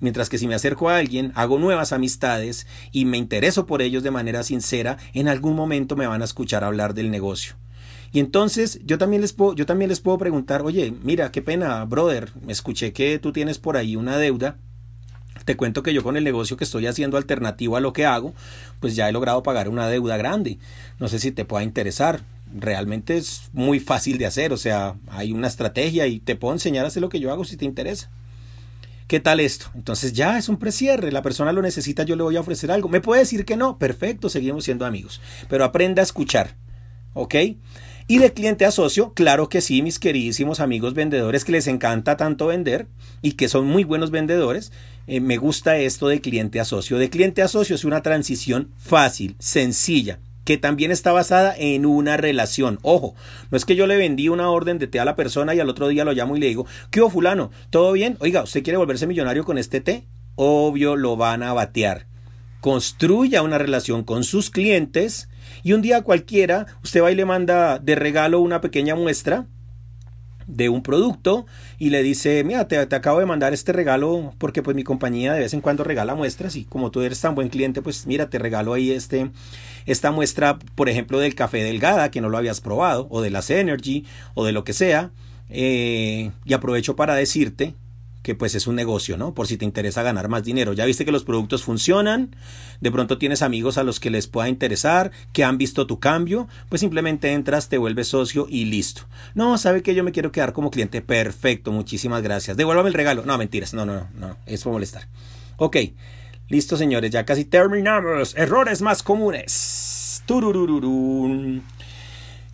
Mientras 0.01 0.29
que 0.29 0.39
si 0.39 0.49
me 0.49 0.57
acerco 0.57 0.89
a 0.89 0.97
alguien, 0.97 1.31
hago 1.37 1.59
nuevas 1.59 1.93
amistades 1.93 2.67
y 2.91 3.05
me 3.05 3.17
intereso 3.17 3.65
por 3.65 3.81
ellos 3.81 4.03
de 4.03 4.11
manera 4.11 4.43
sincera, 4.43 4.99
en 5.15 5.29
algún 5.29 5.55
momento 5.55 5.95
me 5.95 6.09
van 6.09 6.23
a 6.23 6.25
escuchar 6.25 6.65
hablar 6.65 6.95
del 6.95 7.13
negocio. 7.13 7.55
Y 8.13 8.19
entonces 8.19 8.81
yo 8.85 8.99
también 8.99 9.23
les 9.23 9.33
puedo, 9.33 9.55
yo 9.55 9.67
también 9.67 9.89
les 9.89 10.01
puedo 10.01 10.19
preguntar, 10.19 10.63
oye, 10.63 10.93
mira, 11.03 11.31
qué 11.31 11.43
pena, 11.43 11.85
brother, 11.85 12.33
me 12.45 12.53
escuché 12.53 12.93
que 12.93 13.19
tú 13.19 13.33
tienes 13.33 13.59
por 13.59 13.77
ahí 13.77 13.95
una 13.97 14.17
deuda 14.19 14.57
Te 15.45 15.57
cuento 15.57 15.83
que 15.83 15.95
yo 15.95 16.03
con 16.03 16.17
el 16.17 16.25
negocio 16.25 16.57
que 16.57 16.65
estoy 16.65 16.87
haciendo 16.87 17.17
alternativo 17.17 17.77
a 17.77 17.81
lo 17.81 17.93
que 17.93 18.07
hago, 18.07 18.35
pues 18.81 18.95
ya 18.95 19.09
he 19.09 19.13
logrado 19.13 19.43
pagar 19.43 19.69
una 19.69 19.89
deuda 19.89 20.17
grande. 20.17 20.59
No 20.99 21.09
sé 21.09 21.19
si 21.19 21.33
te 21.33 21.45
pueda 21.45 21.65
interesar. 21.65 22.21
Realmente 22.53 23.17
es 23.17 23.49
muy 23.53 23.81
fácil 23.81 24.19
de 24.19 24.27
hacer, 24.27 24.53
o 24.53 24.57
sea, 24.57 24.97
hay 25.09 25.33
una 25.33 25.47
estrategia 25.47 26.07
y 26.09 26.19
te 26.19 26.35
puedo 26.37 26.53
enseñar 26.53 26.85
a 26.85 26.89
hacer 26.89 27.01
lo 27.01 27.09
que 27.09 27.21
yo 27.21 27.31
hago 27.31 27.45
si 27.45 27.57
te 27.57 27.65
interesa. 27.65 28.11
¿Qué 29.07 29.21
tal 29.21 29.41
esto? 29.41 29.67
Entonces 29.75 30.13
ya 30.13 30.37
es 30.39 30.49
un 30.49 30.57
precierre, 30.57 31.11
la 31.11 31.23
persona 31.23 31.53
lo 31.53 31.63
necesita, 31.63 32.03
yo 32.05 32.17
le 32.17 32.23
voy 32.23 32.37
a 32.37 32.41
ofrecer 32.41 32.71
algo. 32.71 32.89
¿Me 32.89 33.01
puede 33.01 33.23
decir 33.23 33.45
que 33.45 33.57
no? 33.57 33.79
Perfecto, 33.79 34.29
seguimos 34.29 34.65
siendo 34.65 34.85
amigos. 34.87 35.21
Pero 35.49 35.65
aprenda 35.65 36.03
a 36.03 36.05
escuchar, 36.05 36.55
¿ok? 37.15 37.35
Y 38.11 38.19
de 38.19 38.33
cliente 38.33 38.65
a 38.65 38.73
socio, 38.73 39.13
claro 39.15 39.49
que 39.49 39.61
sí, 39.61 39.83
mis 39.83 40.01
queridísimos 40.01 40.59
amigos 40.59 40.95
vendedores 40.95 41.45
que 41.45 41.53
les 41.53 41.69
encanta 41.69 42.17
tanto 42.17 42.49
vender 42.49 42.89
y 43.23 43.35
que 43.35 43.49
son 43.49 43.67
muy 43.67 43.85
buenos 43.85 44.11
vendedores, 44.11 44.73
eh, 45.07 45.21
me 45.21 45.37
gusta 45.37 45.79
esto 45.79 46.09
de 46.09 46.21
cliente 46.21 46.59
a 46.59 46.65
socio. 46.65 46.99
De 46.99 47.09
cliente 47.09 47.41
a 47.41 47.47
socio 47.47 47.77
es 47.77 47.85
una 47.85 48.03
transición 48.03 48.73
fácil, 48.79 49.37
sencilla, 49.39 50.19
que 50.45 50.59
también 50.59 50.91
está 50.91 51.13
basada 51.13 51.55
en 51.57 51.87
una 51.87 52.17
relación. 52.17 52.81
Ojo, 52.83 53.15
no 53.53 53.57
es 53.57 53.65
que 53.65 53.77
yo 53.77 53.87
le 53.87 53.97
vendí 53.97 54.29
una 54.29 54.51
orden 54.51 54.81
de 54.81 54.89
té 54.89 54.99
a 54.99 55.05
la 55.05 55.15
persona 55.15 55.55
y 55.55 55.61
al 55.61 55.69
otro 55.69 55.87
día 55.87 56.05
lo 56.05 56.13
llamo 56.13 56.37
y 56.37 56.41
le 56.41 56.49
digo, 56.49 56.67
¿qué 56.91 57.03
hubo 57.03 57.11
fulano? 57.11 57.53
¿Todo 57.71 57.93
bien? 57.93 58.17
Oiga, 58.19 58.43
¿usted 58.43 58.65
quiere 58.65 58.77
volverse 58.79 59.07
millonario 59.07 59.45
con 59.45 59.57
este 59.57 59.81
té? 59.81 60.03
Obvio 60.35 60.97
lo 60.97 61.17
van 61.17 61.45
a 61.45 61.53
batear. 61.53 62.07
Construya 62.61 63.43
una 63.43 63.59
relación 63.59 64.03
con 64.03 64.25
sus 64.25 64.51
clientes 64.51 65.29
y 65.63 65.73
un 65.73 65.83
día 65.83 66.03
cualquiera 66.03 66.67
usted 66.83 67.03
va 67.03 67.13
y 67.13 67.15
le 67.15 67.25
manda 67.25 67.79
de 67.79 67.95
regalo 67.95 68.41
una 68.41 68.61
pequeña 68.61 68.95
muestra 68.95 69.47
de 70.47 70.69
un 70.69 70.83
producto 70.83 71.47
y 71.79 71.91
le 71.91 72.03
dice, 72.03 72.43
mira, 72.45 72.67
te, 72.67 72.79
acabo 72.79 73.21
de 73.21 73.27
mandar 73.27 73.53
este 73.53 73.73
regalo 73.73 74.35
porque 74.39 74.63
pues 74.63 74.77
mi 74.77 74.83
compañía 74.83 75.33
de 75.33 75.41
vez 75.41 75.55
en 75.55 75.61
cuando 75.61 75.85
regala 75.85 76.15
muestras 76.15 76.57
y 76.57 76.65
como 76.65 76.91
tú 76.91 77.03
eres 77.03 77.21
tan 77.21 77.35
buen 77.35 77.49
cliente, 77.49 77.83
pues 77.83 78.07
mira, 78.07 78.29
te 78.29 78.39
regalo 78.39 78.75
ahí 78.75 78.91
este, 78.91 79.31
esta 79.87 80.11
muestra, 80.11 80.59
por 80.75 80.89
ejemplo, 80.89 81.21
del 81.21 81.35
café 81.35 81.63
delgada 81.63 82.11
que 82.11 82.21
no 82.21 82.29
lo 82.29 82.39
habías 82.39 82.61
probado 82.61 83.07
o 83.11 83.21
de 83.23 83.31
las 83.31 83.51
Energy 83.51 84.05
o 84.35 84.45
de 84.45 84.53
lo 84.53 84.65
que 84.65 84.73
sea. 84.73 85.11
Eh, 85.53 86.31
y 86.45 86.53
aprovecho 86.53 86.95
para 86.95 87.17
decirte 87.17 87.75
que 88.23 88.35
pues 88.35 88.55
es 88.55 88.67
un 88.67 88.77
negocio, 88.77 89.17
¿no? 89.17 89.35
Por 89.35 89.47
si 89.47 89.57
te 89.57 89.65
interesa 89.65 90.03
ganar 90.03 90.29
más 90.29 90.45
dinero. 90.45 90.73
Ya 90.73 90.85
viste 90.85 91.05
que 91.05 91.13
los 91.13 91.25
productos 91.25 91.63
funcionan, 91.63 92.37
de 92.81 92.91
pronto 92.91 93.19
tienes 93.19 93.43
amigos 93.43 93.79
a 93.79 93.83
los 93.83 94.01
que 94.01 94.11
les 94.11 94.27
pueda 94.27 94.49
interesar, 94.49 95.11
que 95.33 95.45
han 95.45 95.59
visto 95.59 95.87
tu 95.87 95.99
cambio, 95.99 96.49
pues 96.69 96.81
simplemente 96.81 97.33
entras, 97.33 97.69
te 97.69 97.79
vuelves 97.79 98.09
socio 98.09 98.47
y 98.49 98.67
listo. 98.67 99.03
No, 99.35 99.57
sabe 99.59 99.83
que 99.83 99.95
yo 99.95 100.05
me 100.05 100.13
quiero 100.13 100.33
quedar 100.33 100.53
como 100.53 100.71
cliente. 100.71 101.01
Perfecto, 101.01 101.73
muchísimas 101.73 102.23
gracias. 102.23 102.57
Devuélvame 102.57 102.89
el 102.89 102.95
regalo. 102.95 103.25
No, 103.25 103.39
mentiras, 103.39 103.73
no, 103.73 103.87
no, 103.87 103.95
no, 103.95 104.09
no, 104.15 104.37
es 104.47 104.63
por 104.63 104.73
molestar. 104.73 105.09
Ok, 105.57 105.77
listo 106.49 106.77
señores, 106.77 107.11
ya 107.11 107.25
casi 107.25 107.45
terminamos. 107.45 108.37
Errores 108.37 108.83
más 108.83 109.03
comunes. 109.03 110.23
Tururururun. 110.27 111.63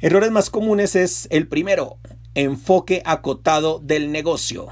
Errores 0.01 0.31
más 0.31 0.51
comunes 0.51 0.95
es 0.95 1.27
el 1.31 1.49
primero, 1.49 1.97
enfoque 2.35 3.03
acotado 3.05 3.81
del 3.83 4.13
negocio 4.13 4.69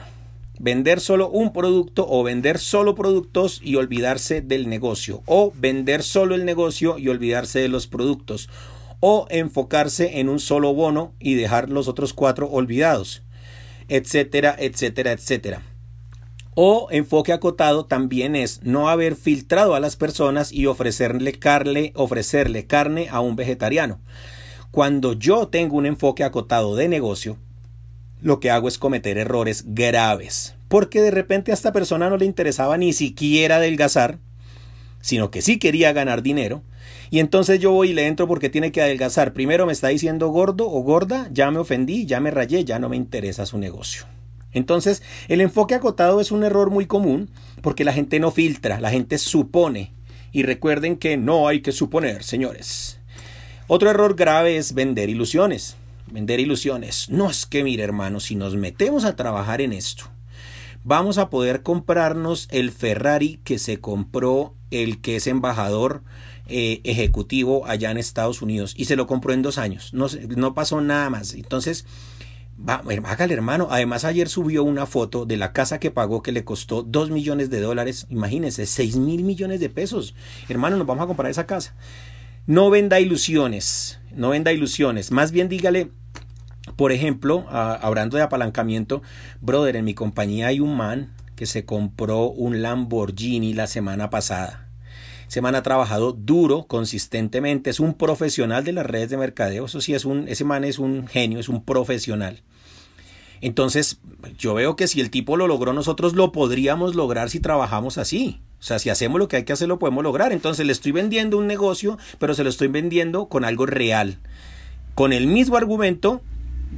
vender 0.59 1.01
solo 1.01 1.29
un 1.29 1.53
producto 1.53 2.07
o 2.09 2.23
vender 2.23 2.59
solo 2.59 2.95
productos 2.95 3.61
y 3.63 3.77
olvidarse 3.77 4.41
del 4.41 4.69
negocio 4.69 5.23
o 5.27 5.53
vender 5.55 6.03
solo 6.03 6.35
el 6.35 6.45
negocio 6.45 6.99
y 6.99 7.09
olvidarse 7.09 7.59
de 7.59 7.69
los 7.69 7.87
productos 7.87 8.49
o 9.01 9.27
enfocarse 9.31 10.21
en 10.21 10.29
un 10.29 10.41
solo 10.41 10.73
bono 10.73 11.13
y 11.19 11.35
dejar 11.35 11.69
los 11.69 11.89
otros 11.89 12.15
cuatro 12.15 12.49
olvidados, 12.51 13.23
etcétera, 13.89 14.57
etcétera, 14.59 15.13
etcétera. 15.13 15.63
O 16.55 16.89
enfoque 16.91 17.33
acotado 17.33 17.85
también 17.85 18.37
es 18.37 18.63
no 18.63 18.89
haber 18.89 19.17
filtrado 19.17 19.75
a 19.75 19.81
las 19.81 19.97
personas 19.97 20.53
y 20.53 20.67
ofrecerle 20.67 21.33
carne, 21.33 21.93
ofrecerle 21.97 22.67
carne 22.67 23.09
a 23.11 23.21
un 23.21 23.37
vegetariano. 23.37 24.01
Cuando 24.71 25.13
yo 25.13 25.49
tengo 25.49 25.77
un 25.77 25.87
enfoque 25.87 26.25
acotado 26.25 26.75
de 26.75 26.89
negocio, 26.89 27.37
lo 28.25 28.41
que 28.41 28.51
hago 28.51 28.69
es 28.69 28.79
cometer 28.79 29.19
errores 29.19 29.65
graves. 29.69 30.55
Porque 30.69 31.03
de 31.03 31.11
repente 31.11 31.51
a 31.51 31.55
esta 31.55 31.73
persona 31.73 32.09
no 32.09 32.17
le 32.17 32.25
interesaba 32.25 32.79
ni 32.79 32.95
siquiera 32.95 33.57
adelgazar, 33.57 34.19
sino 35.03 35.31
que 35.31 35.43
sí 35.43 35.59
quería 35.59 35.93
ganar 35.93 36.23
dinero. 36.23 36.63
Y 37.11 37.21
entonces 37.21 37.61
yo 37.61 37.71
voy 37.71 37.91
y 37.91 37.93
le 37.93 38.07
entro 38.07 38.27
porque 38.27 38.49
tiene 38.49 38.73
que 38.73 38.81
adelgazar. 38.81 39.35
Primero 39.35 39.67
me 39.67 39.75
está 39.75 39.89
diciendo 39.89 40.29
gordo 40.29 40.71
o 40.71 40.81
gorda, 40.81 41.29
ya 41.33 41.51
me 41.51 41.59
ofendí, 41.59 42.07
ya 42.07 42.19
me 42.19 42.31
rayé, 42.31 42.65
ya 42.65 42.79
no 42.79 42.89
me 42.89 42.97
interesa 42.97 43.45
su 43.45 43.59
negocio. 43.59 44.07
Entonces, 44.55 45.03
el 45.29 45.43
enfoque 45.43 45.75
acotado 45.75 46.23
es 46.23 46.33
un 46.33 46.45
error 46.45 46.71
muy 46.71 46.87
común 46.87 47.29
porque 47.61 47.85
la 47.85 47.93
gente 47.93 48.21
no 48.21 48.31
filtra, 48.31 48.81
la 48.81 48.91
gente 48.91 49.19
supone. 49.19 49.93
Y 50.33 50.45
recuerden 50.45 50.97
que 50.97 51.19
no 51.19 51.47
hay 51.47 51.61
que 51.61 51.73
suponer, 51.73 52.25
señores. 52.25 52.99
Otro 53.67 53.91
error 53.91 54.17
grave 54.17 54.57
es 54.57 54.73
vender 54.73 55.11
ilusiones 55.11 55.77
vender 56.15 56.39
ilusiones. 56.39 57.11
No 57.11 57.29
es 57.29 57.45
que, 57.45 57.65
mire 57.65 57.83
hermano, 57.83 58.21
si 58.21 58.37
nos 58.37 58.55
metemos 58.55 59.05
a 59.05 59.17
trabajar 59.17 59.61
en 59.61 59.73
esto, 59.73 60.05
vamos 60.85 61.19
a 61.19 61.29
poder 61.29 61.63
comprarnos 61.63 62.47
el 62.53 62.71
Ferrari 62.71 63.41
que 63.43 63.59
se 63.59 63.81
compró 63.81 64.55
el 64.71 65.01
que 65.01 65.17
es 65.17 65.27
embajador 65.27 66.05
eh, 66.47 66.81
ejecutivo 66.85 67.67
allá 67.67 67.91
en 67.91 67.99
Estados 67.99 68.43
Unidos 68.43 68.75
y 68.77 68.85
se 68.85 68.95
lo 68.95 69.09
compró 69.09 69.33
en 69.33 69.43
dos 69.43 69.59
años. 69.59 69.93
No, 69.93 70.07
no 70.37 70.55
pasó 70.55 70.81
nada 70.81 71.11
más. 71.11 71.35
Entonces, 71.35 71.85
va, 72.57 72.81
hágale 73.07 73.35
hermano. 73.35 73.67
Además, 73.73 74.05
ayer 74.05 74.29
subió 74.29 74.63
una 74.63 74.87
foto 74.87 75.27
de 75.27 75.37
la 75.37 75.53
casa 75.53 75.81
que 75.81 75.91
pagó 75.91 76.23
que 76.23 76.31
le 76.31 76.45
costó 76.45 76.85
dos 76.85 77.11
millones 77.11 77.51
de 77.51 77.61
dólares. 77.61 78.07
Imagínense, 78.09 78.67
seis 78.67 78.95
mil 78.95 79.25
millones 79.25 79.59
de 79.59 79.69
pesos. 79.69 80.15
Hermano, 80.49 80.77
nos 80.77 80.87
vamos 80.87 81.03
a 81.03 81.09
comprar 81.09 81.29
esa 81.29 81.47
casa. 81.47 81.75
No 82.47 82.71
venda 82.71 83.01
ilusiones, 83.01 83.99
no 84.15 84.29
venda 84.29 84.53
ilusiones. 84.53 85.11
Más 85.11 85.33
bien 85.33 85.49
dígale, 85.49 85.91
por 86.77 86.93
ejemplo, 86.93 87.47
hablando 87.49 88.17
de 88.17 88.23
apalancamiento, 88.23 89.03
brother, 89.41 89.77
en 89.77 89.85
mi 89.85 89.95
compañía 89.95 90.49
hay 90.49 90.61
un 90.61 90.77
man 90.77 91.13
que 91.37 91.47
se 91.47 91.65
compró 91.65 92.31
un 92.31 92.63
Lamborghini 92.63 93.55
la 93.55 93.67
semana 93.67 94.11
pasada. 94.11 94.69
Ese 95.29 95.41
man 95.41 95.55
ha 95.55 95.63
trabajado 95.63 96.13
duro, 96.13 96.65
consistentemente, 96.67 97.71
es 97.71 97.81
un 97.81 97.95
profesional 97.95 98.65
de 98.65 98.73
las 98.73 98.87
redes 98.87 99.11
de 99.11 99.17
mercadeo. 99.17 99.65
Eso 99.65 99.81
sí, 99.81 99.95
es 99.95 100.05
un, 100.05 100.29
ese 100.29 100.45
man 100.45 100.65
es 100.65 100.79
un 100.79 101.07
genio, 101.07 101.41
es 101.41 101.49
un 101.49 101.65
profesional. 101.65 102.43
Entonces, 103.41 103.99
yo 104.39 104.55
veo 104.55 104.77
que 104.77 104.87
si 104.87 105.01
el 105.01 105.11
tipo 105.11 105.37
lo 105.37 105.47
logró, 105.47 105.73
nosotros 105.73 106.15
lo 106.15 106.33
podríamos 106.33 106.95
lograr 106.95 107.31
si 107.31 107.41
trabajamos 107.41 107.99
así. 107.99 108.41
O 108.61 108.63
sea, 108.63 108.79
si 108.79 108.91
hacemos 108.91 109.19
lo 109.19 109.29
que 109.29 109.37
hay 109.37 109.45
que 109.45 109.53
hacer, 109.53 109.69
lo 109.69 109.79
podemos 109.79 110.05
lograr. 110.05 110.33
Entonces 110.33 110.65
le 110.65 110.73
estoy 110.73 110.93
vendiendo 110.93 111.37
un 111.37 111.47
negocio, 111.47 111.99
pero 112.19 112.35
se 112.35 112.45
lo 112.45 112.51
estoy 112.51 112.69
vendiendo 112.69 113.27
con 113.27 113.45
algo 113.45 113.67
real. 113.67 114.19
Con 114.95 115.13
el 115.13 115.27
mismo 115.27 115.57
argumento, 115.57 116.23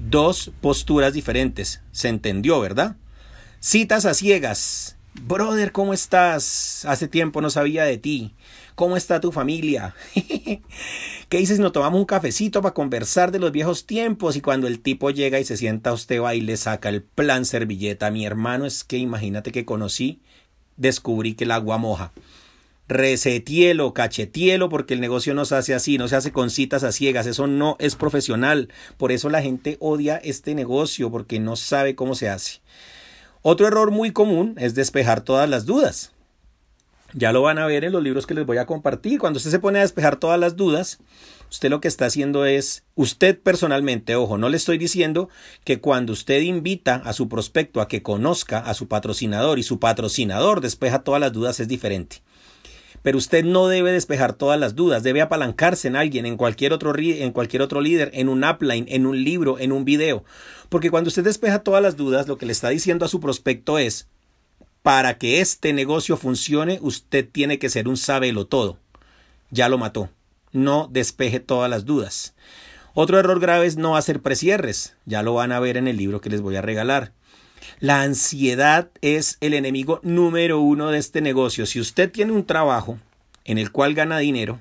dos 0.09 0.52
posturas 0.61 1.12
diferentes. 1.12 1.82
Se 1.92 2.09
entendió, 2.09 2.61
¿verdad? 2.61 2.96
Citas 3.61 4.04
a 4.04 4.14
ciegas. 4.14 4.96
Brother, 5.14 5.72
¿cómo 5.72 5.94
estás? 5.94 6.85
Hace 6.85 7.09
tiempo 7.09 7.40
no 7.40 7.50
sabía 7.50 7.85
de 7.85 7.96
ti. 7.96 8.35
¿Cómo 8.74 8.96
está 8.96 9.20
tu 9.20 9.32
familia? 9.32 9.94
¿Qué 11.28 11.38
dices? 11.38 11.59
Nos 11.59 11.72
tomamos 11.72 11.98
un 11.98 12.06
cafecito 12.06 12.61
para 12.61 12.74
conversar 12.74 13.32
de 13.32 13.38
los 13.38 13.50
viejos 13.50 13.87
tiempos 13.87 14.37
y 14.37 14.42
cuando 14.42 14.66
el 14.66 14.80
tipo 14.80 15.11
llega 15.11 15.40
y 15.40 15.44
se 15.44 15.56
sienta 15.56 15.90
a 15.90 15.94
usted 15.94 16.20
va 16.20 16.35
y 16.35 16.42
le 16.42 16.56
saca 16.56 16.90
el 16.90 17.02
plan 17.02 17.46
servilleta. 17.46 18.11
Mi 18.11 18.26
hermano 18.26 18.66
es 18.66 18.85
que 18.85 18.98
imagínate 18.98 19.52
que 19.52 19.64
conocí 19.64 20.20
descubrí 20.76 21.35
que 21.35 21.44
el 21.44 21.50
agua 21.50 21.78
moja. 21.78 22.12
Resetielo, 22.88 23.92
cachetielo, 23.92 24.68
porque 24.68 24.94
el 24.94 25.01
negocio 25.01 25.35
no 25.35 25.44
se 25.44 25.57
hace 25.57 25.75
así, 25.75 25.99
no 25.99 26.07
se 26.07 26.16
hace 26.16 26.33
con 26.33 26.51
citas 26.51 26.85
a 26.85 26.92
ciegas, 26.92 27.27
eso 27.27 27.46
no 27.46 27.77
es 27.81 27.96
profesional. 27.96 28.68
Por 28.96 29.11
eso 29.11 29.29
la 29.29 29.42
gente 29.42 29.77
odia 29.81 30.16
este 30.16 30.55
negocio, 30.55 31.11
porque 31.11 31.40
no 31.40 31.57
sabe 31.57 31.96
cómo 31.96 32.14
se 32.14 32.29
hace. 32.29 32.61
Otro 33.42 33.66
error 33.66 33.90
muy 33.90 34.12
común 34.12 34.55
es 34.59 34.75
despejar 34.75 35.20
todas 35.20 35.49
las 35.49 35.66
dudas. 35.66 36.12
Ya 37.12 37.33
lo 37.33 37.42
van 37.42 37.59
a 37.59 37.66
ver 37.66 37.85
en 37.85 37.92
los 37.92 38.03
libros 38.03 38.27
que 38.27 38.35
les 38.35 38.44
voy 38.44 38.59
a 38.59 38.66
compartir. 38.66 39.18
Cuando 39.18 39.38
usted 39.38 39.51
se 39.51 39.59
pone 39.59 39.79
a 39.79 39.83
despejar 39.83 40.16
todas 40.16 40.38
las 40.38 40.57
dudas, 40.57 40.99
usted 41.51 41.70
lo 41.70 41.81
que 41.81 41.88
está 41.88 42.07
haciendo 42.07 42.44
es, 42.44 42.85
usted 42.94 43.38
personalmente, 43.38 44.16
ojo, 44.16 44.37
no 44.37 44.49
le 44.49 44.57
estoy 44.57 44.79
diciendo 44.79 45.29
que 45.64 45.81
cuando 45.81 46.12
usted 46.12 46.42
invita 46.42 46.96
a 46.96 47.12
su 47.12 47.29
prospecto 47.29 47.81
a 47.81 47.88
que 47.88 48.03
conozca 48.03 48.59
a 48.59 48.75
su 48.75 48.88
patrocinador 48.88 49.59
y 49.59 49.62
su 49.62 49.79
patrocinador 49.79 50.61
despeja 50.61 51.05
todas 51.05 51.20
las 51.20 51.33
dudas 51.33 51.59
es 51.61 51.68
diferente. 51.68 52.22
Pero 53.07 53.19
usted 53.19 53.45
no 53.45 53.69
debe 53.69 53.92
despejar 53.92 54.33
todas 54.33 54.59
las 54.59 54.75
dudas, 54.75 55.05
debe 55.05 55.21
apalancarse 55.21 55.87
en 55.87 55.95
alguien, 55.95 56.27
en 56.27 56.37
cualquier 56.37 56.73
otro, 56.73 56.92
en 56.99 57.31
cualquier 57.31 57.62
otro 57.62 57.81
líder, 57.81 58.11
en 58.14 58.29
un 58.29 58.42
upline, 58.42 58.87
en 58.88 59.07
un 59.07 59.23
libro, 59.23 59.61
en 59.61 59.71
un 59.71 59.85
video. 59.85 60.25
Porque 60.69 60.90
cuando 60.90 61.07
usted 61.07 61.23
despeja 61.23 61.61
todas 61.61 61.81
las 61.81 61.97
dudas, 61.97 62.27
lo 62.27 62.37
que 62.37 62.47
le 62.47 62.53
está 62.53 62.71
diciendo 62.71 63.05
a 63.05 63.09
su 63.09 63.21
prospecto 63.21 63.79
es, 63.79 64.09
para 64.83 65.19
que 65.19 65.40
este 65.40 65.73
negocio 65.73 66.16
funcione, 66.16 66.81
usted 66.83 67.25
tiene 67.31 67.61
que 67.61 67.69
ser 67.69 67.87
un 67.87 67.97
sábelo 67.97 68.49
todo. 68.49 68.77
Ya 69.53 69.69
lo 69.69 69.79
mató 69.79 70.11
no 70.57 70.88
despeje 70.90 71.38
todas 71.38 71.71
las 71.71 71.85
dudas. 71.85 72.35
Otro 72.95 73.18
error 73.18 73.39
grave 73.41 73.66
es 73.66 73.76
no 73.76 73.97
hacer 73.97 74.20
precierres, 74.20 74.95
ya 75.05 75.22
lo 75.22 75.35
van 75.35 75.53
a 75.53 75.61
ver 75.61 75.76
en 75.76 75.87
el 75.87 75.99
libro 75.99 76.20
que 76.20 76.30
les 76.30 76.41
voy 76.41 76.57
a 76.57 76.62
regalar. 76.62 77.12
La 77.78 78.03
ansiedad 78.03 78.89
es 79.03 79.37
el 79.41 79.53
enemigo 79.53 80.01
número 80.03 80.61
uno 80.61 80.91
de 80.91 80.99
este 80.99 81.20
negocio. 81.20 81.66
Si 81.66 81.78
usted 81.78 82.11
tiene 82.11 82.33
un 82.33 82.47
trabajo 82.47 82.99
en 83.47 83.57
el 83.59 83.72
cual 83.72 83.94
gana 83.94 84.18
dinero 84.18 84.61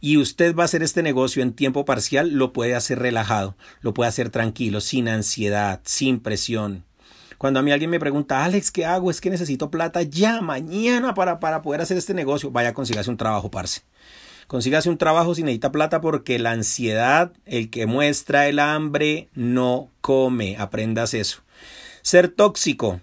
y 0.00 0.18
usted 0.18 0.54
va 0.54 0.62
a 0.62 0.66
hacer 0.66 0.82
este 0.82 1.02
negocio 1.02 1.42
en 1.42 1.52
tiempo 1.52 1.84
parcial, 1.84 2.30
lo 2.30 2.52
puede 2.52 2.74
hacer 2.74 2.98
relajado, 2.98 3.56
lo 3.80 3.94
puede 3.94 4.08
hacer 4.08 4.30
tranquilo, 4.30 4.80
sin 4.80 5.08
ansiedad, 5.08 5.80
sin 5.84 6.20
presión. 6.20 6.84
Cuando 7.38 7.60
a 7.60 7.62
mí 7.62 7.70
alguien 7.70 7.90
me 7.90 8.00
pregunta, 8.00 8.44
Alex, 8.44 8.70
¿qué 8.70 8.86
hago? 8.86 9.10
Es 9.10 9.20
que 9.20 9.30
necesito 9.30 9.70
plata 9.70 10.02
ya, 10.02 10.40
mañana, 10.40 11.14
para, 11.14 11.38
para 11.38 11.60
poder 11.60 11.82
hacer 11.82 11.96
este 11.96 12.14
negocio. 12.14 12.50
Vaya, 12.50 12.72
consígase 12.72 13.10
un 13.10 13.18
trabajo, 13.18 13.50
parce. 13.50 13.82
Consígase 14.46 14.88
un 14.88 14.96
trabajo 14.96 15.34
si 15.34 15.42
necesita 15.42 15.72
plata 15.72 16.00
porque 16.00 16.38
la 16.38 16.52
ansiedad, 16.52 17.32
el 17.44 17.68
que 17.68 17.86
muestra 17.86 18.48
el 18.48 18.58
hambre, 18.58 19.28
no 19.34 19.90
come. 20.00 20.56
Aprendas 20.56 21.12
eso. 21.14 21.40
Ser 22.00 22.28
tóxico. 22.28 23.00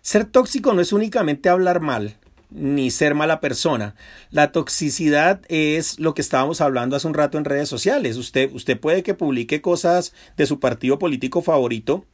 Ser 0.00 0.26
tóxico 0.26 0.74
no 0.74 0.80
es 0.80 0.92
únicamente 0.92 1.48
hablar 1.48 1.80
mal, 1.80 2.16
ni 2.54 2.90
ser 2.90 3.14
mala 3.14 3.40
persona. 3.40 3.94
La 4.30 4.52
toxicidad 4.52 5.40
es 5.48 5.98
lo 5.98 6.14
que 6.14 6.22
estábamos 6.22 6.60
hablando 6.60 6.96
hace 6.96 7.06
un 7.06 7.14
rato 7.14 7.38
en 7.38 7.44
redes 7.44 7.68
sociales. 7.68 8.16
Usted, 8.16 8.52
usted 8.52 8.78
puede 8.78 9.02
que 9.02 9.14
publique 9.14 9.60
cosas 9.60 10.12
de 10.36 10.46
su 10.46 10.60
partido 10.60 10.98
político 10.98 11.42
favorito 11.42 12.04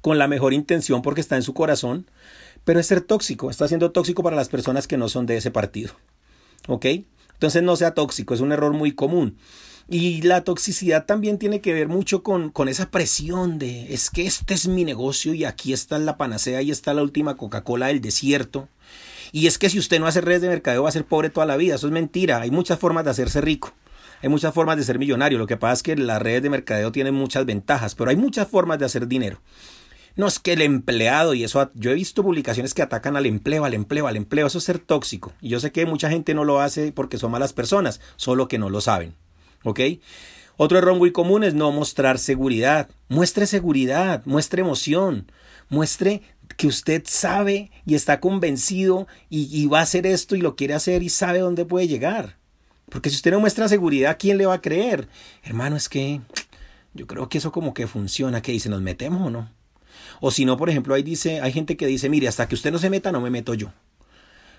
con 0.00 0.18
la 0.18 0.28
mejor 0.28 0.52
intención 0.52 1.02
porque 1.02 1.20
está 1.20 1.36
en 1.36 1.42
su 1.42 1.54
corazón, 1.54 2.06
pero 2.64 2.80
es 2.80 2.86
ser 2.86 3.00
tóxico, 3.00 3.50
está 3.50 3.66
siendo 3.68 3.90
tóxico 3.90 4.22
para 4.22 4.36
las 4.36 4.48
personas 4.48 4.86
que 4.86 4.96
no 4.96 5.08
son 5.08 5.26
de 5.26 5.36
ese 5.36 5.50
partido. 5.50 5.94
¿Ok? 6.68 6.86
Entonces 7.32 7.62
no 7.62 7.76
sea 7.76 7.94
tóxico, 7.94 8.34
es 8.34 8.40
un 8.40 8.52
error 8.52 8.72
muy 8.72 8.92
común. 8.92 9.36
Y 9.88 10.22
la 10.22 10.42
toxicidad 10.42 11.06
también 11.06 11.38
tiene 11.38 11.60
que 11.60 11.72
ver 11.72 11.86
mucho 11.86 12.24
con, 12.24 12.50
con, 12.50 12.68
esa 12.68 12.90
presión 12.90 13.60
de 13.60 13.94
es 13.94 14.10
que 14.10 14.26
este 14.26 14.54
es 14.54 14.66
mi 14.66 14.84
negocio 14.84 15.32
y 15.32 15.44
aquí 15.44 15.72
está 15.72 15.98
la 15.98 16.16
panacea 16.16 16.60
y 16.60 16.72
está 16.72 16.92
la 16.92 17.02
última 17.02 17.36
Coca-Cola 17.36 17.86
del 17.86 18.00
desierto. 18.00 18.68
Y 19.36 19.48
es 19.48 19.58
que 19.58 19.68
si 19.68 19.78
usted 19.78 20.00
no 20.00 20.06
hace 20.06 20.22
redes 20.22 20.40
de 20.40 20.48
mercadeo 20.48 20.84
va 20.84 20.88
a 20.88 20.92
ser 20.92 21.04
pobre 21.04 21.28
toda 21.28 21.44
la 21.44 21.58
vida. 21.58 21.74
Eso 21.74 21.88
es 21.88 21.92
mentira. 21.92 22.40
Hay 22.40 22.50
muchas 22.50 22.78
formas 22.78 23.04
de 23.04 23.10
hacerse 23.10 23.42
rico. 23.42 23.70
Hay 24.22 24.30
muchas 24.30 24.54
formas 24.54 24.78
de 24.78 24.82
ser 24.82 24.98
millonario. 24.98 25.36
Lo 25.36 25.46
que 25.46 25.58
pasa 25.58 25.74
es 25.74 25.82
que 25.82 25.94
las 25.94 26.22
redes 26.22 26.42
de 26.42 26.48
mercadeo 26.48 26.90
tienen 26.90 27.12
muchas 27.12 27.44
ventajas, 27.44 27.94
pero 27.94 28.08
hay 28.08 28.16
muchas 28.16 28.48
formas 28.48 28.78
de 28.78 28.86
hacer 28.86 29.06
dinero. 29.08 29.42
No 30.14 30.26
es 30.26 30.38
que 30.38 30.54
el 30.54 30.62
empleado, 30.62 31.34
y 31.34 31.44
eso 31.44 31.70
yo 31.74 31.90
he 31.90 31.94
visto 31.94 32.22
publicaciones 32.22 32.72
que 32.72 32.80
atacan 32.80 33.14
al 33.14 33.26
empleo, 33.26 33.66
al 33.66 33.74
empleo, 33.74 34.06
al 34.06 34.16
empleo, 34.16 34.46
eso 34.46 34.56
es 34.56 34.64
ser 34.64 34.78
tóxico. 34.78 35.34
Y 35.42 35.50
yo 35.50 35.60
sé 35.60 35.70
que 35.70 35.84
mucha 35.84 36.08
gente 36.08 36.32
no 36.32 36.44
lo 36.44 36.62
hace 36.62 36.90
porque 36.92 37.18
son 37.18 37.30
malas 37.30 37.52
personas, 37.52 38.00
solo 38.16 38.48
que 38.48 38.56
no 38.56 38.70
lo 38.70 38.80
saben. 38.80 39.16
¿Ok? 39.64 39.80
Otro 40.56 40.78
error 40.78 40.96
muy 40.96 41.12
común 41.12 41.44
es 41.44 41.52
no 41.52 41.70
mostrar 41.72 42.18
seguridad. 42.18 42.88
Muestre 43.10 43.44
seguridad, 43.44 44.22
muestre 44.24 44.62
emoción, 44.62 45.30
muestre 45.68 46.22
que 46.56 46.66
usted 46.66 47.02
sabe 47.06 47.70
y 47.84 47.94
está 47.94 48.20
convencido 48.20 49.06
y, 49.28 49.66
va 49.66 49.80
a 49.80 49.82
hacer 49.82 50.06
esto 50.06 50.36
y 50.36 50.40
lo 50.40 50.56
quiere 50.56 50.74
hacer 50.74 51.02
y 51.02 51.08
sabe 51.08 51.40
dónde 51.40 51.64
puede 51.64 51.88
llegar. 51.88 52.36
Porque 52.88 53.10
si 53.10 53.16
usted 53.16 53.32
no 53.32 53.40
muestra 53.40 53.68
seguridad, 53.68 54.16
¿quién 54.18 54.38
le 54.38 54.46
va 54.46 54.54
a 54.54 54.60
creer? 54.60 55.08
Hermano, 55.42 55.76
es 55.76 55.88
que 55.88 56.20
yo 56.94 57.06
creo 57.06 57.28
que 57.28 57.38
eso 57.38 57.52
como 57.52 57.74
que 57.74 57.86
funciona. 57.86 58.42
¿Qué 58.42 58.52
dice? 58.52 58.68
¿Nos 58.68 58.80
metemos 58.80 59.26
o 59.26 59.30
no? 59.30 59.50
O 60.20 60.30
si 60.30 60.44
no, 60.44 60.56
por 60.56 60.70
ejemplo, 60.70 60.94
ahí 60.94 61.02
dice, 61.02 61.40
hay 61.40 61.52
gente 61.52 61.76
que 61.76 61.86
dice, 61.86 62.08
mire, 62.08 62.28
hasta 62.28 62.48
que 62.48 62.54
usted 62.54 62.72
no 62.72 62.78
se 62.78 62.90
meta, 62.90 63.12
no 63.12 63.20
me 63.20 63.30
meto 63.30 63.54
yo. 63.54 63.72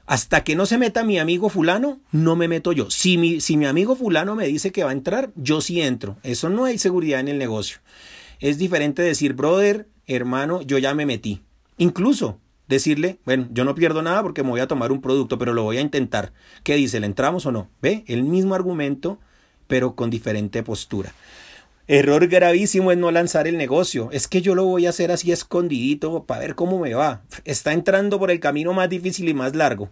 Hasta 0.06 0.44
que 0.44 0.56
no 0.56 0.66
se 0.66 0.78
meta 0.78 1.04
mi 1.04 1.20
amigo 1.20 1.50
fulano, 1.50 2.00
no 2.12 2.36
me 2.36 2.48
meto 2.48 2.72
yo. 2.72 2.90
Si 2.90 3.18
mi, 3.18 3.42
si 3.42 3.58
mi 3.58 3.66
amigo 3.66 3.96
fulano 3.96 4.36
me 4.36 4.48
dice 4.48 4.72
que 4.72 4.84
va 4.84 4.92
a 4.92 4.94
entrar, 4.94 5.32
yo 5.36 5.62
sí 5.62 5.82
entro. 5.82 6.18
Eso 6.24 6.50
no 6.50 6.66
hay 6.66 6.78
seguridad 6.78 7.20
en 7.20 7.28
el 7.28 7.38
negocio. 7.38 7.80
Es 8.40 8.58
diferente 8.58 9.02
decir, 9.02 9.34
brother, 9.34 9.88
hermano, 10.06 10.62
yo 10.62 10.78
ya 10.78 10.94
me 10.94 11.06
metí. 11.06 11.42
Incluso 11.78 12.40
decirle, 12.68 13.20
bueno, 13.26 13.48
yo 13.52 13.64
no 13.64 13.76
pierdo 13.76 14.02
nada 14.02 14.22
porque 14.24 14.44
me 14.44 14.50
voy 14.50 14.60
a 14.60 14.68
tomar 14.68 14.92
un 14.92 15.02
producto, 15.02 15.38
pero 15.38 15.54
lo 15.54 15.64
voy 15.64 15.78
a 15.78 15.82
intentar. 15.82 16.34
¿Qué 16.64 16.76
dice? 16.76 17.00
¿Le 17.00 17.06
entramos 17.06 17.46
o 17.46 17.52
no? 17.52 17.70
¿Ve? 17.82 18.04
El 18.08 18.24
mismo 18.24 18.56
argumento, 18.56 19.20
pero 19.68 19.96
con 19.96 20.10
diferente 20.10 20.64
postura. 20.64 21.14
Error 21.90 22.28
gravísimo 22.28 22.92
es 22.92 22.98
no 22.98 23.12
lanzar 23.12 23.48
el 23.48 23.58
negocio. 23.58 24.10
Es 24.12 24.28
que 24.28 24.42
yo 24.42 24.56
lo 24.56 24.66
voy 24.66 24.86
a 24.86 24.90
hacer 24.90 25.12
así 25.12 25.32
escondidito 25.32 26.26
para 26.26 26.42
ver 26.42 26.56
cómo 26.56 26.80
me 26.80 26.94
va. 26.94 27.22
Está 27.46 27.72
entrando 27.72 28.20
por 28.20 28.30
el 28.30 28.42
camino 28.42 28.74
más 28.74 28.90
difícil 28.90 29.30
y 29.30 29.34
más 29.34 29.56
largo, 29.56 29.90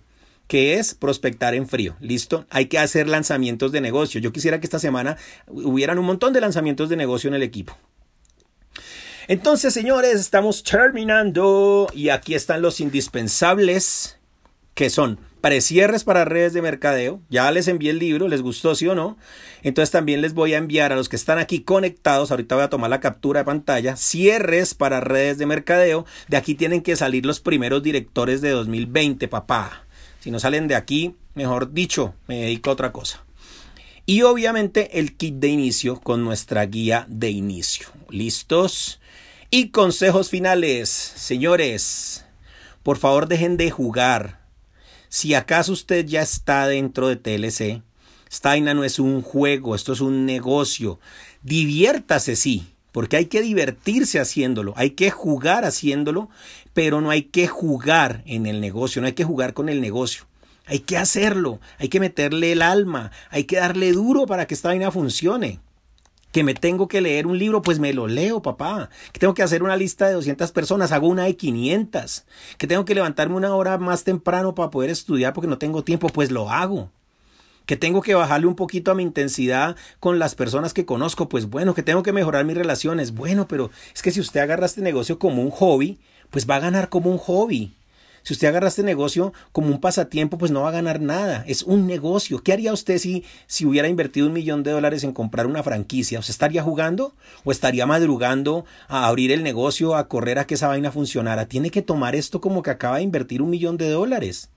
que 0.48 0.74
es 0.74 0.94
prospectar 0.94 1.56
en 1.56 1.70
frío. 1.70 1.96
¿Listo? 2.02 2.46
Hay 2.50 2.66
que 2.66 2.80
hacer 2.80 3.08
lanzamientos 3.08 3.72
de 3.72 3.80
negocio. 3.80 4.20
Yo 4.20 4.34
quisiera 4.34 4.60
que 4.60 4.66
esta 4.66 4.80
semana 4.80 5.16
hubieran 5.48 5.98
un 5.98 6.06
montón 6.06 6.34
de 6.34 6.42
lanzamientos 6.42 6.90
de 6.90 6.98
negocio 6.98 7.30
en 7.30 7.36
el 7.36 7.44
equipo. 7.44 7.78
Entonces, 9.28 9.74
señores, 9.74 10.20
estamos 10.20 10.64
terminando 10.64 11.88
y 11.94 12.10
aquí 12.10 12.36
están 12.36 12.62
los 12.62 12.80
indispensables 12.80 14.18
que 14.76 14.90
son 14.90 15.20
precierres 15.42 16.04
para 16.04 16.26
redes 16.26 16.54
de 16.54 16.62
mercadeo. 16.62 17.22
Ya 17.30 17.50
les 17.52 17.68
envié 17.68 17.92
el 17.92 18.00
libro, 18.00 18.28
les 18.28 18.42
gustó, 18.42 18.76
sí 18.76 18.88
o 18.88 18.94
no. 18.94 19.18
Entonces 19.64 19.90
también 19.90 20.22
les 20.22 20.34
voy 20.34 20.54
a 20.54 20.58
enviar 20.58 20.92
a 20.92 20.96
los 20.96 21.10
que 21.10 21.16
están 21.16 21.40
aquí 21.40 21.62
conectados, 21.62 22.30
ahorita 22.30 22.56
voy 22.56 22.64
a 22.66 22.70
tomar 22.70 22.90
la 22.90 23.00
captura 23.00 23.40
de 23.40 23.46
pantalla, 23.46 23.96
cierres 23.96 24.76
para 24.76 25.02
redes 25.02 25.38
de 25.40 25.46
mercadeo. 25.48 26.06
De 26.28 26.38
aquí 26.38 26.54
tienen 26.54 26.82
que 26.82 26.96
salir 26.96 27.26
los 27.26 27.40
primeros 27.40 27.82
directores 27.82 28.42
de 28.42 28.50
2020, 28.52 29.28
papá. 29.28 29.86
Si 30.20 30.30
no 30.30 30.40
salen 30.40 30.68
de 30.68 30.76
aquí, 30.76 31.16
mejor 31.34 31.74
dicho, 31.74 32.14
me 32.28 32.42
dedico 32.42 32.70
a 32.70 32.74
otra 32.74 32.92
cosa. 32.92 33.24
Y 34.06 34.22
obviamente 34.22 35.00
el 35.00 35.16
kit 35.16 35.36
de 35.36 35.48
inicio 35.48 36.00
con 36.00 36.24
nuestra 36.24 36.64
guía 36.66 37.06
de 37.10 37.32
inicio. 37.32 37.88
¿Listos? 38.10 39.00
Y 39.52 39.70
consejos 39.70 40.30
finales. 40.30 40.90
Señores, 40.90 42.26
por 42.84 42.98
favor 42.98 43.28
dejen 43.28 43.58
de 43.58 43.72
jugar 43.72 44.46
si 45.16 45.34
acaso 45.34 45.72
usted 45.72 46.06
ya 46.06 46.22
está 46.22 46.68
dentro 46.68 47.08
de 47.08 47.16
TLC, 47.16 47.82
Staina 48.30 48.74
no 48.74 48.84
es 48.84 49.00
un 49.00 49.22
juego, 49.22 49.74
esto 49.74 49.94
es 49.94 50.02
un 50.02 50.26
negocio. 50.26 51.00
Diviértase, 51.42 52.36
sí, 52.36 52.68
porque 52.92 53.16
hay 53.16 53.28
que 53.28 53.42
divertirse 53.42 54.20
haciéndolo, 54.20 54.74
hay 54.76 54.90
que 54.90 55.12
jugar 55.12 55.64
haciéndolo, 55.64 56.30
pero 56.74 57.00
no 57.00 57.12
hay 57.12 57.22
que 57.24 57.48
jugar 57.48 58.24
en 58.26 58.46
el 58.46 58.60
negocio, 58.60 59.02
no 59.02 59.08
hay 59.08 59.14
que 59.14 59.24
jugar 59.24 59.54
con 59.54 59.70
el 59.70 59.80
negocio. 59.80 60.26
Hay 60.66 60.80
que 60.80 60.98
hacerlo, 60.98 61.62
hay 61.78 61.88
que 61.88 62.02
meterle 62.02 62.52
el 62.52 62.62
alma, 62.62 63.12
hay 63.30 63.46
que 63.46 63.56
darle 63.56 63.94
duro 63.94 64.26
para 64.26 64.48
que 64.48 64.54
esta 64.54 64.68
vaina 64.68 64.92
funcione 64.92 65.62
que 66.36 66.44
me 66.44 66.54
tengo 66.54 66.90
que 66.90 67.00
leer 67.00 67.28
un 67.28 67.40
libro, 67.40 67.62
pues 67.62 67.80
me 67.80 67.94
lo 67.94 68.10
leo, 68.10 68.42
papá. 68.42 68.90
Que 69.14 69.22
tengo 69.22 69.34
que 69.34 69.42
hacer 69.42 69.64
una 69.64 69.78
lista 69.78 70.06
de 70.06 70.16
200 70.16 70.52
personas, 70.52 70.92
hago 70.92 71.08
una 71.08 71.24
de 71.24 71.38
500. 71.38 72.26
Que 72.58 72.68
tengo 72.68 72.84
que 72.84 72.94
levantarme 72.94 73.38
una 73.38 73.56
hora 73.56 73.78
más 73.78 74.04
temprano 74.04 74.54
para 74.54 74.70
poder 74.70 74.90
estudiar 74.90 75.32
porque 75.32 75.48
no 75.48 75.58
tengo 75.58 75.86
tiempo, 75.86 76.10
pues 76.10 76.32
lo 76.32 76.50
hago. 76.50 76.90
Que 77.66 77.78
tengo 77.78 78.02
que 78.02 78.16
bajarle 78.16 78.48
un 78.48 78.58
poquito 78.58 78.92
a 78.92 78.96
mi 78.96 79.04
intensidad 79.04 79.78
con 80.02 80.20
las 80.20 80.36
personas 80.36 80.74
que 80.74 80.86
conozco, 80.86 81.30
pues 81.30 81.50
bueno, 81.50 81.74
que 81.74 81.84
tengo 81.84 82.04
que 82.04 82.12
mejorar 82.12 82.44
mis 82.44 82.58
relaciones, 82.58 83.14
bueno, 83.14 83.48
pero 83.48 83.72
es 83.94 84.02
que 84.02 84.12
si 84.12 84.20
usted 84.20 84.42
agarra 84.42 84.66
este 84.66 84.82
negocio 84.82 85.18
como 85.18 85.42
un 85.42 85.52
hobby, 85.52 86.00
pues 86.32 86.50
va 86.50 86.58
a 86.58 86.60
ganar 86.60 86.90
como 86.90 87.12
un 87.12 87.18
hobby. 87.18 87.72
Si 88.26 88.34
usted 88.34 88.48
agarra 88.48 88.70
este 88.70 88.82
negocio 88.82 89.34
como 89.52 89.68
un 89.68 89.80
pasatiempo, 89.80 90.40
pues 90.40 90.50
no 90.50 90.62
va 90.64 90.70
a 90.70 90.72
ganar 90.72 91.00
nada. 91.00 91.44
Es 91.46 91.62
un 91.62 91.86
negocio. 91.86 92.42
¿Qué 92.42 92.54
haría 92.54 92.74
usted 92.74 92.98
si, 92.98 93.24
si 93.46 93.68
hubiera 93.68 93.88
invertido 93.88 94.26
un 94.26 94.34
millón 94.34 94.64
de 94.64 94.72
dólares 94.72 95.04
en 95.04 95.14
comprar 95.14 95.46
una 95.46 95.62
franquicia? 95.62 96.18
¿Usted 96.18 96.32
estaría 96.32 96.64
jugando 96.64 97.14
o 97.44 97.52
estaría 97.52 97.86
madrugando 97.86 98.66
a 98.88 99.06
abrir 99.06 99.32
el 99.32 99.44
negocio, 99.44 99.96
a 99.96 100.08
correr 100.08 100.40
a 100.40 100.48
que 100.48 100.56
esa 100.56 100.68
vaina 100.68 100.92
funcionara? 100.92 101.46
Tiene 101.46 101.70
que 101.70 101.84
tomar 101.84 102.16
esto 102.16 102.42
como 102.42 102.64
que 102.64 102.72
acaba 102.72 102.98
de 102.98 103.04
invertir 103.04 103.44
un 103.44 103.52
millón 103.52 103.78
de 103.78 103.92
dólares. 103.92 104.50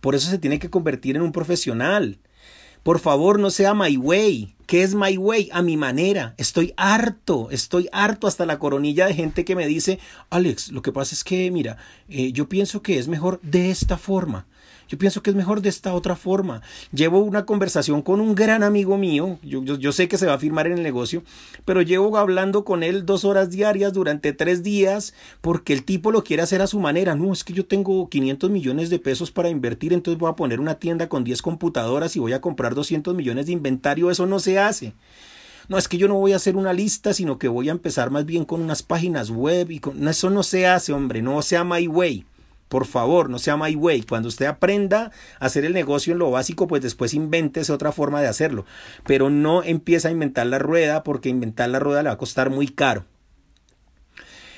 Por 0.00 0.14
eso 0.14 0.30
se 0.30 0.38
tiene 0.38 0.60
que 0.60 0.70
convertir 0.70 1.16
en 1.16 1.22
un 1.22 1.32
profesional. 1.32 2.20
Por 2.82 2.98
favor, 2.98 3.38
no 3.38 3.50
sea 3.50 3.74
my 3.74 3.96
way. 3.96 4.54
¿Qué 4.66 4.82
es 4.82 4.94
my 4.94 5.16
way? 5.18 5.48
A 5.52 5.62
mi 5.62 5.76
manera. 5.76 6.34
Estoy 6.38 6.72
harto, 6.76 7.48
estoy 7.50 7.88
harto 7.92 8.26
hasta 8.26 8.46
la 8.46 8.58
coronilla 8.58 9.06
de 9.06 9.14
gente 9.14 9.44
que 9.44 9.56
me 9.56 9.66
dice, 9.66 9.98
Alex, 10.30 10.70
lo 10.70 10.80
que 10.80 10.92
pasa 10.92 11.14
es 11.14 11.24
que, 11.24 11.50
mira, 11.50 11.76
eh, 12.08 12.32
yo 12.32 12.48
pienso 12.48 12.80
que 12.80 12.98
es 12.98 13.08
mejor 13.08 13.40
de 13.42 13.70
esta 13.70 13.98
forma. 13.98 14.46
Yo 14.90 14.98
pienso 14.98 15.22
que 15.22 15.30
es 15.30 15.36
mejor 15.36 15.62
de 15.62 15.68
esta 15.68 15.94
otra 15.94 16.16
forma. 16.16 16.62
Llevo 16.92 17.20
una 17.20 17.46
conversación 17.46 18.02
con 18.02 18.20
un 18.20 18.34
gran 18.34 18.64
amigo 18.64 18.98
mío, 18.98 19.38
yo, 19.40 19.92
sé 19.92 20.08
que 20.08 20.18
se 20.18 20.26
va 20.26 20.34
a 20.34 20.38
firmar 20.38 20.66
en 20.66 20.72
el 20.72 20.82
negocio, 20.82 21.22
pero 21.64 21.80
llevo 21.80 22.18
hablando 22.18 22.64
con 22.64 22.82
él 22.82 23.06
dos 23.06 23.24
horas 23.24 23.50
diarias 23.50 23.92
durante 23.92 24.32
tres 24.32 24.64
días 24.64 25.14
porque 25.42 25.74
el 25.74 25.84
tipo 25.84 26.10
lo 26.10 26.24
quiere 26.24 26.42
hacer 26.42 26.60
a 26.60 26.66
su 26.66 26.80
manera. 26.80 27.14
No, 27.14 27.32
es 27.32 27.44
que 27.44 27.52
yo 27.52 27.66
tengo 27.66 28.08
500 28.08 28.50
millones 28.50 28.90
de 28.90 28.98
pesos 28.98 29.30
para 29.30 29.48
invertir, 29.48 29.92
entonces 29.92 30.18
voy 30.18 30.28
a 30.28 30.34
poner 30.34 30.58
una 30.58 30.74
tienda 30.74 31.08
con 31.08 31.22
10 31.22 31.40
computadoras 31.40 32.16
y 32.16 32.18
voy 32.18 32.32
a 32.32 32.40
comprar 32.40 32.74
200 32.74 33.14
millones 33.14 33.46
de 33.46 33.52
inventario. 33.52 34.10
Eso 34.10 34.26
no 34.26 34.40
se 34.40 34.58
hace. 34.58 34.92
No, 35.68 35.78
es 35.78 35.86
que 35.86 35.98
yo 35.98 36.08
no 36.08 36.16
voy 36.16 36.32
a 36.32 36.36
hacer 36.36 36.56
una 36.56 36.72
lista, 36.72 37.14
sino 37.14 37.38
que 37.38 37.46
voy 37.46 37.68
a 37.68 37.72
empezar 37.72 38.10
más 38.10 38.26
bien 38.26 38.44
con 38.44 38.60
unas 38.60 38.82
páginas 38.82 39.30
web 39.30 39.70
y 39.70 39.78
con... 39.78 40.08
eso 40.08 40.28
no 40.28 40.42
se 40.42 40.66
hace, 40.66 40.92
hombre, 40.92 41.22
no 41.22 41.40
sea 41.42 41.62
my 41.62 41.86
way. 41.86 42.24
Por 42.70 42.86
favor, 42.86 43.28
no 43.28 43.40
sea 43.40 43.56
my 43.56 43.74
way. 43.74 44.02
Cuando 44.02 44.28
usted 44.28 44.46
aprenda 44.46 45.10
a 45.40 45.46
hacer 45.46 45.64
el 45.64 45.72
negocio 45.72 46.12
en 46.12 46.20
lo 46.20 46.30
básico, 46.30 46.68
pues 46.68 46.80
después 46.80 47.14
invéntese 47.14 47.72
otra 47.72 47.90
forma 47.90 48.22
de 48.22 48.28
hacerlo. 48.28 48.64
Pero 49.04 49.28
no 49.28 49.64
empieza 49.64 50.06
a 50.06 50.12
inventar 50.12 50.46
la 50.46 50.60
rueda 50.60 51.02
porque 51.02 51.28
inventar 51.28 51.68
la 51.68 51.80
rueda 51.80 52.04
le 52.04 52.10
va 52.10 52.14
a 52.14 52.18
costar 52.18 52.48
muy 52.48 52.68
caro. 52.68 53.04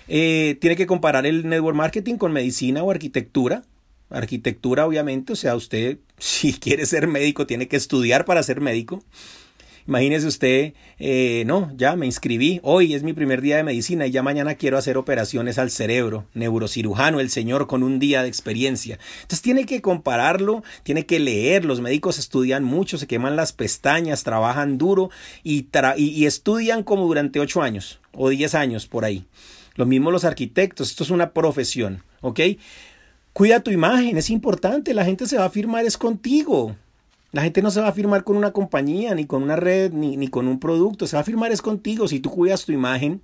Eh, 0.08 0.58
tiene 0.60 0.76
que 0.76 0.86
comparar 0.86 1.24
el 1.24 1.48
network 1.48 1.74
marketing 1.74 2.16
con 2.16 2.34
medicina 2.34 2.82
o 2.82 2.90
arquitectura. 2.90 3.62
Arquitectura, 4.10 4.86
obviamente, 4.86 5.32
o 5.32 5.36
sea, 5.36 5.56
usted 5.56 5.96
si 6.18 6.52
quiere 6.52 6.84
ser 6.84 7.06
médico 7.06 7.46
tiene 7.46 7.66
que 7.66 7.76
estudiar 7.76 8.26
para 8.26 8.42
ser 8.42 8.60
médico. 8.60 9.02
Imagínese 9.86 10.26
usted, 10.26 10.74
eh, 10.98 11.42
no, 11.46 11.72
ya 11.76 11.96
me 11.96 12.06
inscribí, 12.06 12.60
hoy 12.62 12.94
es 12.94 13.02
mi 13.02 13.12
primer 13.12 13.40
día 13.40 13.56
de 13.56 13.64
medicina 13.64 14.06
y 14.06 14.12
ya 14.12 14.22
mañana 14.22 14.54
quiero 14.54 14.78
hacer 14.78 14.96
operaciones 14.96 15.58
al 15.58 15.70
cerebro, 15.70 16.26
neurocirujano, 16.34 17.18
el 17.18 17.30
señor 17.30 17.66
con 17.66 17.82
un 17.82 17.98
día 17.98 18.22
de 18.22 18.28
experiencia. 18.28 18.98
Entonces 19.22 19.42
tiene 19.42 19.66
que 19.66 19.82
compararlo, 19.82 20.62
tiene 20.84 21.04
que 21.04 21.18
leer, 21.18 21.64
los 21.64 21.80
médicos 21.80 22.18
estudian 22.18 22.62
mucho, 22.62 22.96
se 22.96 23.08
queman 23.08 23.34
las 23.34 23.52
pestañas, 23.52 24.22
trabajan 24.22 24.78
duro 24.78 25.10
y, 25.42 25.66
y 25.96 26.26
estudian 26.26 26.84
como 26.84 27.06
durante 27.06 27.40
ocho 27.40 27.62
años 27.62 27.98
o 28.12 28.28
diez 28.28 28.54
años 28.54 28.86
por 28.86 29.04
ahí. 29.04 29.24
Lo 29.74 29.86
mismo 29.86 30.10
los 30.10 30.24
arquitectos, 30.24 30.90
esto 30.90 31.02
es 31.02 31.10
una 31.10 31.32
profesión, 31.32 32.04
¿ok? 32.20 32.40
Cuida 33.32 33.60
tu 33.60 33.70
imagen, 33.70 34.18
es 34.18 34.30
importante, 34.30 34.94
la 34.94 35.04
gente 35.04 35.26
se 35.26 35.38
va 35.38 35.46
a 35.46 35.50
firmar 35.50 35.84
es 35.86 35.96
contigo. 35.96 36.76
La 37.32 37.42
gente 37.42 37.62
no 37.62 37.70
se 37.70 37.80
va 37.80 37.88
a 37.88 37.92
firmar 37.92 38.24
con 38.24 38.36
una 38.36 38.52
compañía, 38.52 39.14
ni 39.14 39.24
con 39.24 39.42
una 39.42 39.56
red, 39.56 39.92
ni, 39.92 40.18
ni, 40.18 40.28
con 40.28 40.46
un 40.46 40.60
producto. 40.60 41.06
Se 41.06 41.16
va 41.16 41.22
a 41.22 41.24
firmar 41.24 41.50
es 41.50 41.62
contigo. 41.62 42.06
Si 42.06 42.20
tú 42.20 42.30
cuidas 42.30 42.66
tu 42.66 42.72
imagen, 42.72 43.22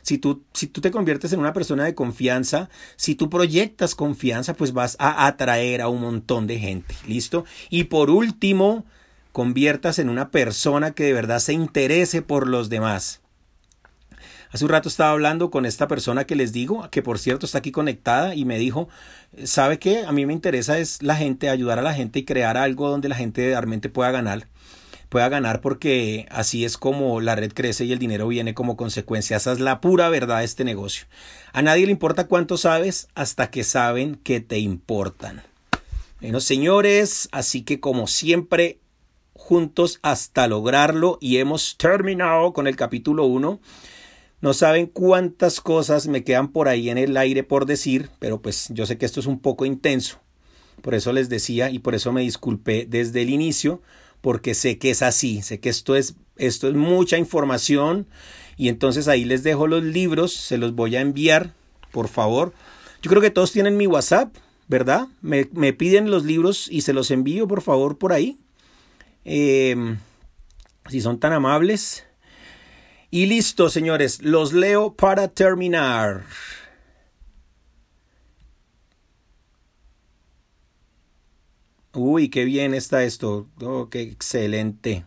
si 0.00 0.16
tú, 0.16 0.42
si 0.54 0.66
tú 0.66 0.80
te 0.80 0.90
conviertes 0.90 1.34
en 1.34 1.40
una 1.40 1.52
persona 1.52 1.84
de 1.84 1.94
confianza, 1.94 2.70
si 2.96 3.14
tú 3.14 3.28
proyectas 3.28 3.94
confianza, 3.94 4.54
pues 4.54 4.72
vas 4.72 4.96
a 4.98 5.26
atraer 5.26 5.82
a 5.82 5.88
un 5.88 6.00
montón 6.00 6.46
de 6.46 6.58
gente. 6.58 6.94
¿Listo? 7.06 7.44
Y 7.68 7.84
por 7.84 8.08
último, 8.08 8.86
conviertas 9.32 9.98
en 9.98 10.08
una 10.08 10.30
persona 10.30 10.92
que 10.92 11.04
de 11.04 11.12
verdad 11.12 11.38
se 11.38 11.52
interese 11.52 12.22
por 12.22 12.48
los 12.48 12.70
demás. 12.70 13.20
Hace 14.52 14.64
un 14.64 14.70
rato 14.70 14.88
estaba 14.88 15.12
hablando 15.12 15.50
con 15.50 15.64
esta 15.64 15.86
persona 15.86 16.24
que 16.24 16.34
les 16.34 16.52
digo, 16.52 16.88
que 16.90 17.02
por 17.02 17.18
cierto 17.18 17.46
está 17.46 17.58
aquí 17.58 17.70
conectada 17.70 18.34
y 18.34 18.44
me 18.44 18.58
dijo, 18.58 18.88
¿sabe 19.44 19.78
qué? 19.78 20.04
A 20.04 20.12
mí 20.12 20.26
me 20.26 20.32
interesa 20.32 20.78
es 20.78 21.02
la 21.02 21.14
gente, 21.16 21.48
ayudar 21.48 21.78
a 21.78 21.82
la 21.82 21.94
gente 21.94 22.18
y 22.18 22.24
crear 22.24 22.56
algo 22.56 22.88
donde 22.88 23.08
la 23.08 23.16
gente 23.16 23.50
realmente 23.50 23.88
pueda 23.88 24.10
ganar 24.10 24.46
pueda 25.10 25.28
ganar 25.28 25.60
porque 25.60 26.26
así 26.30 26.64
es 26.64 26.78
como 26.78 27.20
la 27.20 27.34
red 27.34 27.52
crece 27.52 27.84
y 27.84 27.92
el 27.92 27.98
dinero 27.98 28.28
viene 28.28 28.54
como 28.54 28.76
consecuencia. 28.76 29.36
Esa 29.36 29.52
es 29.52 29.60
la 29.60 29.80
pura 29.80 30.08
verdad 30.08 30.38
de 30.38 30.44
este 30.44 30.64
negocio. 30.64 31.06
A 31.52 31.60
nadie 31.60 31.84
le 31.84 31.92
importa 31.92 32.28
cuánto 32.28 32.56
sabes 32.56 33.08
hasta 33.14 33.50
que 33.50 33.64
saben 33.64 34.14
que 34.14 34.40
te 34.40 34.58
importan. 34.58 35.42
Bueno, 36.20 36.40
señores, 36.40 37.28
así 37.32 37.62
que 37.62 37.80
como 37.80 38.06
siempre, 38.06 38.78
juntos 39.34 39.98
hasta 40.02 40.46
lograrlo 40.46 41.18
y 41.20 41.38
hemos 41.38 41.76
terminado 41.76 42.52
con 42.52 42.66
el 42.66 42.76
capítulo 42.76 43.24
1. 43.24 43.60
No 44.40 44.54
saben 44.54 44.86
cuántas 44.86 45.60
cosas 45.60 46.06
me 46.06 46.24
quedan 46.24 46.48
por 46.48 46.68
ahí 46.68 46.88
en 46.88 46.98
el 46.98 47.16
aire 47.16 47.42
por 47.42 47.66
decir, 47.66 48.08
pero 48.18 48.40
pues 48.40 48.68
yo 48.70 48.86
sé 48.86 48.96
que 48.96 49.06
esto 49.06 49.20
es 49.20 49.26
un 49.26 49.38
poco 49.38 49.66
intenso. 49.66 50.18
Por 50.80 50.94
eso 50.94 51.12
les 51.12 51.28
decía 51.28 51.70
y 51.70 51.78
por 51.78 51.94
eso 51.94 52.12
me 52.12 52.22
disculpé 52.22 52.86
desde 52.88 53.22
el 53.22 53.30
inicio, 53.30 53.82
porque 54.22 54.54
sé 54.54 54.78
que 54.78 54.90
es 54.90 55.02
así, 55.02 55.42
sé 55.42 55.60
que 55.60 55.68
esto 55.68 55.94
es, 55.94 56.14
esto 56.36 56.68
es 56.68 56.74
mucha 56.74 57.18
información 57.18 58.06
y 58.56 58.68
entonces 58.68 59.08
ahí 59.08 59.24
les 59.24 59.42
dejo 59.42 59.66
los 59.66 59.82
libros, 59.82 60.32
se 60.32 60.56
los 60.56 60.74
voy 60.74 60.96
a 60.96 61.02
enviar, 61.02 61.52
por 61.90 62.08
favor. 62.08 62.54
Yo 63.02 63.10
creo 63.10 63.20
que 63.22 63.30
todos 63.30 63.52
tienen 63.52 63.76
mi 63.76 63.86
WhatsApp, 63.86 64.34
¿verdad? 64.68 65.08
Me, 65.20 65.48
me 65.52 65.72
piden 65.74 66.10
los 66.10 66.24
libros 66.24 66.66
y 66.70 66.80
se 66.80 66.92
los 66.94 67.10
envío, 67.10 67.46
por 67.46 67.60
favor, 67.60 67.98
por 67.98 68.12
ahí. 68.12 68.38
Eh, 69.24 69.96
si 70.88 71.00
son 71.00 71.18
tan 71.18 71.32
amables. 71.32 72.04
Y 73.10 73.26
listo, 73.26 73.68
señores, 73.70 74.22
los 74.22 74.52
leo 74.52 74.94
para 74.94 75.26
terminar. 75.28 76.24
Uy, 81.92 82.28
qué 82.28 82.44
bien 82.44 82.72
está 82.72 83.02
esto. 83.02 83.48
Oh, 83.60 83.88
qué 83.88 84.02
excelente. 84.02 85.04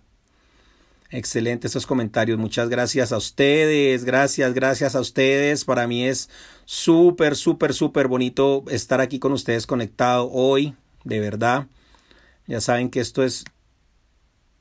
Excelente 1.12 1.68
estos 1.68 1.86
comentarios. 1.86 2.38
Muchas 2.38 2.68
gracias 2.68 3.14
a 3.14 3.18
ustedes. 3.18 4.04
Gracias, 4.04 4.54
gracias 4.54 4.96
a 4.96 5.00
ustedes. 5.00 5.64
Para 5.64 5.88
mí 5.88 6.06
es 6.06 6.30
súper, 6.66 7.38
súper, 7.38 7.74
súper 7.74 8.10
bonito 8.10 8.66
estar 8.70 9.00
aquí 9.00 9.20
con 9.20 9.32
ustedes 9.32 9.66
conectado 9.66 10.30
hoy. 10.30 10.76
De 11.06 11.22
verdad. 11.22 11.68
Ya 12.48 12.60
saben 12.60 12.90
que 12.90 13.00
esto 13.00 13.24
es 13.24 13.46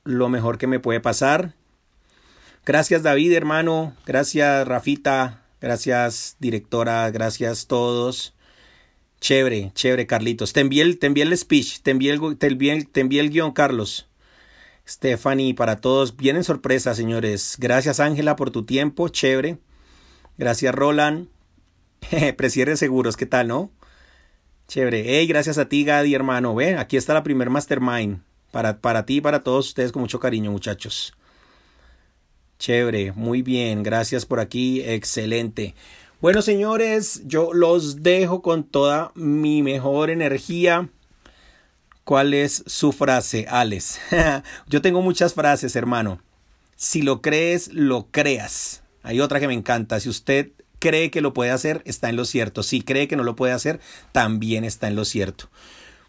lo 0.05 0.29
mejor 0.29 0.57
que 0.57 0.67
me 0.67 0.79
puede 0.79 1.01
pasar. 1.01 1.53
Gracias 2.65 3.03
David, 3.03 3.33
hermano. 3.33 3.95
Gracias 4.05 4.67
Rafita. 4.67 5.41
Gracias 5.59 6.37
directora. 6.39 7.09
Gracias 7.11 7.67
todos. 7.67 8.33
Chévere, 9.23 9.71
chévere, 9.73 10.05
Carlitos. 10.05 10.51
Te 10.51 10.59
envié 10.59 10.81
el, 10.81 10.99
te 10.99 11.07
envié 11.07 11.23
el 11.23 11.37
speech, 11.37 11.79
te 11.81 11.91
envié 11.91 12.11
el, 12.11 12.37
te 12.37 12.47
envié, 12.99 13.21
el 13.21 13.29
guion, 13.29 13.53
Carlos. 13.53 14.09
Stephanie, 14.85 15.53
para 15.53 15.77
todos, 15.77 16.17
vienen 16.17 16.43
sorpresas, 16.43 16.97
señores. 16.97 17.55
Gracias, 17.57 18.01
Ángela, 18.01 18.35
por 18.35 18.51
tu 18.51 18.65
tiempo, 18.65 19.07
chévere. 19.07 19.59
Gracias, 20.37 20.75
Roland. 20.75 21.29
Presieres 22.37 22.79
seguros, 22.79 23.15
¿qué 23.15 23.25
tal, 23.25 23.47
no? 23.47 23.71
Chévere. 24.67 25.05
Hey, 25.05 25.25
gracias 25.25 25.57
a 25.57 25.69
ti, 25.69 25.85
Gadi, 25.85 26.13
hermano. 26.13 26.53
Ve, 26.53 26.75
aquí 26.75 26.97
está 26.97 27.13
la 27.13 27.23
primer 27.23 27.49
mastermind. 27.49 28.19
Para, 28.51 28.81
para 28.81 29.05
ti 29.05 29.15
y 29.15 29.21
para 29.21 29.41
todos 29.41 29.69
ustedes 29.69 29.93
con 29.93 30.01
mucho 30.01 30.19
cariño, 30.19 30.51
muchachos. 30.51 31.13
Chévere, 32.63 33.11
muy 33.11 33.41
bien, 33.41 33.83
gracias 33.83 34.25
por 34.25 34.39
aquí, 34.39 34.79
excelente. 34.83 35.75
Bueno, 36.21 36.41
señores, 36.41 37.23
yo 37.25 37.51
los 37.51 38.03
dejo 38.03 38.41
con 38.41 38.63
toda 38.63 39.11
mi 39.15 39.61
mejor 39.61 40.09
energía. 40.09 40.87
¿Cuál 42.05 42.33
es 42.33 42.63
su 42.65 42.93
frase, 42.93 43.47
Alex? 43.49 43.99
yo 44.67 44.81
tengo 44.81 45.01
muchas 45.01 45.33
frases, 45.33 45.75
hermano. 45.75 46.21
Si 46.77 47.01
lo 47.01 47.21
crees, 47.21 47.67
lo 47.73 48.07
creas. 48.11 48.81
Hay 49.01 49.19
otra 49.19 49.41
que 49.41 49.47
me 49.49 49.55
encanta. 49.55 49.99
Si 49.99 50.07
usted 50.07 50.51
cree 50.79 51.11
que 51.11 51.19
lo 51.19 51.33
puede 51.33 51.51
hacer, 51.51 51.81
está 51.83 52.07
en 52.07 52.15
lo 52.15 52.23
cierto. 52.23 52.63
Si 52.63 52.81
cree 52.81 53.09
que 53.09 53.17
no 53.17 53.23
lo 53.23 53.35
puede 53.35 53.51
hacer, 53.51 53.81
también 54.13 54.63
está 54.63 54.87
en 54.87 54.95
lo 54.95 55.03
cierto. 55.03 55.49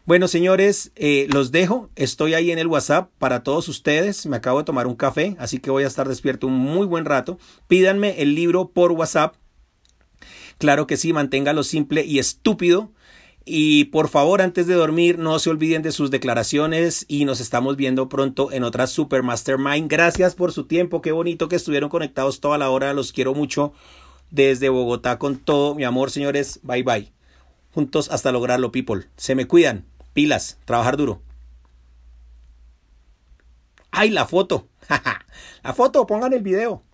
Bueno, 0.07 0.29
señores, 0.29 0.93
eh, 0.97 1.27
los 1.31 1.51
dejo. 1.51 1.89
Estoy 1.97 2.35
ahí 2.35 2.51
en 2.51 2.59
el 2.59 2.67
WhatsApp 2.67 3.11
para 3.19 3.43
todos 3.43 3.69
ustedes. 3.69 4.27
Me 4.27 4.37
acabo 4.37 4.59
de 4.59 4.65
tomar 4.65 4.87
un 4.87 4.97
café, 4.97 5.35
así 5.39 5.61
que 5.61 5.71
voy 5.71 5.85
a 5.85 5.87
estar 5.87 6.07
despierto 6.07 6.47
un 6.47 6.53
muy 6.53 6.87
buen 6.87 7.07
rato. 7.07 7.39
Pídanme 7.69 8.21
el 8.21 8.35
libro 8.35 8.69
por 8.69 8.93
WhatsApp. 8.93 9.35
Claro 10.59 10.87
que 10.87 10.99
sí, 10.99 11.15
manténgalo 11.15 11.63
simple 11.63 12.05
y 12.05 12.19
estúpido. 12.19 12.93
Y 13.47 13.87
por 13.87 14.09
favor, 14.09 14.43
antes 14.43 14.67
de 14.67 14.75
dormir, 14.75 15.19
no 15.19 15.39
se 15.39 15.49
olviden 15.49 15.81
de 15.81 15.93
sus 15.93 16.11
declaraciones 16.11 17.07
y 17.09 17.25
nos 17.25 17.41
estamos 17.41 17.77
viendo 17.77 18.11
pronto 18.11 18.53
en 18.53 18.63
otra 18.63 18.87
Super 18.87 19.23
Mastermind. 19.23 19.91
Gracias 19.91 20.35
por 20.35 20.53
su 20.53 20.65
tiempo, 20.65 21.01
qué 21.01 21.13
bonito 21.13 21.49
que 21.49 21.57
estuvieron 21.57 21.89
conectados 21.89 22.41
toda 22.41 22.59
la 22.59 22.69
hora. 22.69 22.93
Los 22.93 23.13
quiero 23.13 23.33
mucho 23.35 23.73
desde 24.31 24.69
Bogotá 24.69 25.19
con 25.19 25.39
todo 25.39 25.75
mi 25.75 25.85
amor, 25.85 26.11
señores. 26.11 26.61
Bye 26.63 26.83
bye. 26.83 27.13
Juntos 27.73 28.11
hasta 28.11 28.33
lograrlo, 28.33 28.71
people. 28.71 29.07
Se 29.17 29.35
me 29.35 29.47
cuidan. 29.47 29.94
Pilas, 30.15 30.59
trabajar 30.65 30.97
duro. 30.97 31.21
¡Ay, 33.91 34.11
la 34.11 34.27
foto! 34.27 34.69
la 35.65 35.75
foto, 35.75 36.07
pongan 36.07 36.33
el 36.33 36.43
video. 36.43 36.85